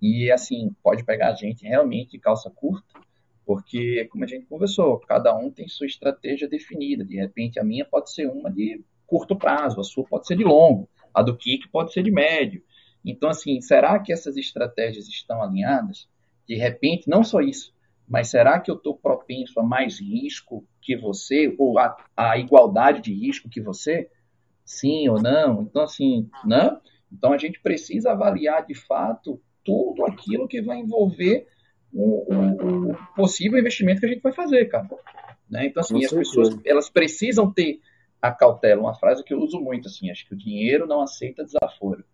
E 0.00 0.30
assim, 0.30 0.70
pode 0.80 1.04
pegar 1.04 1.32
a 1.32 1.34
gente 1.34 1.66
realmente 1.66 2.12
de 2.12 2.20
calça 2.20 2.48
curta, 2.48 3.00
porque, 3.44 4.06
como 4.06 4.22
a 4.22 4.26
gente 4.26 4.46
conversou, 4.46 5.00
cada 5.00 5.36
um 5.36 5.50
tem 5.50 5.66
sua 5.66 5.88
estratégia 5.88 6.48
definida. 6.48 7.04
De 7.04 7.16
repente, 7.16 7.58
a 7.58 7.64
minha 7.64 7.84
pode 7.84 8.12
ser 8.12 8.30
uma 8.30 8.52
de 8.52 8.84
curto 9.04 9.36
prazo, 9.36 9.80
a 9.80 9.84
sua 9.84 10.04
pode 10.04 10.28
ser 10.28 10.36
de 10.36 10.44
longo, 10.44 10.88
a 11.12 11.22
do 11.22 11.36
Kik 11.36 11.68
pode 11.70 11.92
ser 11.92 12.04
de 12.04 12.10
médio. 12.12 12.62
Então, 13.04 13.28
assim, 13.28 13.60
será 13.60 13.98
que 13.98 14.12
essas 14.12 14.36
estratégias 14.36 15.08
estão 15.08 15.42
alinhadas? 15.42 16.08
De 16.46 16.54
repente, 16.54 17.10
não 17.10 17.24
só 17.24 17.40
isso, 17.40 17.74
mas 18.06 18.28
será 18.28 18.60
que 18.60 18.70
eu 18.70 18.76
estou 18.76 18.96
propenso 18.96 19.58
a 19.58 19.62
mais 19.64 20.00
risco 20.00 20.64
que 20.80 20.96
você, 20.96 21.52
ou 21.58 21.80
a, 21.80 21.96
a, 22.16 22.38
igualdade 22.38 23.02
de 23.02 23.12
risco 23.12 23.48
que 23.48 23.60
você? 23.60 24.08
Sim 24.64 25.08
ou 25.08 25.20
não? 25.20 25.62
Então, 25.62 25.82
assim, 25.82 26.28
não? 26.44 26.80
Então, 27.12 27.32
a 27.32 27.38
gente 27.38 27.60
precisa 27.60 28.12
avaliar 28.12 28.64
de 28.66 28.74
fato 28.74 29.40
tudo 29.64 30.04
aquilo 30.04 30.48
que 30.48 30.60
vai 30.60 30.78
envolver 30.78 31.46
o, 31.92 32.34
o, 32.34 32.90
o 32.90 32.96
possível 33.14 33.58
investimento 33.58 34.00
que 34.00 34.06
a 34.06 34.08
gente 34.08 34.22
vai 34.22 34.32
fazer, 34.32 34.66
cara. 34.66 34.88
Né? 35.48 35.66
Então, 35.66 35.80
assim, 35.80 36.04
as 36.04 36.12
pessoas 36.12 36.58
elas 36.64 36.90
precisam 36.90 37.50
ter 37.52 37.80
a 38.20 38.32
cautela. 38.32 38.80
Uma 38.80 38.94
frase 38.94 39.22
que 39.22 39.32
eu 39.32 39.38
uso 39.38 39.60
muito, 39.60 39.88
assim, 39.88 40.10
acho 40.10 40.26
que 40.26 40.34
o 40.34 40.38
dinheiro 40.38 40.86
não 40.86 41.02
aceita 41.02 41.44
desaforo. 41.44 42.04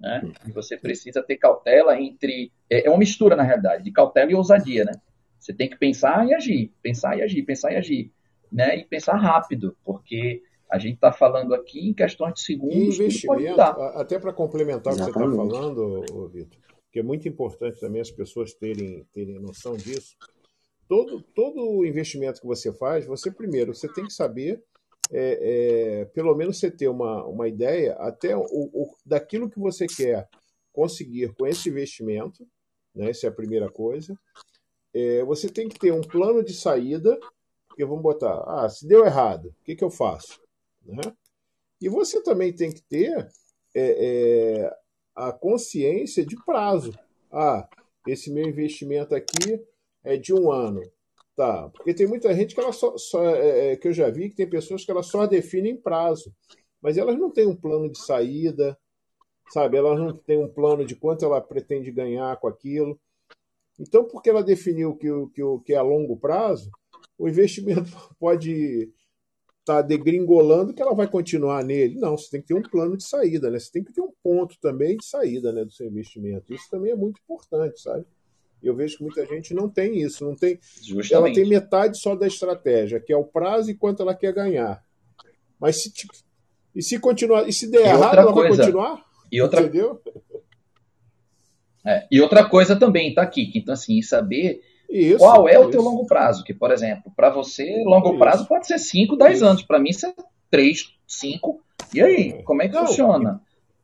Né? 0.00 0.22
E 0.46 0.52
você 0.52 0.76
precisa 0.76 1.22
ter 1.22 1.36
cautela 1.36 2.00
entre. 2.00 2.52
É, 2.70 2.86
é 2.86 2.90
uma 2.90 2.98
mistura, 2.98 3.34
na 3.36 3.42
realidade, 3.42 3.84
de 3.84 3.90
cautela 3.90 4.30
e 4.30 4.34
ousadia. 4.34 4.84
Né? 4.84 4.92
Você 5.38 5.52
tem 5.52 5.68
que 5.68 5.76
pensar 5.76 6.26
e 6.26 6.34
agir, 6.34 6.72
pensar 6.80 7.18
e 7.18 7.22
agir, 7.22 7.42
pensar 7.42 7.72
e 7.72 7.76
agir. 7.76 8.12
Né? 8.50 8.78
E 8.78 8.84
pensar 8.84 9.16
rápido, 9.16 9.76
porque 9.84 10.42
a 10.70 10.78
gente 10.78 10.94
está 10.94 11.12
falando 11.12 11.54
aqui 11.54 11.88
em 11.88 11.94
questões 11.94 12.34
de 12.34 12.42
segundos. 12.42 12.98
E 12.98 13.02
investimento, 13.04 13.60
até 13.60 14.18
para 14.18 14.32
complementar 14.32 14.92
o 14.92 14.96
que 14.96 15.02
você 15.02 15.10
está 15.10 15.20
falando, 15.20 16.28
Vitor, 16.28 16.58
que 16.92 16.98
é 16.98 17.02
muito 17.02 17.28
importante 17.28 17.80
também 17.80 18.00
as 18.00 18.10
pessoas 18.10 18.52
terem, 18.54 19.04
terem 19.12 19.38
noção 19.38 19.76
disso. 19.76 20.16
Todo, 20.88 21.22
todo 21.34 21.84
investimento 21.84 22.40
que 22.40 22.46
você 22.46 22.72
faz, 22.72 23.06
você 23.06 23.30
primeiro 23.30 23.74
você 23.74 23.92
tem 23.92 24.06
que 24.06 24.12
saber 24.12 24.62
é, 25.10 26.00
é, 26.00 26.04
pelo 26.06 26.34
menos 26.34 26.58
você 26.58 26.70
ter 26.70 26.88
uma, 26.88 27.24
uma 27.26 27.48
ideia 27.48 27.94
até 27.94 28.36
o, 28.36 28.42
o, 28.42 28.94
daquilo 29.04 29.48
que 29.48 29.58
você 29.58 29.86
quer 29.86 30.28
conseguir 30.72 31.34
com 31.34 31.46
esse 31.46 31.68
investimento, 31.68 32.46
né? 32.94 33.10
essa 33.10 33.26
é 33.26 33.30
a 33.30 33.34
primeira 33.34 33.70
coisa. 33.70 34.18
É, 34.92 35.24
você 35.24 35.48
tem 35.48 35.68
que 35.68 35.78
ter 35.78 35.92
um 35.92 36.02
plano 36.02 36.42
de 36.42 36.54
saída, 36.54 37.18
porque 37.68 37.84
vamos 37.84 38.02
botar, 38.02 38.42
ah, 38.46 38.68
se 38.68 38.86
deu 38.86 39.04
errado, 39.04 39.46
o 39.46 39.64
que, 39.64 39.76
que 39.76 39.84
eu 39.84 39.90
faço? 39.90 40.40
Né? 40.88 41.02
E 41.80 41.88
você 41.88 42.22
também 42.22 42.52
tem 42.52 42.72
que 42.72 42.82
ter 42.82 43.28
é, 43.74 44.62
é, 44.64 44.76
a 45.14 45.32
consciência 45.32 46.24
de 46.24 46.36
prazo. 46.44 46.92
Ah, 47.30 47.68
esse 48.06 48.32
meu 48.32 48.48
investimento 48.48 49.14
aqui 49.14 49.62
é 50.02 50.16
de 50.16 50.32
um 50.32 50.50
ano. 50.50 50.82
Tá, 51.36 51.68
porque 51.68 51.94
tem 51.94 52.04
muita 52.04 52.34
gente 52.34 52.52
que 52.52 52.60
ela 52.60 52.72
só, 52.72 52.96
só 52.98 53.24
é, 53.24 53.72
é, 53.72 53.76
que 53.76 53.86
eu 53.86 53.92
já 53.92 54.10
vi 54.10 54.28
que 54.28 54.34
tem 54.34 54.50
pessoas 54.50 54.84
que 54.84 54.90
elas 54.90 55.06
só 55.06 55.24
definem 55.24 55.76
prazo, 55.76 56.34
mas 56.82 56.98
elas 56.98 57.16
não 57.16 57.30
têm 57.30 57.46
um 57.46 57.54
plano 57.54 57.88
de 57.88 57.98
saída, 58.00 58.76
sabe? 59.50 59.76
Elas 59.76 60.00
não 60.00 60.16
têm 60.16 60.42
um 60.42 60.48
plano 60.48 60.84
de 60.84 60.96
quanto 60.96 61.24
ela 61.24 61.40
pretende 61.40 61.92
ganhar 61.92 62.36
com 62.40 62.48
aquilo. 62.48 62.98
Então, 63.78 64.04
porque 64.04 64.28
ela 64.28 64.42
definiu 64.42 64.96
que 64.96 65.08
o 65.08 65.28
que, 65.28 65.42
que 65.64 65.74
é 65.74 65.76
a 65.76 65.82
longo 65.82 66.16
prazo, 66.16 66.72
o 67.16 67.28
investimento 67.28 67.88
pode 68.18 68.92
estar 69.68 69.82
tá 69.82 69.82
degringolando 69.82 70.72
que 70.72 70.80
ela 70.80 70.94
vai 70.94 71.06
continuar 71.06 71.62
nele. 71.62 71.98
Não, 71.98 72.16
você 72.16 72.30
tem 72.30 72.40
que 72.40 72.48
ter 72.48 72.54
um 72.54 72.62
plano 72.62 72.96
de 72.96 73.04
saída, 73.04 73.50
né? 73.50 73.58
Você 73.58 73.70
tem 73.70 73.84
que 73.84 73.92
ter 73.92 74.00
um 74.00 74.12
ponto 74.22 74.58
também 74.60 74.96
de 74.96 75.04
saída 75.04 75.52
né, 75.52 75.64
do 75.64 75.72
seu 75.72 75.86
investimento. 75.86 76.52
Isso 76.52 76.68
também 76.70 76.92
é 76.92 76.96
muito 76.96 77.20
importante, 77.22 77.80
sabe? 77.80 78.04
Eu 78.62 78.74
vejo 78.74 78.96
que 78.96 79.04
muita 79.04 79.24
gente 79.26 79.54
não 79.54 79.68
tem 79.68 80.00
isso, 80.00 80.24
não 80.24 80.34
tem. 80.34 80.58
Justamente. 80.82 81.14
Ela 81.14 81.32
tem 81.32 81.48
metade 81.48 81.98
só 81.98 82.16
da 82.16 82.26
estratégia, 82.26 82.98
que 82.98 83.12
é 83.12 83.16
o 83.16 83.24
prazo 83.24 83.70
e 83.70 83.74
quanto 83.74 84.02
ela 84.02 84.14
quer 84.14 84.32
ganhar. 84.32 84.82
Mas 85.60 85.82
se 85.82 85.92
e 86.74 86.82
se 86.82 86.98
continuar, 86.98 87.48
e 87.48 87.52
se 87.52 87.70
der 87.70 87.80
e 87.80 87.88
errado, 87.88 88.18
ela 88.18 88.32
coisa, 88.32 88.48
vai 88.48 88.66
continuar? 88.66 89.04
E 89.30 89.40
outra 89.40 89.62
Entendeu? 89.62 90.00
É, 91.84 92.06
e 92.10 92.20
outra 92.20 92.48
coisa 92.48 92.76
também 92.76 93.14
tá 93.14 93.22
aqui, 93.22 93.50
então 93.54 93.72
assim, 93.72 94.02
saber 94.02 94.60
isso, 94.88 95.18
qual 95.18 95.48
é 95.48 95.58
o 95.58 95.70
teu 95.70 95.82
longo 95.82 96.06
prazo, 96.06 96.42
que 96.44 96.54
por 96.54 96.70
exemplo, 96.70 97.12
para 97.14 97.30
você 97.30 97.82
longo 97.84 98.10
isso. 98.10 98.18
prazo 98.18 98.46
pode 98.46 98.66
ser 98.66 98.78
5, 98.78 99.16
10 99.16 99.42
anos, 99.42 99.62
para 99.62 99.78
mim 99.78 99.90
isso 99.90 100.06
é 100.06 100.14
3, 100.50 100.94
5. 101.06 101.60
E 101.94 102.02
aí, 102.02 102.42
como 102.42 102.62
é 102.62 102.68
que 102.68 102.74
não, 102.74 102.86
funciona? 102.86 103.40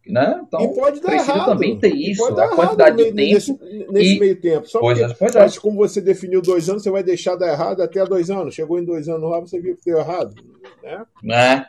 Né? 0.07 0.43
Então, 0.47 0.61
e 0.61 0.75
pode 0.75 1.01
dar 1.01 1.09
precisa 1.09 1.33
errado. 1.33 1.47
também 1.47 1.79
ter 1.79 1.95
isso, 1.95 2.25
a 2.39 2.49
quantidade 2.55 2.97
de 2.97 3.05
tempo. 3.05 3.17
Nesse, 3.17 3.59
nesse 3.91 4.17
e... 4.17 4.21
meio 4.21 4.41
tempo. 4.41 4.69
Só 4.69 4.81
pois 4.81 4.99
porque, 4.99 5.13
é, 5.13 5.17
pois 5.17 5.57
é. 5.57 5.61
como 5.61 5.77
você 5.77 6.01
definiu 6.01 6.43
dois 6.43 6.69
anos, 6.69 6.83
você 6.83 6.91
vai 6.91 7.03
deixar 7.03 7.37
dar 7.37 7.53
errado 7.53 7.83
até 7.83 8.05
dois 8.05 8.31
anos. 8.31 8.55
Chegou 8.55 8.79
em 8.79 8.85
dois 8.85 9.09
anos 9.09 9.31
lá, 9.31 9.41
você 9.41 9.59
viu 9.59 9.77
que 9.77 9.85
deu 9.85 9.99
errado. 9.99 10.35
Né? 10.83 11.07
né? 11.23 11.67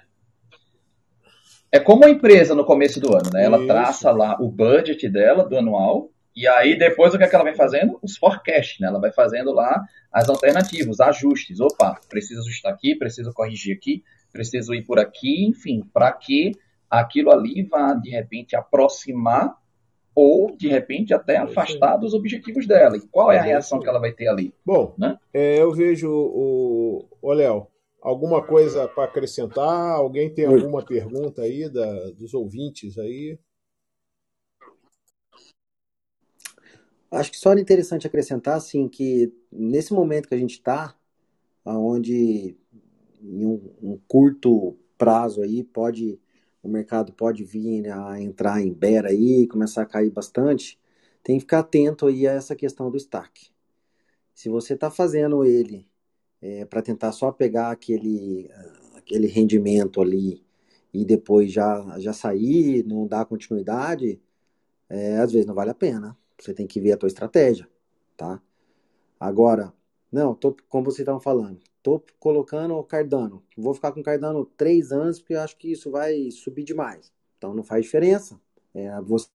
É 1.72 1.80
como 1.80 2.06
a 2.06 2.10
empresa 2.10 2.54
no 2.54 2.66
começo 2.66 3.00
do 3.00 3.14
ano, 3.16 3.30
né? 3.34 3.46
Ela 3.46 3.58
isso. 3.58 3.68
traça 3.68 4.12
lá 4.12 4.38
o 4.42 4.50
budget 4.50 5.08
dela 5.10 5.46
do 5.46 5.58
anual, 5.58 6.10
e 6.36 6.48
aí 6.48 6.78
depois 6.78 7.14
o 7.14 7.18
que, 7.18 7.24
é 7.24 7.28
que 7.28 7.36
ela 7.36 7.44
vai 7.44 7.56
fazendo? 7.56 7.98
Os 8.02 8.18
forecasts, 8.18 8.80
né? 8.80 8.88
Ela 8.88 9.00
vai 9.00 9.12
fazendo 9.12 9.52
lá 9.52 9.84
as 10.12 10.28
alternativas, 10.28 10.96
os 10.96 11.00
ajustes. 11.00 11.60
Opa, 11.60 12.00
preciso 12.10 12.42
ajustar 12.42 12.74
aqui, 12.74 12.96
preciso 12.96 13.32
corrigir 13.34 13.76
aqui, 13.76 14.04
preciso 14.32 14.74
ir 14.74 14.84
por 14.84 15.00
aqui, 15.00 15.46
enfim, 15.46 15.82
para 15.94 16.12
que 16.12 16.52
aquilo 16.90 17.32
ali 17.32 17.64
vá, 17.64 17.94
de 17.94 18.10
repente, 18.10 18.56
aproximar 18.56 19.56
ou, 20.14 20.56
de 20.56 20.70
repente, 20.70 21.14
até 21.14 21.38
afastar 21.38 21.98
dos 21.98 22.14
objetivos 22.14 22.66
dela. 22.66 22.96
E 22.96 23.02
qual 23.02 23.32
é 23.32 23.38
a 23.38 23.42
reação 23.42 23.80
que 23.80 23.88
ela 23.88 24.00
vai 24.00 24.14
ter 24.14 24.28
ali? 24.28 24.54
Bom, 24.66 24.96
né? 24.98 25.18
é, 25.34 25.62
eu 25.62 25.74
vejo 25.74 26.10
o. 26.10 27.06
Ô, 27.22 27.34
Léo, 27.34 27.68
alguma 28.02 28.42
coisa 28.42 28.88
para 28.88 29.04
acrescentar? 29.04 29.92
Alguém 29.92 30.34
tem 30.34 30.46
alguma 30.46 30.82
pergunta 30.84 31.42
aí 31.42 31.70
da, 31.70 32.12
dos 32.12 32.34
ouvintes 32.34 32.98
aí? 32.98 33.38
Acho 37.12 37.32
que 37.32 37.38
só 37.38 37.52
era 37.52 37.62
interessante 37.62 38.08
acrescentar, 38.08 38.56
assim, 38.58 38.88
que 38.88 39.32
nesse 39.52 39.94
momento 39.94 40.28
que 40.28 40.36
a 40.36 40.38
gente 40.38 40.54
está, 40.54 40.96
onde 41.66 42.58
em 43.22 43.46
um, 43.46 43.74
um 43.82 44.00
curto 44.08 44.78
prazo 44.98 45.42
aí 45.42 45.64
pode 45.64 46.20
o 46.66 46.70
mercado 46.70 47.14
pode 47.14 47.44
vir 47.44 47.92
a 47.92 48.20
entrar 48.20 48.60
em 48.62 48.74
bear 48.74 49.06
aí, 49.06 49.48
começar 49.48 49.84
a 49.84 49.86
cair 49.86 50.10
bastante, 50.10 50.80
tem 51.24 51.38
que 51.38 51.42
ficar 51.42 51.60
atento 51.60 52.08
aí 52.08 52.28
a 52.28 52.32
essa 52.34 52.56
questão 52.56 52.90
do 52.90 52.98
stack. 52.98 53.52
Se 54.34 54.50
você 54.50 54.74
está 54.74 54.90
fazendo 54.92 55.46
ele 55.46 55.88
é, 56.42 56.66
para 56.66 56.82
tentar 56.82 57.12
só 57.12 57.32
pegar 57.32 57.72
aquele, 57.72 58.50
aquele 58.96 59.28
rendimento 59.28 60.02
ali 60.02 60.44
e 60.94 61.06
depois 61.06 61.52
já, 61.52 62.00
já 62.00 62.14
sair, 62.14 62.84
não 62.86 63.08
dar 63.08 63.26
continuidade, 63.26 64.20
é, 64.90 65.18
às 65.18 65.32
vezes 65.32 65.48
não 65.48 65.56
vale 65.56 65.72
a 65.72 65.76
pena. 65.76 66.18
Você 66.40 66.54
tem 66.54 66.68
que 66.68 66.80
ver 66.80 66.94
a 66.94 66.98
tua 66.98 67.08
estratégia, 67.08 67.68
tá? 68.18 68.42
Agora, 69.20 69.74
não, 70.12 70.36
tô, 70.36 70.56
como 70.70 70.86
vocês 70.86 71.00
estavam 71.00 71.22
falando, 71.22 71.60
Tô 71.86 72.02
colocando 72.20 72.74
o 72.74 72.84
Cardano. 72.84 73.44
Vou 73.56 73.72
ficar 73.72 73.92
com 73.92 74.00
o 74.00 74.04
Cardano 74.04 74.44
três 74.44 74.92
anos 74.92 75.20
porque 75.20 75.36
eu 75.36 75.42
acho 75.42 75.56
que 75.56 75.72
isso 75.72 75.92
vai 75.92 76.32
subir 76.32 76.64
demais. 76.64 77.14
Então 77.38 77.54
não 77.54 77.64
faz 77.64 77.86
diferença. 77.86 78.42
É, 78.74 79.00
você 79.02 79.28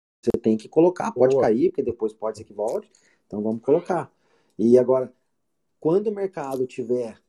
tem 0.42 0.56
que 0.56 0.68
colocar. 0.68 1.12
Pode 1.12 1.36
Boa. 1.36 1.44
cair, 1.44 1.70
porque 1.70 1.84
depois 1.84 2.12
pode 2.12 2.38
ser 2.38 2.42
que 2.42 2.52
volte. 2.52 2.90
Então 3.24 3.40
vamos 3.40 3.62
colocar. 3.62 4.12
E 4.58 4.76
agora, 4.76 5.14
quando 5.78 6.08
o 6.08 6.12
mercado 6.12 6.66
tiver 6.66 7.22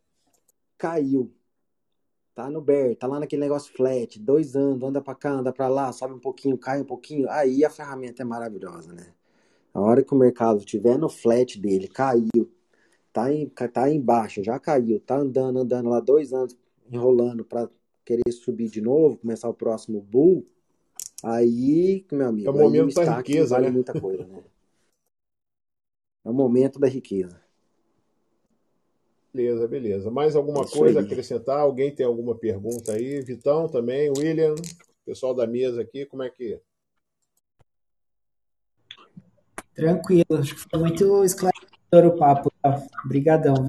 caiu, 0.75 1.31
tá 2.33 2.49
no 2.49 2.59
bear, 2.59 2.95
tá 2.95 3.05
lá 3.05 3.19
naquele 3.19 3.43
negócio 3.43 3.71
flat, 3.75 4.17
dois 4.17 4.55
anos, 4.55 4.81
anda 4.81 5.03
para 5.03 5.13
cá, 5.13 5.33
anda 5.33 5.53
para 5.53 5.67
lá, 5.67 5.93
sobe 5.93 6.15
um 6.15 6.19
pouquinho, 6.19 6.57
cai 6.57 6.81
um 6.81 6.85
pouquinho, 6.85 7.29
aí 7.29 7.63
a 7.63 7.69
ferramenta 7.69 8.23
é 8.23 8.25
maravilhosa, 8.25 8.91
né? 8.91 9.13
A 9.73 9.79
hora 9.79 10.03
que 10.03 10.13
o 10.13 10.17
mercado 10.17 10.59
estiver 10.59 10.97
no 10.97 11.09
flat 11.09 11.59
dele, 11.59 11.87
caiu, 11.87 12.51
tá, 13.13 13.31
em, 13.33 13.47
tá 13.47 13.89
embaixo, 13.89 14.43
já 14.43 14.59
caiu, 14.59 14.99
tá 14.99 15.17
andando, 15.17 15.59
andando 15.59 15.89
lá 15.89 15.99
dois 15.99 16.33
anos, 16.33 16.57
enrolando 16.91 17.45
para 17.45 17.69
querer 18.03 18.31
subir 18.31 18.69
de 18.69 18.81
novo, 18.81 19.17
começar 19.17 19.47
o 19.49 19.53
próximo 19.53 20.01
bull, 20.01 20.45
aí, 21.23 22.05
meu 22.11 22.27
amigo, 22.27 22.47
é 22.49 22.51
o 22.51 22.55
momento 22.55 22.93
da 22.95 23.17
riqueza, 23.17 23.55
vale 23.55 23.67
né? 23.67 23.71
muita 23.71 23.99
coisa, 23.99 24.25
né? 24.25 24.43
É 26.23 26.29
o 26.29 26.33
momento 26.33 26.79
da 26.79 26.87
riqueza. 26.87 27.41
Beleza, 29.33 29.67
beleza. 29.67 30.11
Mais 30.11 30.35
alguma 30.35 30.63
Isso 30.63 30.77
coisa 30.77 30.99
a 30.99 31.03
acrescentar? 31.03 31.59
Alguém 31.59 31.93
tem 31.93 32.05
alguma 32.05 32.35
pergunta 32.35 32.93
aí? 32.93 33.21
Vitão 33.21 33.67
também, 33.67 34.11
William, 34.15 34.55
pessoal 35.05 35.33
da 35.33 35.47
mesa 35.47 35.81
aqui, 35.81 36.05
como 36.05 36.21
é 36.21 36.29
que. 36.29 36.59
Tranquilo, 39.75 40.25
acho 40.39 40.55
que 40.55 40.61
foi 40.69 40.79
muito 40.79 41.23
esclarecedor 41.23 42.05
o 42.05 42.17
papo. 42.17 42.51
Obrigadão. 43.05 43.67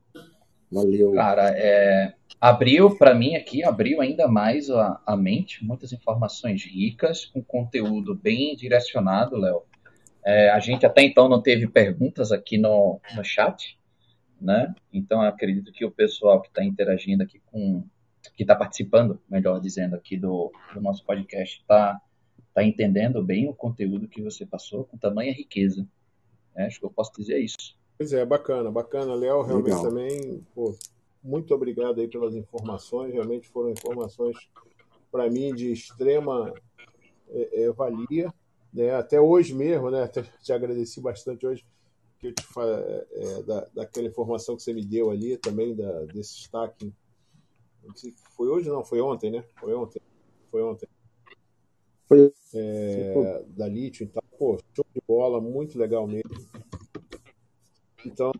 Valeu. 0.71 1.13
Cara, 1.13 1.51
é, 1.55 2.15
abriu 2.41 2.97
para 2.97 3.15
mim 3.15 3.37
aqui, 3.37 3.63
abriu 3.63 4.01
ainda 4.01 4.27
mais 4.27 4.71
a, 4.71 5.01
a 5.07 5.17
mente, 5.17 5.65
muitas 5.65 5.93
informações 5.93 6.65
ricas, 6.65 7.27
com 7.27 7.43
conteúdo 7.43 8.15
bem 8.15 8.57
direcionado, 8.57 9.37
Léo. 9.37 9.63
É, 10.25 10.51
a 10.51 10.61
gente 10.61 10.87
até 10.87 11.03
então 11.03 11.29
não 11.29 11.43
teve 11.43 11.67
perguntas 11.67 12.33
aqui 12.33 12.57
no, 12.57 13.01
no 13.15 13.25
chat, 13.25 13.79
né? 14.41 14.75
Então 14.93 15.21
acredito 15.21 15.73
que 15.73 15.85
o 15.85 15.91
pessoal 15.91 16.41
que 16.41 16.49
está 16.49 16.65
interagindo 16.65 17.23
aqui 17.23 17.41
com, 17.47 17.85
que 18.37 18.43
está 18.43 18.55
participando, 18.55 19.21
melhor 19.29 19.61
dizendo, 19.61 19.95
aqui 19.95 20.17
do, 20.17 20.53
do 20.75 20.81
nosso 20.81 21.05
podcast, 21.05 21.61
está 21.61 22.01
tá 22.55 22.65
entendendo 22.65 23.23
bem 23.23 23.49
o 23.49 23.55
conteúdo 23.55 24.09
que 24.09 24.23
você 24.23 24.45
passou 24.45 24.85
com 24.85 24.97
tamanha 24.97 25.33
riqueza. 25.33 25.87
É, 26.55 26.67
acho 26.67 26.79
que 26.79 26.87
eu 26.87 26.91
posso 26.91 27.13
dizer 27.17 27.39
isso. 27.39 27.77
Pois 27.97 28.13
é, 28.13 28.25
bacana, 28.25 28.71
bacana, 28.71 29.15
Léo. 29.15 29.43
Realmente 29.43 29.71
Legal. 29.71 29.83
também, 29.83 30.47
pô, 30.55 30.77
muito 31.23 31.55
obrigado 31.55 32.01
aí 32.01 32.09
pelas 32.09 32.35
informações. 32.35 33.13
Realmente 33.13 33.49
foram 33.49 33.71
informações 33.71 34.37
para 35.11 35.31
mim 35.31 35.55
de 35.55 35.73
extrema 35.73 36.53
é, 37.31 37.65
é, 37.65 37.73
valia. 37.73 38.33
Né? 38.73 38.95
Até 38.95 39.21
hoje 39.21 39.55
mesmo, 39.55 39.91
né? 39.91 40.03
Até 40.03 40.23
te 40.23 40.53
agradeci 40.53 41.01
bastante 41.01 41.47
hoje 41.47 41.65
que 42.19 42.29
eu 42.29 42.35
te 42.35 42.45
é, 42.59 43.07
é, 43.11 43.43
da, 43.43 43.69
daquela 43.75 44.07
informação 44.07 44.57
que 44.57 44.63
você 44.63 44.73
me 44.73 44.85
deu 44.85 45.11
ali 45.11 45.37
também 45.37 45.75
da, 45.75 46.05
desse 46.05 46.37
destaque. 46.37 46.93
foi 48.37 48.49
hoje 48.49 48.69
não, 48.69 48.85
foi 48.85 49.01
ontem, 49.01 49.31
né? 49.31 49.45
Foi 49.57 49.75
ontem. 49.75 50.01
Foi 50.51 50.63
ontem. 50.63 50.89
Foi. 52.13 52.33
É, 52.55 53.45
da 53.49 53.67
Lítio 53.67 54.05
e 54.05 54.07
tal. 54.09 54.23
Pô, 54.39 54.59
show 54.75 54.85
de 54.95 55.01
bola, 55.09 55.41
muito 55.41 55.79
legal 55.79 56.07
mesmo. 56.07 56.31
Então, 58.05 58.33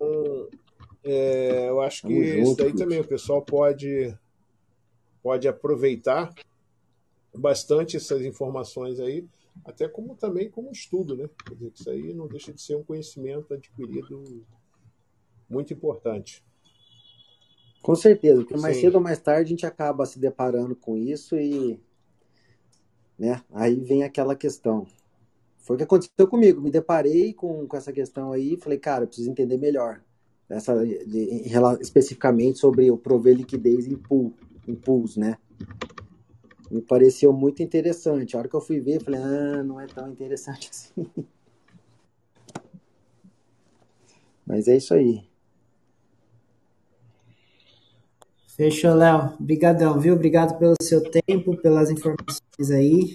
é, 1.03 1.69
eu 1.69 1.81
acho 1.81 2.07
que 2.07 2.27
junto, 2.27 2.43
isso 2.43 2.57
daí 2.57 2.75
também 2.75 3.01
o 3.01 3.07
pessoal 3.07 3.41
pode, 3.41 4.15
pode 5.23 5.49
aproveitar 5.49 6.35
bastante 7.35 7.97
essas 7.97 8.23
informações 8.23 9.01
aí, 9.01 9.27
até 9.65 9.89
como 9.89 10.15
também 10.17 10.51
como 10.51 10.71
estudo, 10.71 11.17
né? 11.17 11.31
Quer 11.47 11.55
dizer, 11.55 11.73
isso 11.75 11.91
aí 11.91 12.13
não 12.13 12.27
deixa 12.27 12.53
de 12.53 12.61
ser 12.61 12.77
um 12.77 12.85
conhecimento 12.85 13.55
adquirido 13.55 14.45
muito 15.49 15.73
importante. 15.73 16.45
Com 17.81 17.95
certeza, 17.95 18.43
porque 18.43 18.57
mais 18.57 18.77
Sim. 18.77 18.83
cedo 18.83 18.97
ou 18.97 19.01
mais 19.01 19.19
tarde 19.19 19.47
a 19.47 19.49
gente 19.49 19.67
acaba 19.67 20.05
se 20.05 20.19
deparando 20.19 20.77
com 20.77 20.97
isso 20.97 21.37
e 21.37 21.81
né, 23.23 23.41
aí 23.53 23.77
vem 23.77 24.03
aquela 24.03 24.35
questão. 24.35 24.85
foi 25.59 25.77
o 25.77 25.79
que 25.79 25.85
aconteceu 25.85 26.27
comigo. 26.27 26.61
Me 26.61 26.73
deparei 26.73 27.33
com, 27.33 27.69
com 27.69 27.77
essa 27.77 27.93
questão 27.93 28.33
aí 28.33 28.55
e 28.55 28.57
falei, 28.57 28.81
cara, 28.81 29.07
preciso 29.07 29.31
entender 29.31 29.57
melhor. 29.59 30.03
Essa, 30.51 30.85
de, 30.85 31.45
especificamente 31.81 32.59
sobre 32.59 32.91
o 32.91 32.99
prover 32.99 33.37
liquidez 33.37 33.87
em 33.87 33.95
pool, 33.95 34.33
em 34.67 34.75
pools, 34.75 35.17
né? 35.17 35.39
Me 36.69 36.83
pareceu 36.83 37.33
muito 37.33 37.63
interessante. 37.63 38.35
A 38.35 38.41
hora 38.41 38.49
que 38.49 38.57
eu 38.57 38.61
fui 38.61 38.81
ver, 38.81 39.01
falei, 39.01 39.21
ah, 39.23 39.63
não 39.63 39.79
é 39.79 39.87
tão 39.87 40.11
interessante 40.11 40.69
assim. 40.75 41.07
Mas 44.45 44.67
é 44.67 44.77
isso 44.77 44.93
aí. 44.93 45.23
Fechou, 48.57 48.95
Léo. 48.95 49.35
Obrigadão, 49.41 49.99
viu? 49.99 50.15
Obrigado 50.15 50.59
pelo 50.59 50.75
seu 50.81 51.03
tempo, 51.11 51.57
pelas 51.57 51.91
informações 51.91 52.71
aí. 52.71 53.15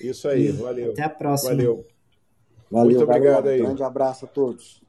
Isso 0.00 0.28
aí, 0.28 0.48
e 0.48 0.52
valeu. 0.52 0.90
Até 0.90 1.02
a 1.02 1.08
próxima. 1.08 1.50
Valeu. 1.50 1.86
Valeu, 2.70 2.98
muito 2.98 3.04
obrigado 3.04 3.48
aí. 3.48 3.62
Grande 3.62 3.82
abraço 3.82 4.24
a 4.24 4.28
todos. 4.28 4.82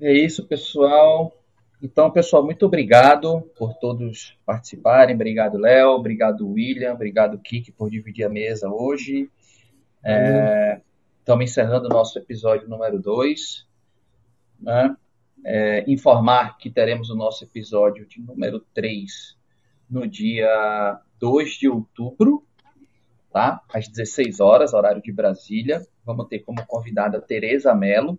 É 0.00 0.12
isso, 0.12 0.46
pessoal. 0.46 1.32
Então, 1.82 2.10
pessoal, 2.10 2.42
muito 2.42 2.64
obrigado 2.64 3.42
por 3.56 3.74
todos 3.74 4.36
participarem. 4.46 5.14
Obrigado, 5.14 5.58
Léo. 5.58 5.90
Obrigado, 5.90 6.48
William. 6.48 6.94
Obrigado, 6.94 7.38
Kiki, 7.38 7.70
por 7.70 7.90
dividir 7.90 8.24
a 8.24 8.28
mesa 8.28 8.68
hoje. 8.68 9.30
É, 10.02 10.80
estamos 11.20 11.44
encerrando 11.44 11.86
o 11.86 11.90
nosso 11.90 12.18
episódio 12.18 12.68
número 12.68 12.98
2. 12.98 13.66
Né? 14.60 14.96
É, 15.44 15.84
informar 15.90 16.58
que 16.58 16.70
teremos 16.70 17.10
o 17.10 17.14
nosso 17.14 17.44
episódio 17.44 18.06
de 18.06 18.20
número 18.20 18.60
3 18.74 19.36
no 19.88 20.06
dia 20.06 21.00
2 21.18 21.52
de 21.52 21.68
outubro, 21.68 22.46
tá? 23.32 23.62
às 23.72 23.88
16 23.88 24.40
horas, 24.40 24.74
horário 24.74 25.02
de 25.02 25.12
Brasília. 25.12 25.86
Vamos 26.04 26.28
ter 26.28 26.40
como 26.40 26.64
convidada 26.66 27.20
Tereza 27.20 27.74
Mello. 27.74 28.18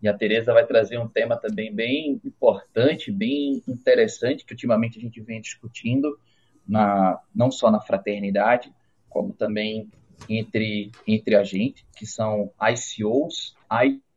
E 0.00 0.08
a 0.08 0.14
Tereza 0.14 0.52
vai 0.52 0.66
trazer 0.66 0.98
um 0.98 1.08
tema 1.08 1.36
também 1.36 1.74
bem 1.74 2.20
importante, 2.24 3.10
bem 3.10 3.62
interessante, 3.66 4.44
que 4.44 4.52
ultimamente 4.52 4.98
a 4.98 5.00
gente 5.00 5.20
vem 5.20 5.40
discutindo, 5.40 6.18
na, 6.66 7.18
não 7.34 7.50
só 7.50 7.70
na 7.70 7.80
fraternidade, 7.80 8.72
como 9.08 9.32
também 9.32 9.90
entre, 10.28 10.92
entre 11.06 11.36
a 11.36 11.42
gente, 11.42 11.86
que 11.96 12.06
são 12.06 12.52
ICOs, 12.60 13.56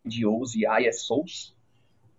IDOs 0.05 0.55
e 0.55 0.65
ISOs, 0.87 1.55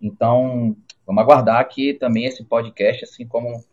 então, 0.01 0.77
vamos 1.07 1.23
aguardar 1.23 1.67
que 1.69 1.95
também 1.95 2.25
esse 2.25 2.45
podcast, 2.45 3.05
assim 3.05 3.27
como 3.27 3.65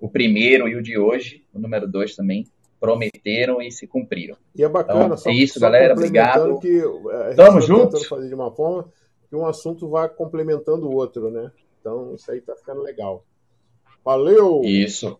o 0.00 0.08
primeiro 0.08 0.68
e 0.68 0.76
o 0.76 0.82
de 0.82 0.96
hoje, 0.96 1.44
o 1.52 1.58
número 1.58 1.86
dois 1.88 2.14
também, 2.14 2.46
prometeram 2.80 3.60
e 3.60 3.72
se 3.72 3.86
cumpriram. 3.86 4.36
E 4.54 4.62
é 4.62 4.68
bacana, 4.68 5.06
então, 5.06 5.16
só, 5.16 5.30
é 5.30 5.34
isso, 5.34 5.58
galera. 5.58 5.94
Obrigado. 5.94 6.60
Que 6.60 6.78
eh, 6.78 7.34
Tamo 7.34 7.60
junto. 7.60 7.98
fazer 8.04 8.28
de 8.28 8.34
uma 8.34 8.52
forma 8.52 8.88
que 9.28 9.34
um 9.34 9.46
assunto 9.46 9.88
vá 9.88 10.08
complementando 10.08 10.88
o 10.88 10.94
outro, 10.94 11.30
né? 11.30 11.50
Então, 11.80 12.14
isso 12.14 12.30
aí 12.30 12.40
tá 12.40 12.54
ficando 12.54 12.82
legal. 12.82 13.24
Valeu! 14.04 14.62
Isso. 14.64 15.18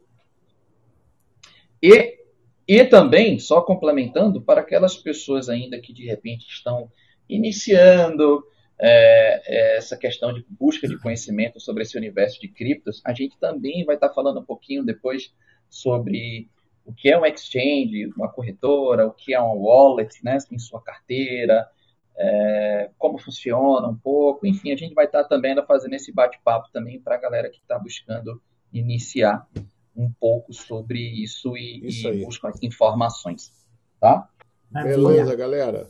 E, 1.83 2.19
e 2.67 2.85
também, 2.85 3.39
só 3.39 3.61
complementando, 3.61 4.41
para 4.41 4.61
aquelas 4.61 4.97
pessoas 4.97 5.49
ainda 5.49 5.81
que 5.81 5.93
de 5.93 6.07
repente 6.07 6.47
estão 6.49 6.91
iniciando, 7.29 8.45
é, 8.81 9.43
é, 9.47 9.77
essa 9.77 9.97
questão 9.97 10.33
de 10.33 10.45
busca 10.49 10.87
de 10.87 10.99
conhecimento 10.99 11.61
sobre 11.61 11.83
esse 11.83 11.97
universo 11.97 12.41
de 12.41 12.49
criptos, 12.49 13.03
a 13.05 13.13
gente 13.13 13.39
também 13.39 13.85
vai 13.85 13.97
estar 13.97 14.11
falando 14.11 14.41
um 14.41 14.45
pouquinho 14.45 14.85
depois 14.85 15.35
sobre 15.69 16.49
o 16.85 16.93
que 16.93 17.11
é 17.11 17.19
um 17.19 17.27
exchange, 17.27 18.11
uma 18.17 18.33
corretora, 18.33 19.07
o 19.07 19.13
que 19.13 19.35
é 19.35 19.43
um 19.43 19.59
wallet 19.59 20.25
né, 20.25 20.39
em 20.51 20.59
sua 20.59 20.81
carteira, 20.81 21.69
é, 22.17 22.91
como 22.99 23.19
funciona 23.19 23.87
um 23.87 23.97
pouco, 23.97 24.47
enfim, 24.47 24.73
a 24.73 24.77
gente 24.77 24.95
vai 24.95 25.05
estar 25.05 25.25
também 25.25 25.55
fazendo 25.67 25.95
esse 25.95 26.13
bate-papo 26.13 26.69
também 26.73 27.01
para 27.01 27.15
a 27.15 27.19
galera 27.19 27.51
que 27.51 27.59
está 27.59 27.79
buscando 27.79 28.41
iniciar 28.73 29.47
um 29.95 30.11
pouco 30.19 30.53
sobre 30.53 31.01
isso 31.01 31.57
e, 31.57 31.87
isso 31.87 32.09
e 32.09 32.25
buscar 32.25 32.53
informações, 32.63 33.53
tá? 34.01 34.29
Beleza, 34.71 35.35
galera. 35.35 35.89